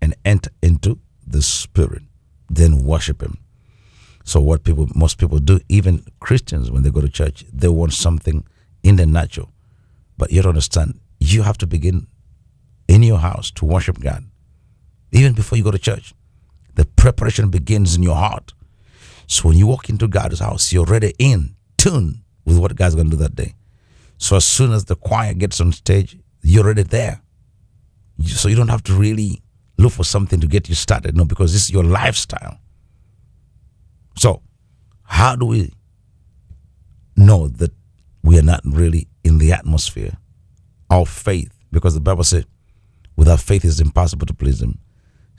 and 0.00 0.14
enter 0.24 0.50
into 0.62 0.98
the 1.26 1.42
spirit, 1.42 2.02
then 2.48 2.84
worship 2.84 3.22
him. 3.22 3.38
So 4.24 4.40
what 4.40 4.64
people 4.64 4.88
most 4.94 5.18
people 5.18 5.38
do, 5.38 5.60
even 5.68 6.04
Christians 6.20 6.70
when 6.70 6.82
they 6.82 6.90
go 6.90 7.00
to 7.00 7.08
church, 7.08 7.44
they 7.52 7.68
want 7.68 7.92
something 7.92 8.44
in 8.82 8.96
the 8.96 9.06
natural. 9.06 9.50
But 10.18 10.32
you 10.32 10.42
don't 10.42 10.50
understand, 10.50 10.98
you 11.20 11.42
have 11.42 11.58
to 11.58 11.66
begin 11.66 12.06
in 12.88 13.02
your 13.02 13.18
house 13.18 13.50
to 13.52 13.64
worship 13.64 14.00
God. 14.00 14.24
Even 15.12 15.32
before 15.32 15.58
you 15.58 15.64
go 15.64 15.70
to 15.70 15.78
church. 15.78 16.14
The 16.76 16.84
preparation 16.84 17.50
begins 17.50 17.96
in 17.96 18.02
your 18.02 18.14
heart. 18.14 18.52
So 19.26 19.48
when 19.48 19.58
you 19.58 19.66
walk 19.66 19.88
into 19.88 20.06
God's 20.06 20.38
house, 20.38 20.72
you're 20.72 20.86
already 20.86 21.14
in 21.18 21.56
tune 21.76 22.22
with 22.44 22.58
what 22.58 22.76
God's 22.76 22.94
going 22.94 23.10
to 23.10 23.16
do 23.16 23.22
that 23.22 23.34
day. 23.34 23.54
So 24.18 24.36
as 24.36 24.44
soon 24.44 24.72
as 24.72 24.84
the 24.84 24.94
choir 24.94 25.34
gets 25.34 25.60
on 25.60 25.72
stage, 25.72 26.16
you're 26.42 26.64
already 26.64 26.84
there. 26.84 27.22
So 28.24 28.48
you 28.48 28.56
don't 28.56 28.68
have 28.68 28.84
to 28.84 28.92
really 28.92 29.42
look 29.78 29.92
for 29.92 30.04
something 30.04 30.40
to 30.40 30.46
get 30.46 30.68
you 30.68 30.74
started. 30.74 31.16
No, 31.16 31.24
because 31.24 31.52
this 31.52 31.64
is 31.64 31.70
your 31.70 31.84
lifestyle. 31.84 32.58
So 34.16 34.42
how 35.02 35.36
do 35.36 35.46
we 35.46 35.72
know 37.16 37.48
that 37.48 37.72
we 38.22 38.38
are 38.38 38.42
not 38.42 38.60
really 38.64 39.08
in 39.24 39.38
the 39.38 39.52
atmosphere 39.52 40.16
of 40.90 41.08
faith? 41.08 41.52
Because 41.72 41.94
the 41.94 42.00
Bible 42.00 42.24
said, 42.24 42.46
without 43.16 43.40
faith 43.40 43.64
it's 43.64 43.80
impossible 43.80 44.26
to 44.26 44.34
please 44.34 44.62
Him. 44.62 44.78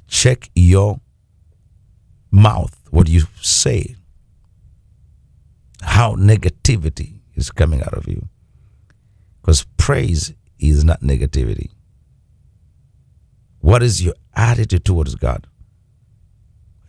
Check 0.07 0.49
your 0.55 0.99
mouth, 2.37 2.79
what 2.91 3.09
you 3.09 3.23
say, 3.41 3.95
how 5.81 6.15
negativity 6.15 7.19
is 7.35 7.51
coming 7.51 7.81
out 7.81 7.93
of 7.93 8.07
you. 8.07 8.27
Because 9.41 9.65
praise 9.77 10.33
is 10.59 10.83
not 10.83 11.01
negativity. 11.01 11.71
What 13.59 13.83
is 13.83 14.03
your 14.03 14.13
attitude 14.35 14.85
towards 14.85 15.15
God? 15.15 15.47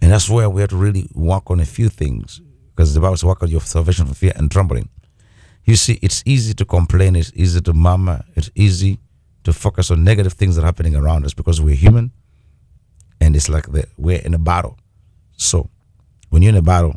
And 0.00 0.12
that's 0.12 0.28
where 0.28 0.48
we 0.48 0.60
have 0.60 0.70
to 0.70 0.76
really 0.76 1.08
work 1.14 1.50
on 1.50 1.60
a 1.60 1.64
few 1.64 1.88
things. 1.88 2.40
Because 2.70 2.94
the 2.94 3.00
Bible 3.00 3.16
says, 3.16 3.24
work 3.24 3.42
on 3.42 3.48
your 3.48 3.60
salvation 3.60 4.06
for 4.06 4.14
fear 4.14 4.32
and 4.36 4.50
trembling. 4.50 4.88
You 5.64 5.76
see, 5.76 5.98
it's 6.02 6.22
easy 6.24 6.54
to 6.54 6.64
complain, 6.64 7.16
it's 7.16 7.32
easy 7.34 7.60
to 7.60 7.72
murmur, 7.72 8.24
it's 8.36 8.50
easy 8.54 9.00
to 9.44 9.52
focus 9.52 9.90
on 9.90 10.04
negative 10.04 10.34
things 10.34 10.56
that 10.56 10.62
are 10.62 10.66
happening 10.66 10.94
around 10.94 11.24
us 11.24 11.34
because 11.34 11.60
we're 11.60 11.74
human 11.74 12.12
and 13.20 13.34
it's 13.36 13.48
like 13.48 13.70
the, 13.72 13.86
we're 13.96 14.20
in 14.20 14.34
a 14.34 14.38
battle. 14.38 14.78
So 15.38 15.70
when 16.28 16.42
you're 16.42 16.50
in 16.50 16.56
a 16.56 16.62
battle 16.62 16.96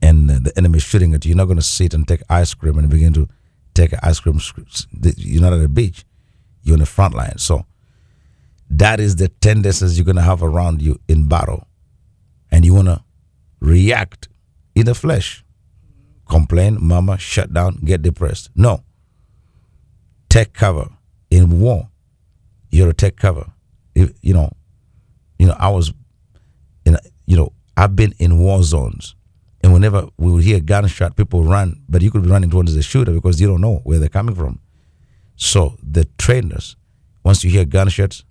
and 0.00 0.30
the 0.30 0.52
enemy 0.56 0.78
is 0.78 0.84
shooting 0.84 1.12
at 1.14 1.24
you, 1.24 1.30
you're 1.30 1.36
not 1.36 1.44
going 1.44 1.58
to 1.58 1.62
sit 1.62 1.92
and 1.92 2.08
take 2.08 2.22
ice 2.30 2.54
cream 2.54 2.78
and 2.78 2.88
begin 2.88 3.12
to 3.12 3.28
take 3.74 3.92
ice 4.02 4.20
cream. 4.20 4.40
You're 5.16 5.42
not 5.42 5.52
at 5.52 5.60
the 5.60 5.68
beach. 5.68 6.04
You're 6.62 6.74
on 6.74 6.80
the 6.80 6.86
front 6.86 7.14
line. 7.14 7.36
So 7.36 7.66
that 8.70 9.00
is 9.00 9.16
the 9.16 9.28
tendencies 9.28 9.98
you're 9.98 10.06
going 10.06 10.16
to 10.16 10.22
have 10.22 10.42
around 10.42 10.80
you 10.80 10.98
in 11.08 11.28
battle. 11.28 11.66
And 12.50 12.64
you 12.64 12.72
want 12.74 12.88
to 12.88 13.04
react 13.60 14.28
in 14.74 14.86
the 14.86 14.94
flesh. 14.94 15.44
Complain, 16.28 16.78
mama, 16.80 17.18
shut 17.18 17.52
down, 17.52 17.80
get 17.84 18.00
depressed. 18.00 18.48
No. 18.54 18.82
Take 20.30 20.54
cover. 20.54 20.88
In 21.30 21.60
war, 21.60 21.88
you're 22.70 22.86
to 22.86 22.92
take 22.94 23.16
cover. 23.16 23.52
if, 23.94 24.12
you 24.22 24.32
know, 24.34 24.50
you 25.38 25.46
know, 25.46 25.56
I 25.58 25.68
was, 25.68 25.92
in, 26.86 26.94
a- 26.94 27.00
you 27.26 27.36
know, 27.36 27.52
I've 27.76 27.96
been 27.96 28.14
in 28.18 28.38
war 28.38 28.62
zones, 28.62 29.14
and 29.62 29.72
whenever 29.72 30.08
we 30.18 30.30
would 30.30 30.44
hear 30.44 30.60
gunshot, 30.60 31.16
people 31.16 31.42
run, 31.44 31.82
but 31.88 32.02
you 32.02 32.10
could 32.10 32.22
be 32.22 32.28
running 32.28 32.50
towards 32.50 32.74
the 32.74 32.82
shooter 32.82 33.12
because 33.12 33.40
you 33.40 33.46
don't 33.46 33.60
know 33.60 33.80
where 33.84 33.98
they're 33.98 34.08
coming 34.08 34.34
from. 34.34 34.60
So 35.36 35.76
the 35.82 36.04
trainers, 36.18 36.76
once 37.24 37.42
you 37.42 37.50
hear 37.50 37.64
gunshots, 37.64 38.24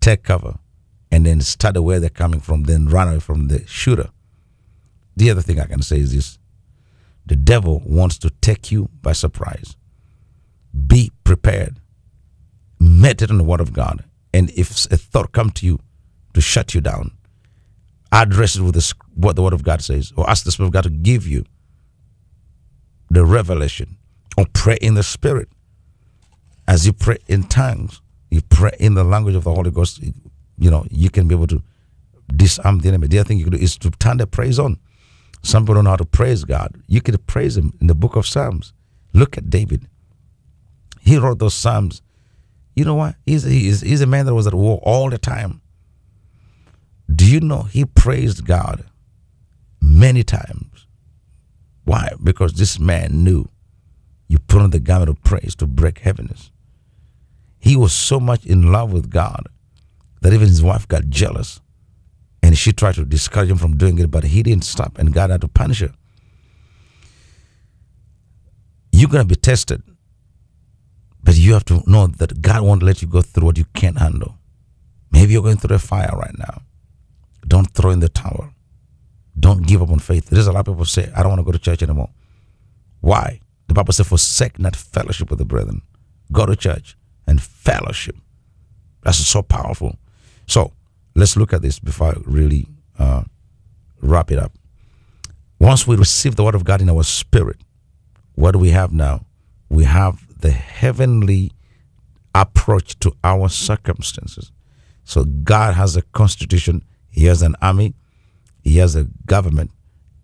take 0.00 0.22
cover, 0.22 0.58
and 1.12 1.26
then 1.26 1.40
study 1.40 1.80
where 1.80 2.00
they're 2.00 2.08
coming 2.08 2.40
from, 2.40 2.64
then 2.64 2.86
run 2.86 3.08
away 3.08 3.20
from 3.20 3.48
the 3.48 3.66
shooter. 3.66 4.10
The 5.16 5.30
other 5.30 5.42
thing 5.42 5.60
I 5.60 5.66
can 5.66 5.82
say 5.82 5.98
is 5.98 6.14
this: 6.14 6.38
the 7.26 7.36
devil 7.36 7.82
wants 7.84 8.18
to 8.18 8.30
take 8.40 8.72
you 8.72 8.88
by 9.02 9.12
surprise. 9.12 9.76
Be 10.86 11.12
prepared. 11.24 11.76
Meditate 12.78 13.30
on 13.30 13.38
the 13.38 13.44
word 13.44 13.60
of 13.60 13.72
God, 13.72 14.04
and 14.32 14.50
if 14.50 14.70
a 14.90 14.96
thought 14.96 15.32
come 15.32 15.50
to 15.50 15.66
you 15.66 15.78
to 16.32 16.40
shut 16.40 16.74
you 16.74 16.80
down, 16.80 17.10
address 18.12 18.56
it 18.56 18.62
with 18.62 18.74
the, 18.74 18.94
what 19.14 19.36
the 19.36 19.42
word 19.42 19.52
of 19.52 19.62
God 19.62 19.82
says, 19.82 20.12
or 20.16 20.28
ask 20.28 20.44
the 20.44 20.52
Spirit 20.52 20.68
of 20.68 20.72
God 20.72 20.84
to 20.84 20.90
give 20.90 21.26
you 21.26 21.44
the 23.10 23.24
revelation, 23.24 23.96
or 24.36 24.46
pray 24.52 24.78
in 24.80 24.94
the 24.94 25.02
Spirit. 25.02 25.48
As 26.68 26.86
you 26.86 26.92
pray 26.92 27.18
in 27.26 27.44
tongues, 27.44 28.00
you 28.30 28.40
pray 28.42 28.76
in 28.78 28.94
the 28.94 29.04
language 29.04 29.34
of 29.34 29.44
the 29.44 29.52
Holy 29.52 29.70
Ghost. 29.70 30.00
You 30.58 30.70
know 30.70 30.86
you 30.90 31.10
can 31.10 31.26
be 31.26 31.34
able 31.34 31.48
to 31.48 31.62
disarm 32.36 32.78
the 32.78 32.88
enemy. 32.88 33.08
The 33.08 33.18
other 33.18 33.28
thing 33.28 33.38
you 33.38 33.44
can 33.44 33.54
do 33.54 33.58
is 33.58 33.76
to 33.78 33.90
turn 33.90 34.18
the 34.18 34.26
praise 34.26 34.58
on. 34.58 34.78
Some 35.42 35.64
people 35.64 35.76
don't 35.76 35.84
know 35.84 35.90
how 35.90 35.96
to 35.96 36.04
praise 36.04 36.44
God. 36.44 36.80
You 36.86 37.00
can 37.00 37.16
praise 37.18 37.56
Him 37.56 37.72
in 37.80 37.86
the 37.86 37.94
book 37.94 38.14
of 38.16 38.26
Psalms. 38.26 38.72
Look 39.12 39.36
at 39.38 39.50
David. 39.50 39.88
He 41.00 41.16
wrote 41.16 41.38
those 41.38 41.54
Psalms. 41.54 42.02
You 42.76 42.84
know 42.84 42.94
what? 42.94 43.16
He's, 43.26 43.42
he's, 43.42 43.80
he's 43.80 44.00
a 44.00 44.06
man 44.06 44.26
that 44.26 44.34
was 44.34 44.46
at 44.46 44.54
war 44.54 44.78
all 44.82 45.10
the 45.10 45.18
time. 45.18 45.60
Do 47.14 47.30
you 47.30 47.40
know 47.40 47.62
he 47.62 47.84
praised 47.84 48.46
God 48.46 48.84
many 49.80 50.22
times? 50.22 50.86
Why? 51.84 52.12
Because 52.22 52.54
this 52.54 52.78
man 52.78 53.24
knew 53.24 53.48
you 54.28 54.38
put 54.38 54.62
on 54.62 54.70
the 54.70 54.78
garment 54.78 55.10
of 55.10 55.22
praise 55.24 55.56
to 55.56 55.66
break 55.66 55.98
heaviness. 55.98 56.52
He 57.58 57.76
was 57.76 57.92
so 57.92 58.20
much 58.20 58.46
in 58.46 58.70
love 58.70 58.92
with 58.92 59.10
God 59.10 59.46
that 60.22 60.32
even 60.32 60.48
his 60.48 60.62
wife 60.62 60.86
got 60.86 61.08
jealous 61.08 61.60
and 62.42 62.56
she 62.56 62.72
tried 62.72 62.94
to 62.94 63.04
discourage 63.04 63.50
him 63.50 63.58
from 63.58 63.76
doing 63.76 63.98
it, 63.98 64.10
but 64.10 64.24
he 64.24 64.42
didn't 64.42 64.64
stop 64.64 64.98
and 64.98 65.12
God 65.12 65.30
had 65.30 65.40
to 65.40 65.48
punish 65.48 65.80
her. 65.80 65.92
You're 68.92 69.08
going 69.08 69.26
to 69.26 69.34
be 69.34 69.40
tested, 69.40 69.82
but 71.22 71.36
you 71.36 71.54
have 71.54 71.64
to 71.66 71.82
know 71.86 72.06
that 72.06 72.40
God 72.40 72.62
won't 72.62 72.82
let 72.82 73.02
you 73.02 73.08
go 73.08 73.22
through 73.22 73.46
what 73.46 73.58
you 73.58 73.64
can't 73.74 73.98
handle. 73.98 74.36
Maybe 75.10 75.32
you're 75.32 75.42
going 75.42 75.56
through 75.56 75.76
a 75.76 75.80
fire 75.80 76.14
right 76.14 76.36
now. 76.38 76.62
Don't 77.50 77.68
throw 77.74 77.90
in 77.90 77.98
the 77.98 78.08
towel. 78.08 78.50
Don't 79.38 79.66
give 79.66 79.82
up 79.82 79.90
on 79.90 79.98
faith. 79.98 80.26
There's 80.30 80.46
a 80.46 80.52
lot 80.52 80.60
of 80.60 80.74
people 80.74 80.84
say, 80.84 81.10
I 81.16 81.22
don't 81.22 81.30
want 81.30 81.40
to 81.40 81.44
go 81.44 81.50
to 81.50 81.58
church 81.58 81.82
anymore. 81.82 82.10
Why? 83.00 83.40
The 83.66 83.74
Bible 83.74 83.92
says, 83.92 84.06
forsake 84.06 84.58
not 84.60 84.76
fellowship 84.76 85.30
with 85.30 85.40
the 85.40 85.44
brethren. 85.44 85.82
Go 86.30 86.46
to 86.46 86.54
church 86.54 86.96
and 87.26 87.42
fellowship. 87.42 88.14
That's 89.02 89.18
so 89.18 89.42
powerful. 89.42 89.96
So 90.46 90.72
let's 91.16 91.36
look 91.36 91.52
at 91.52 91.62
this 91.62 91.80
before 91.80 92.08
I 92.08 92.14
really 92.24 92.68
uh, 92.98 93.24
wrap 94.00 94.30
it 94.30 94.38
up. 94.38 94.52
Once 95.58 95.88
we 95.88 95.96
receive 95.96 96.36
the 96.36 96.44
word 96.44 96.54
of 96.54 96.64
God 96.64 96.80
in 96.80 96.88
our 96.88 97.02
spirit, 97.02 97.56
what 98.34 98.52
do 98.52 98.60
we 98.60 98.70
have 98.70 98.92
now? 98.92 99.26
We 99.68 99.84
have 99.84 100.24
the 100.40 100.52
heavenly 100.52 101.50
approach 102.32 102.98
to 103.00 103.12
our 103.24 103.48
circumstances. 103.48 104.52
So 105.04 105.24
God 105.24 105.74
has 105.74 105.96
a 105.96 106.02
constitution, 106.02 106.84
He 107.10 107.26
has 107.26 107.42
an 107.42 107.56
army, 107.60 107.94
He 108.62 108.78
has 108.78 108.96
a 108.96 109.04
government, 109.26 109.70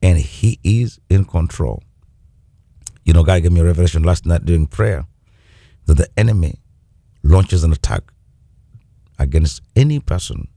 and 0.03 0.19
He 0.19 0.59
is 0.63 1.01
in 1.11 1.25
control. 1.25 1.83
You 3.05 3.13
know, 3.13 3.23
God 3.23 3.43
gave 3.43 3.53
me 3.53 3.61
a 3.61 3.65
revelation 3.65 4.03
last 4.03 4.27
night 4.27 4.45
during 4.45 4.67
prayer 4.67 5.07
that 5.87 5.95
the 5.97 6.09
enemy 6.17 6.61
launches 7.23 7.65
an 7.65 7.73
attack 7.73 8.03
against 9.19 9.63
any 9.75 10.01
person. 10.01 10.49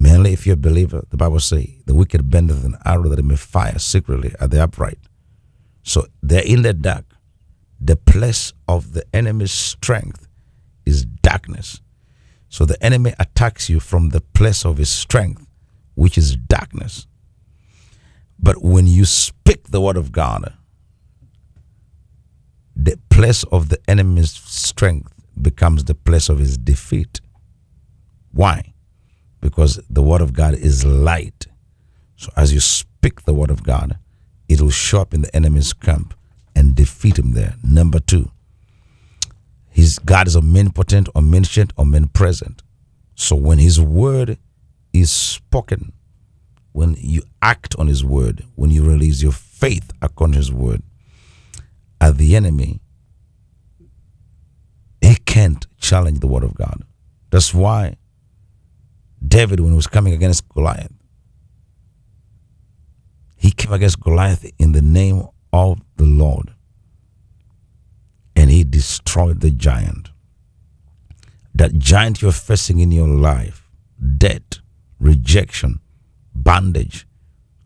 Mainly 0.00 0.32
if 0.32 0.46
you're 0.46 0.54
a 0.54 0.56
believer, 0.56 1.04
the 1.10 1.16
Bible 1.16 1.40
says 1.40 1.66
the 1.86 1.94
wicked 1.94 2.30
bendeth 2.30 2.64
an 2.64 2.76
arrow 2.84 3.08
that 3.08 3.18
it 3.18 3.24
may 3.24 3.36
fire 3.36 3.78
secretly 3.78 4.34
at 4.40 4.50
the 4.50 4.62
upright. 4.62 4.98
So 5.82 6.06
they're 6.22 6.44
in 6.44 6.62
the 6.62 6.72
dark. 6.72 7.04
The 7.80 7.96
place 7.96 8.52
of 8.68 8.92
the 8.92 9.04
enemy's 9.14 9.52
strength. 9.52 10.27
So 12.48 12.64
the 12.64 12.82
enemy 12.82 13.14
attacks 13.18 13.68
you 13.68 13.80
from 13.80 14.10
the 14.10 14.20
place 14.20 14.64
of 14.64 14.78
his 14.78 14.88
strength, 14.88 15.46
which 15.94 16.16
is 16.16 16.36
darkness. 16.36 17.06
But 18.38 18.62
when 18.62 18.86
you 18.86 19.04
speak 19.04 19.64
the 19.68 19.80
word 19.80 19.96
of 19.96 20.12
God, 20.12 20.54
the 22.74 22.98
place 23.10 23.42
of 23.44 23.68
the 23.68 23.78
enemy's 23.88 24.30
strength 24.30 25.12
becomes 25.40 25.84
the 25.84 25.94
place 25.94 26.28
of 26.28 26.38
his 26.38 26.56
defeat. 26.56 27.20
Why? 28.32 28.72
Because 29.40 29.80
the 29.90 30.02
word 30.02 30.20
of 30.20 30.32
God 30.32 30.54
is 30.54 30.84
light. 30.84 31.46
So 32.16 32.32
as 32.36 32.52
you 32.52 32.60
speak 32.60 33.22
the 33.22 33.34
word 33.34 33.50
of 33.50 33.62
God, 33.62 33.98
it 34.48 34.60
will 34.60 34.70
show 34.70 35.00
up 35.00 35.12
in 35.12 35.22
the 35.22 35.34
enemy's 35.34 35.72
camp 35.72 36.14
and 36.54 36.74
defeat 36.74 37.18
him 37.18 37.32
there. 37.32 37.54
Number 37.62 38.00
two, 38.00 38.30
his 39.78 40.00
God 40.00 40.26
is 40.26 40.36
omnipotent, 40.36 41.08
omniscient, 41.14 41.72
omnipresent. 41.78 42.64
So 43.14 43.36
when 43.36 43.58
his 43.58 43.80
word 43.80 44.36
is 44.92 45.08
spoken, 45.12 45.92
when 46.72 46.96
you 46.98 47.22
act 47.42 47.76
on 47.78 47.86
his 47.86 48.04
word, 48.04 48.44
when 48.56 48.70
you 48.70 48.82
release 48.82 49.22
your 49.22 49.30
faith 49.30 49.92
according 50.02 50.32
to 50.32 50.38
his 50.38 50.52
word, 50.52 50.82
at 52.00 52.16
the 52.16 52.34
enemy, 52.34 52.80
he 55.00 55.14
can't 55.14 55.64
challenge 55.78 56.18
the 56.18 56.26
word 56.26 56.42
of 56.42 56.56
God. 56.56 56.82
That's 57.30 57.54
why 57.54 57.98
David, 59.24 59.60
when 59.60 59.70
he 59.70 59.76
was 59.76 59.86
coming 59.86 60.12
against 60.12 60.48
Goliath, 60.48 60.90
he 63.36 63.52
came 63.52 63.72
against 63.72 64.00
Goliath 64.00 64.44
in 64.58 64.72
the 64.72 64.82
name 64.82 65.22
of 65.52 65.80
the 65.98 66.04
Lord 66.04 66.52
and 68.38 68.50
he 68.50 68.62
destroyed 68.62 69.40
the 69.40 69.50
giant. 69.50 70.10
That 71.52 71.76
giant 71.76 72.22
you're 72.22 72.30
facing 72.30 72.78
in 72.78 72.92
your 72.92 73.08
life 73.08 73.68
debt, 74.16 74.60
rejection, 75.00 75.80
bondage, 76.32 77.04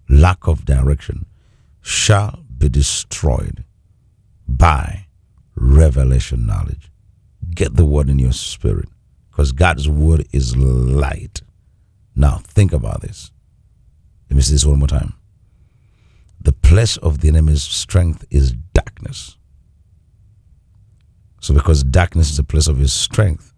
lack 0.09 0.49
of 0.49 0.65
direction 0.65 1.27
shall 1.83 2.43
be 2.57 2.71
destroyed 2.71 3.65
by 4.49 5.09
revelation 5.55 6.47
knowledge. 6.47 6.91
Get 7.55 7.77
the 7.77 7.85
word 7.85 8.09
in 8.09 8.19
your 8.19 8.33
spirit 8.33 8.89
because 9.31 9.53
God's 9.53 9.91
word 9.91 10.27
is 10.33 10.57
light. 10.57 11.43
Now, 12.17 12.39
think 12.39 12.73
about 12.73 13.03
this. 13.03 13.31
Let 14.31 14.37
me 14.37 14.43
say 14.43 14.53
this 14.53 14.65
one 14.65 14.79
more 14.79 14.89
time. 14.89 15.13
The 16.41 16.55
place 16.55 16.97
of 16.97 17.21
the 17.21 17.29
enemy's 17.29 17.63
strength 17.63 18.25
is 18.31 18.53
darkness. 18.73 19.37
So, 21.43 21.53
because 21.53 21.83
darkness 21.83 22.31
is 22.31 22.37
the 22.37 22.45
place 22.45 22.69
of 22.69 22.79
his 22.79 22.93
strength, 22.93 23.53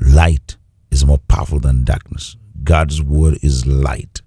light 0.00 0.56
is 0.90 1.04
more 1.04 1.18
powerful 1.18 1.60
than 1.60 1.84
darkness. 1.84 2.34
God's 2.62 3.02
word 3.02 3.38
is 3.42 3.66
light. 3.66 4.22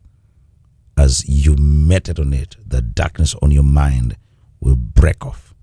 As 0.95 1.27
you 1.27 1.55
meditate 1.57 2.19
on 2.19 2.33
it, 2.33 2.55
the 2.63 2.83
darkness 2.83 3.33
on 3.41 3.49
your 3.49 3.63
mind 3.63 4.15
will 4.61 4.75
break 4.75 5.25
off. 5.25 5.55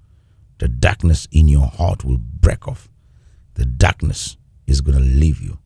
The 0.59 0.67
darkness 0.67 1.29
in 1.31 1.47
your 1.47 1.69
heart 1.69 2.05
will 2.05 2.19
break 2.19 2.67
off. 2.67 2.89
The 3.55 3.65
darkness 3.65 4.37
is 4.67 4.81
going 4.81 4.99
to 4.99 5.05
leave 5.05 5.41
you 5.41 5.59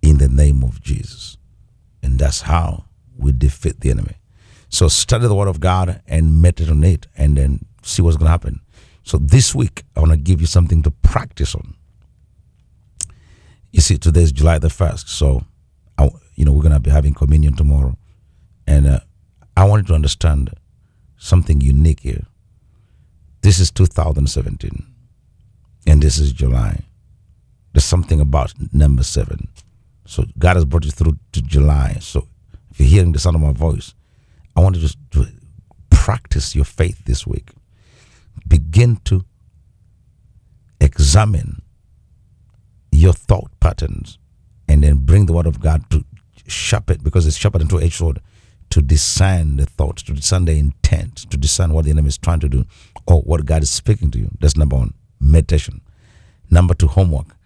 in 0.00 0.18
the 0.18 0.28
name 0.28 0.62
of 0.62 0.80
Jesus. 0.80 1.38
And 2.04 2.20
that's 2.20 2.42
how 2.42 2.84
we 3.18 3.32
defeat 3.32 3.80
the 3.80 3.90
enemy. 3.90 4.16
So 4.68 4.86
study 4.86 5.26
the 5.26 5.34
word 5.34 5.48
of 5.48 5.58
God 5.58 6.02
and 6.06 6.40
meditate 6.40 6.70
on 6.70 6.84
it 6.84 7.08
and 7.16 7.36
then 7.36 7.66
see 7.82 8.00
what's 8.00 8.16
going 8.16 8.26
to 8.26 8.30
happen. 8.30 8.60
So 9.02 9.18
this 9.18 9.54
week, 9.54 9.84
I 9.96 10.00
want 10.00 10.12
to 10.12 10.18
give 10.18 10.40
you 10.40 10.46
something 10.46 10.82
to 10.82 10.90
practice 10.90 11.54
on. 11.54 11.74
You 13.72 13.80
see, 13.80 13.98
today 13.98 14.22
is 14.22 14.32
July 14.32 14.58
the 14.58 14.68
1st. 14.68 15.08
So, 15.08 15.44
I, 15.98 16.10
you 16.34 16.44
know, 16.44 16.52
we're 16.52 16.62
going 16.62 16.74
to 16.74 16.80
be 16.80 16.90
having 16.90 17.14
communion 17.14 17.54
tomorrow. 17.54 17.96
And 18.66 18.86
uh, 18.86 19.00
I 19.56 19.64
wanted 19.64 19.86
to 19.88 19.94
understand 19.94 20.50
something 21.16 21.60
unique 21.60 22.00
here. 22.00 22.26
This 23.42 23.58
is 23.58 23.70
2017. 23.70 24.86
And 25.86 26.02
this 26.02 26.18
is 26.18 26.32
July. 26.32 26.84
There's 27.72 27.84
something 27.84 28.20
about 28.20 28.52
number 28.72 29.02
seven. 29.02 29.48
So 30.06 30.24
God 30.38 30.56
has 30.56 30.64
brought 30.64 30.84
you 30.84 30.90
through 30.90 31.18
to 31.32 31.42
July. 31.42 31.96
So 32.00 32.28
if 32.70 32.78
you're 32.78 32.88
hearing 32.88 33.12
the 33.12 33.18
sound 33.18 33.36
of 33.36 33.42
my 33.42 33.52
voice, 33.52 33.94
I 34.54 34.60
want 34.60 34.76
you 34.76 34.86
to, 34.86 34.96
to 35.12 35.26
practice 35.90 36.54
your 36.54 36.64
faith 36.64 37.04
this 37.04 37.26
week. 37.26 37.50
Begin 38.46 38.96
to 39.04 39.24
examine 40.80 41.62
your 42.90 43.12
thought 43.12 43.50
patterns 43.60 44.18
and 44.68 44.82
then 44.82 44.96
bring 44.96 45.26
the 45.26 45.32
word 45.32 45.46
of 45.46 45.60
God 45.60 45.88
to 45.90 46.04
sharpen 46.46 46.98
because 47.02 47.26
it's 47.26 47.36
sharpened 47.36 47.62
into 47.62 47.78
a 47.78 47.90
sword 47.90 48.20
to 48.70 48.80
discern 48.80 49.56
the 49.56 49.66
thoughts, 49.66 50.02
to 50.02 50.12
discern 50.12 50.46
the 50.46 50.52
intent, 50.52 51.16
to 51.30 51.36
discern 51.36 51.72
what 51.72 51.84
the 51.84 51.90
enemy 51.90 52.08
is 52.08 52.18
trying 52.18 52.40
to 52.40 52.48
do 52.48 52.64
or 53.06 53.20
what 53.22 53.44
God 53.44 53.62
is 53.62 53.70
speaking 53.70 54.10
to 54.12 54.18
you. 54.18 54.30
That's 54.40 54.56
number 54.56 54.76
one, 54.76 54.94
meditation. 55.20 55.82
Number 56.50 56.74
two, 56.74 56.86
homework. 56.88 57.36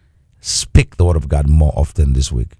Speak 0.41 0.97
the 0.97 1.05
word 1.05 1.17
of 1.17 1.29
God 1.29 1.49
more 1.49 1.73
often 1.75 2.13
this 2.13 2.31
week. 2.31 2.53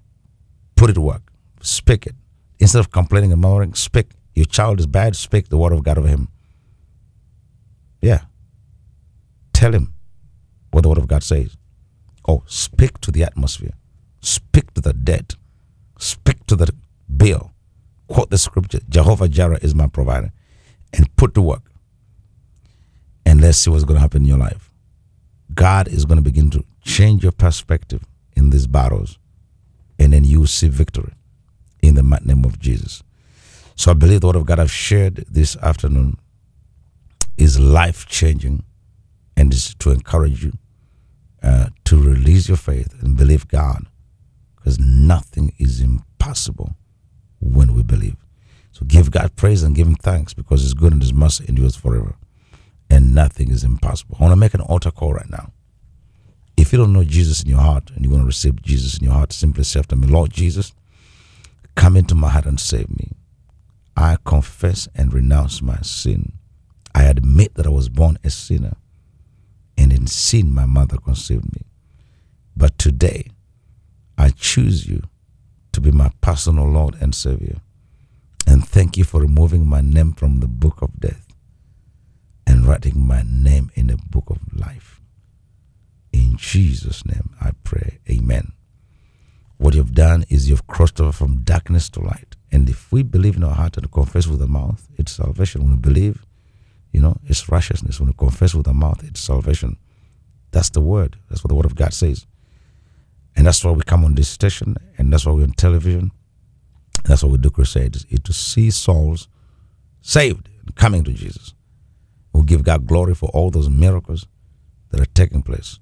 Put 0.75 0.89
it 0.89 0.93
to 0.93 1.01
work. 1.01 1.31
Speak 1.61 2.05
it. 2.05 2.15
Instead 2.59 2.79
of 2.79 2.91
complaining 2.91 3.31
and 3.31 3.41
murmuring, 3.41 3.73
speak. 3.73 4.11
Your 4.35 4.45
child 4.45 4.79
is 4.79 4.87
bad, 4.87 5.15
speak 5.15 5.49
the 5.49 5.57
word 5.57 5.73
of 5.73 5.83
God 5.83 5.97
over 5.97 6.07
him. 6.07 6.27
Yeah. 8.01 8.21
Tell 9.53 9.73
him 9.73 9.93
what 10.71 10.81
the 10.81 10.89
word 10.89 10.97
of 10.97 11.07
God 11.07 11.23
says. 11.23 11.55
Oh, 12.27 12.43
speak 12.45 12.99
to 13.01 13.11
the 13.11 13.23
atmosphere. 13.23 13.73
Speak 14.21 14.73
to 14.73 14.81
the 14.81 14.93
dead. 14.93 15.35
Speak 15.97 16.45
to 16.47 16.55
the 16.55 16.73
bill. 17.15 17.53
Quote 18.07 18.29
the 18.29 18.37
scripture 18.37 18.79
Jehovah 18.89 19.27
Jireh 19.27 19.59
is 19.61 19.73
my 19.73 19.87
provider. 19.87 20.31
And 20.93 21.13
put 21.15 21.33
to 21.35 21.41
work. 21.41 21.71
And 23.25 23.41
let's 23.41 23.57
see 23.57 23.69
what's 23.69 23.83
going 23.83 23.95
to 23.95 24.01
happen 24.01 24.21
in 24.21 24.27
your 24.27 24.37
life. 24.37 24.71
God 25.53 25.87
is 25.87 26.05
going 26.05 26.17
to 26.17 26.23
begin 26.23 26.49
to 26.51 26.63
change 26.83 27.23
your 27.23 27.31
perspective 27.31 28.03
in 28.35 28.51
these 28.51 28.67
battles. 28.67 29.17
And 29.99 30.13
then 30.13 30.23
you 30.23 30.45
see 30.45 30.69
victory 30.69 31.13
in 31.81 31.95
the 31.95 32.03
name 32.23 32.45
of 32.45 32.59
Jesus. 32.59 33.03
So 33.75 33.91
I 33.91 33.93
believe 33.93 34.21
the 34.21 34.27
word 34.27 34.35
of 34.35 34.45
God 34.45 34.59
I've 34.59 34.71
shared 34.71 35.25
this 35.29 35.55
afternoon 35.57 36.17
is 37.37 37.59
life 37.59 38.05
changing 38.07 38.63
and 39.35 39.53
is 39.53 39.75
to 39.75 39.91
encourage 39.91 40.43
you 40.43 40.53
uh, 41.43 41.67
to 41.85 42.01
release 42.01 42.47
your 42.47 42.57
faith 42.57 43.01
and 43.01 43.15
believe 43.15 43.47
God 43.47 43.85
because 44.55 44.79
nothing 44.79 45.53
is 45.57 45.79
impossible 45.79 46.75
when 47.39 47.73
we 47.73 47.83
believe. 47.83 48.17
So 48.71 48.85
give 48.85 49.11
God 49.11 49.35
praise 49.35 49.63
and 49.63 49.75
give 49.75 49.87
Him 49.87 49.95
thanks 49.95 50.33
because 50.33 50.61
His 50.61 50.73
good 50.73 50.93
and 50.93 51.01
His 51.01 51.13
mercy 51.13 51.45
endures 51.47 51.75
forever. 51.75 52.15
And 52.89 53.13
nothing 53.13 53.49
is 53.49 53.63
impossible. 53.63 54.17
I 54.19 54.23
want 54.23 54.31
to 54.33 54.37
make 54.37 54.53
an 54.53 54.61
altar 54.61 54.91
call 54.91 55.13
right 55.13 55.29
now. 55.29 55.51
If 56.55 56.71
you 56.71 56.79
don't 56.79 56.93
know 56.93 57.03
Jesus 57.03 57.43
in 57.43 57.49
your 57.49 57.59
heart 57.59 57.91
and 57.95 58.03
you 58.03 58.09
want 58.09 58.23
to 58.23 58.27
receive 58.27 58.61
Jesus 58.61 58.97
in 58.97 59.05
your 59.05 59.13
heart, 59.13 59.31
simply 59.31 59.63
say 59.63 59.79
after 59.79 59.95
me, 59.95 60.07
Lord 60.07 60.31
Jesus, 60.31 60.73
come 61.75 61.95
into 61.95 62.15
my 62.15 62.29
heart 62.29 62.45
and 62.45 62.59
save 62.59 62.89
me. 62.89 63.11
I 63.95 64.17
confess 64.25 64.87
and 64.95 65.13
renounce 65.13 65.61
my 65.61 65.79
sin. 65.81 66.33
I 66.97 67.03
admit 67.03 67.53
that 67.53 67.67
I 67.67 67.69
was 67.69 67.89
born 67.89 68.17
a 68.23 68.31
sinner, 68.31 68.75
and 69.77 69.93
in 69.93 70.07
sin 70.07 70.51
my 70.51 70.65
mother 70.65 70.97
conceived 70.97 71.45
me. 71.53 71.61
But 72.55 72.79
today, 72.79 73.29
I 74.17 74.31
choose 74.31 74.87
you 74.87 75.03
to 75.73 75.79
be 75.79 75.91
my 75.91 76.09
personal 76.21 76.67
Lord 76.67 76.95
and 76.99 77.13
Savior. 77.13 77.57
And 78.47 78.67
thank 78.67 78.97
you 78.97 79.03
for 79.03 79.21
removing 79.21 79.67
my 79.67 79.79
name 79.79 80.13
from 80.13 80.39
the 80.39 80.47
book 80.47 80.81
of 80.81 80.99
death 80.99 81.27
and 82.47 82.65
writing 82.65 83.05
my 83.05 83.21
name 83.27 83.69
in 83.75 83.85
the 83.87 83.97
book 84.09 84.31
of 84.31 84.39
life. 84.51 84.99
In 86.11 86.35
Jesus' 86.37 87.05
name 87.05 87.35
I 87.39 87.51
pray. 87.63 87.99
Amen. 88.09 88.53
What 89.57 89.75
you've 89.75 89.93
done 89.93 90.25
is 90.29 90.49
you've 90.49 90.65
crossed 90.65 90.99
over 90.99 91.11
from 91.11 91.43
darkness 91.43 91.89
to 91.89 91.99
light. 91.99 92.35
And 92.51 92.67
if 92.67 92.91
we 92.91 93.03
believe 93.03 93.35
in 93.35 93.43
our 93.43 93.53
heart 93.53 93.77
and 93.77 93.91
confess 93.91 94.25
with 94.25 94.39
the 94.39 94.47
mouth, 94.47 94.87
it's 94.97 95.11
salvation. 95.11 95.61
When 95.61 95.73
we 95.73 95.77
believe, 95.77 96.25
you 96.97 97.03
know, 97.03 97.15
it's 97.25 97.47
righteousness. 97.47 97.99
When 97.99 98.09
you 98.09 98.15
confess 98.15 98.55
with 98.55 98.65
the 98.65 98.73
mouth, 98.73 99.03
it's 99.03 99.19
salvation. 99.19 99.77
That's 100.49 100.71
the 100.71 100.81
word. 100.81 101.15
That's 101.29 101.43
what 101.43 101.49
the 101.49 101.53
word 101.53 101.67
of 101.67 101.75
God 101.75 101.93
says. 101.93 102.25
And 103.35 103.45
that's 103.45 103.63
why 103.63 103.69
we 103.69 103.83
come 103.83 104.03
on 104.03 104.15
this 104.15 104.29
station, 104.29 104.75
and 104.97 105.13
that's 105.13 105.23
why 105.23 105.33
we're 105.33 105.43
on 105.43 105.51
television. 105.51 106.11
That's 107.03 107.21
why 107.21 107.29
we 107.29 107.37
do 107.37 107.51
crusades, 107.51 108.07
is 108.09 108.19
to 108.21 108.33
see 108.33 108.71
souls 108.71 109.27
saved 110.01 110.49
and 110.65 110.75
coming 110.75 111.03
to 111.03 111.13
Jesus. 111.13 111.53
We'll 112.33 112.41
give 112.41 112.63
God 112.63 112.87
glory 112.87 113.13
for 113.13 113.29
all 113.29 113.51
those 113.51 113.69
miracles 113.69 114.25
that 114.89 114.99
are 114.99 115.13
taking 115.13 115.43
place 115.43 115.77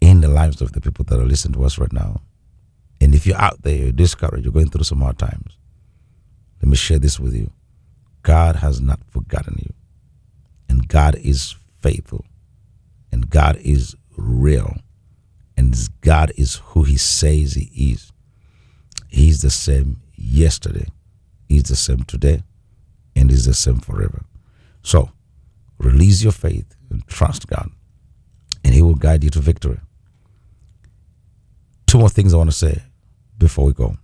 in 0.00 0.22
the 0.22 0.28
lives 0.28 0.62
of 0.62 0.72
the 0.72 0.80
people 0.80 1.04
that 1.04 1.20
are 1.20 1.26
listening 1.26 1.60
to 1.60 1.64
us 1.66 1.76
right 1.76 1.92
now. 1.92 2.22
And 3.02 3.14
if 3.14 3.26
you're 3.26 3.36
out 3.36 3.60
there, 3.60 3.76
you're 3.76 3.92
discouraged, 3.92 4.46
you're 4.46 4.52
going 4.52 4.70
through 4.70 4.84
some 4.84 5.02
hard 5.02 5.18
times, 5.18 5.58
let 6.62 6.70
me 6.70 6.76
share 6.76 6.98
this 6.98 7.20
with 7.20 7.34
you. 7.34 7.50
God 8.28 8.56
has 8.56 8.78
not 8.78 9.00
forgotten 9.08 9.56
you. 9.58 9.72
And 10.68 10.86
God 10.86 11.14
is 11.14 11.56
faithful. 11.80 12.26
And 13.10 13.30
God 13.30 13.56
is 13.56 13.96
real. 14.18 14.74
And 15.56 15.74
God 16.02 16.32
is 16.36 16.56
who 16.56 16.82
He 16.82 16.98
says 16.98 17.54
He 17.54 17.92
is. 17.92 18.12
He's 19.08 19.40
the 19.40 19.48
same 19.48 20.02
yesterday, 20.14 20.88
He's 21.48 21.62
the 21.62 21.76
same 21.76 22.02
today, 22.02 22.42
and 23.16 23.30
He's 23.30 23.46
the 23.46 23.54
same 23.54 23.78
forever. 23.78 24.26
So, 24.82 25.10
release 25.78 26.22
your 26.22 26.32
faith 26.32 26.76
and 26.90 27.06
trust 27.06 27.46
God, 27.46 27.70
and 28.62 28.74
He 28.74 28.82
will 28.82 28.94
guide 28.94 29.24
you 29.24 29.30
to 29.30 29.40
victory. 29.40 29.80
Two 31.86 32.00
more 32.00 32.10
things 32.10 32.34
I 32.34 32.36
want 32.36 32.50
to 32.50 32.56
say 32.56 32.82
before 33.38 33.64
we 33.64 33.72
go. 33.72 33.96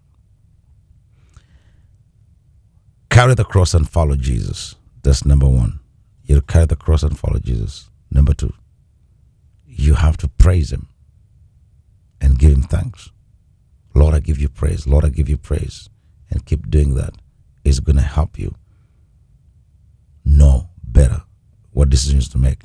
Carry 3.15 3.37
the 3.37 3.45
cross 3.45 3.75
and 3.75 3.89
follow 3.89 4.17
Jesus. 4.17 4.75
That's 5.05 5.25
number 5.25 5.47
one. 5.47 5.79
You 6.25 6.41
carry 6.41 6.67
the 6.67 6.75
cross 6.75 7.05
and 7.05 7.17
follow 7.17 7.39
Jesus. 7.39 7.89
Number 8.11 8.35
two, 8.35 8.53
you 9.69 9.95
have 9.95 10.17
to 10.17 10.27
praise 10.27 10.73
Him 10.73 10.89
and 12.21 12.37
give 12.37 12.51
Him 12.51 12.63
thanks. 12.63 13.13
Lord, 13.95 14.17
I 14.17 14.19
give 14.19 14.41
you 14.41 14.49
praise. 14.49 14.89
Lord, 14.89 15.05
I 15.05 15.11
give 15.11 15.29
you 15.29 15.37
praise. 15.37 15.89
And 16.29 16.45
keep 16.45 16.69
doing 16.69 16.97
that. 16.97 17.15
It's 17.65 17.79
going 17.79 17.95
to 17.95 18.03
help 18.03 18.37
you 18.37 18.53
know 20.25 20.71
better 20.83 21.23
what 21.71 21.91
decisions 21.91 22.29
to 22.31 22.39
make. 22.39 22.63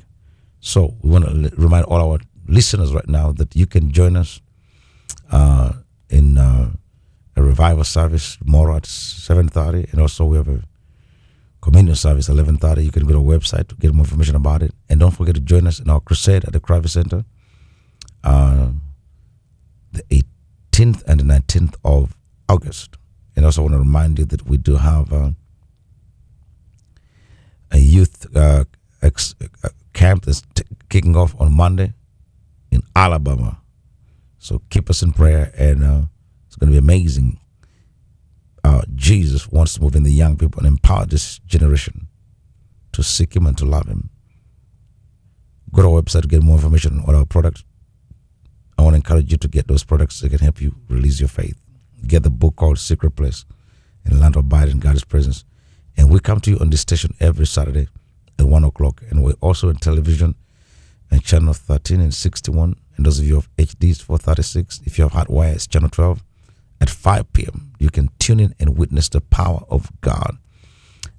So 0.58 0.96
we 1.00 1.10
want 1.10 1.26
to 1.26 1.54
remind 1.58 1.84
all 1.84 2.10
our 2.10 2.18
listeners 2.48 2.92
right 2.92 3.08
now 3.08 3.30
that 3.34 3.54
you 3.54 3.68
can 3.68 3.92
join 3.92 4.16
us 4.16 4.40
uh, 5.30 5.74
in 6.08 6.38
uh, 6.38 6.70
a 7.36 7.42
revival 7.42 7.84
service 7.84 8.36
tomorrow 8.36 8.76
at 8.76 8.84
7.30 8.84 9.92
and 9.92 10.00
also 10.00 10.24
we 10.24 10.36
have 10.36 10.48
a 10.48 10.62
communion 11.60 11.94
service 11.94 12.28
11.30 12.28 12.84
you 12.84 12.90
can 12.90 13.06
go 13.06 13.12
to 13.12 13.18
our 13.18 13.38
website 13.38 13.68
to 13.68 13.74
get 13.76 13.92
more 13.92 14.04
information 14.04 14.34
about 14.36 14.62
it. 14.62 14.72
And 14.88 15.00
don't 15.00 15.10
forget 15.10 15.34
to 15.34 15.40
join 15.40 15.66
us 15.66 15.78
in 15.78 15.90
our 15.90 16.00
crusade 16.00 16.44
at 16.44 16.52
the 16.52 16.60
Kravis 16.60 16.90
Center 16.90 17.24
uh, 18.24 18.70
the 19.92 20.02
18th 20.72 21.02
and 21.06 21.20
the 21.20 21.24
19th 21.24 21.74
of 21.84 22.16
August. 22.48 22.96
And 23.36 23.44
also 23.44 23.62
I 23.62 23.64
want 23.64 23.74
to 23.74 23.78
remind 23.78 24.18
you 24.18 24.24
that 24.26 24.46
we 24.46 24.56
do 24.56 24.76
have 24.76 25.12
uh, 25.12 25.30
a 27.70 27.78
youth 27.78 28.26
uh, 28.36 28.64
ex- 29.02 29.34
uh, 29.64 29.68
camp 29.92 30.24
that's 30.24 30.42
t- 30.54 30.64
kicking 30.88 31.16
off 31.16 31.34
on 31.40 31.56
Monday 31.56 31.92
in 32.70 32.82
Alabama. 32.94 33.58
So 34.38 34.62
keep 34.70 34.88
us 34.88 35.02
in 35.02 35.12
prayer, 35.12 35.52
and 35.56 35.84
uh, 35.84 36.00
going 36.60 36.72
to 36.72 36.80
be 36.80 36.84
amazing. 36.84 37.40
Uh, 38.62 38.82
Jesus 38.94 39.48
wants 39.48 39.74
to 39.74 39.80
move 39.80 39.96
in 39.96 40.02
the 40.02 40.12
young 40.12 40.36
people 40.36 40.58
and 40.60 40.68
empower 40.68 41.06
this 41.06 41.38
generation 41.40 42.08
to 42.92 43.02
seek 43.02 43.34
Him 43.34 43.46
and 43.46 43.56
to 43.58 43.64
love 43.64 43.88
Him. 43.88 44.10
Go 45.72 45.82
to 45.82 45.88
our 45.88 46.02
website 46.02 46.22
to 46.22 46.28
get 46.28 46.42
more 46.42 46.56
information 46.56 47.02
on 47.06 47.14
our 47.14 47.24
products. 47.24 47.64
I 48.76 48.82
want 48.82 48.94
to 48.94 48.96
encourage 48.96 49.30
you 49.30 49.38
to 49.38 49.48
get 49.48 49.68
those 49.68 49.84
products 49.84 50.20
that 50.20 50.30
can 50.30 50.38
help 50.38 50.60
you 50.60 50.74
release 50.88 51.20
your 51.20 51.28
faith. 51.28 51.58
Get 52.06 52.22
the 52.22 52.30
book 52.30 52.56
called 52.56 52.78
Secret 52.78 53.16
Place 53.16 53.44
in 54.04 54.12
the 54.12 54.18
Land 54.18 54.36
of 54.36 54.44
Abide 54.44 54.68
in 54.68 54.78
God's 54.78 55.04
Presence. 55.04 55.44
And 55.96 56.10
we 56.10 56.20
come 56.20 56.40
to 56.40 56.50
you 56.50 56.58
on 56.58 56.70
this 56.70 56.80
station 56.80 57.14
every 57.20 57.46
Saturday 57.46 57.88
at 58.38 58.46
1 58.46 58.64
o'clock. 58.64 59.02
And 59.10 59.22
we're 59.22 59.34
also 59.40 59.68
on 59.68 59.76
television 59.76 60.34
and 61.10 61.22
channel 61.22 61.52
13 61.52 62.00
and 62.00 62.14
61. 62.14 62.74
And 62.96 63.06
those 63.06 63.18
of 63.18 63.26
you 63.26 63.36
of 63.38 63.54
HDs 63.56 64.02
436, 64.02 64.80
if 64.84 64.98
you 64.98 65.04
have 65.04 65.12
hot 65.12 65.30
wires, 65.30 65.66
channel 65.66 65.88
12 65.88 66.22
at 66.80 66.90
5 66.90 67.32
p.m. 67.32 67.72
You 67.78 67.90
can 67.90 68.10
tune 68.18 68.40
in 68.40 68.54
and 68.58 68.76
witness 68.76 69.08
the 69.08 69.20
power 69.20 69.62
of 69.68 69.90
God. 70.00 70.38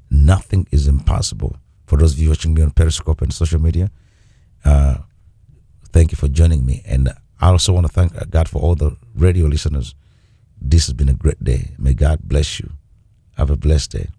Nothing 0.09 0.67
is 0.71 0.87
impossible. 0.87 1.57
For 1.85 1.97
those 1.97 2.13
of 2.13 2.19
you 2.19 2.29
watching 2.29 2.53
me 2.53 2.61
on 2.61 2.71
Periscope 2.71 3.21
and 3.21 3.33
social 3.33 3.59
media, 3.59 3.91
uh, 4.65 4.97
thank 5.91 6.11
you 6.11 6.15
for 6.15 6.27
joining 6.27 6.65
me. 6.65 6.81
And 6.85 7.09
I 7.39 7.49
also 7.49 7.73
want 7.73 7.87
to 7.87 7.91
thank 7.91 8.29
God 8.29 8.47
for 8.47 8.61
all 8.61 8.75
the 8.75 8.97
radio 9.15 9.45
listeners. 9.45 9.95
This 10.59 10.87
has 10.87 10.93
been 10.93 11.09
a 11.09 11.13
great 11.13 11.43
day. 11.43 11.71
May 11.77 11.93
God 11.93 12.19
bless 12.23 12.59
you. 12.59 12.71
Have 13.37 13.49
a 13.49 13.57
blessed 13.57 13.91
day. 13.91 14.09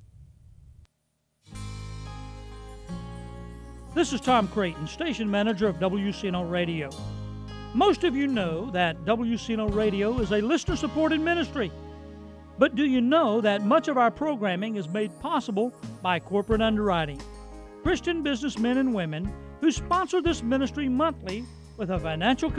This 3.94 4.12
is 4.12 4.20
Tom 4.20 4.48
Creighton, 4.48 4.86
station 4.86 5.30
manager 5.30 5.68
of 5.68 5.76
WCNO 5.76 6.50
Radio. 6.50 6.90
Most 7.74 8.04
of 8.04 8.14
you 8.14 8.26
know 8.26 8.70
that 8.72 9.02
WCNO 9.06 9.74
Radio 9.74 10.18
is 10.18 10.30
a 10.30 10.42
listener 10.42 10.76
supported 10.76 11.22
ministry. 11.22 11.72
But 12.58 12.74
do 12.74 12.84
you 12.84 13.00
know 13.00 13.40
that 13.40 13.64
much 13.64 13.88
of 13.88 13.96
our 13.96 14.10
programming 14.10 14.76
is 14.76 14.90
made 14.90 15.18
possible 15.20 15.72
by 16.02 16.20
corporate 16.20 16.60
underwriting? 16.60 17.18
Christian 17.82 18.22
businessmen 18.22 18.76
and 18.76 18.92
women 18.92 19.32
who 19.62 19.72
sponsor 19.72 20.20
this 20.20 20.42
ministry 20.42 20.86
monthly 20.86 21.46
with 21.78 21.88
a 21.90 21.98
financial 21.98 22.50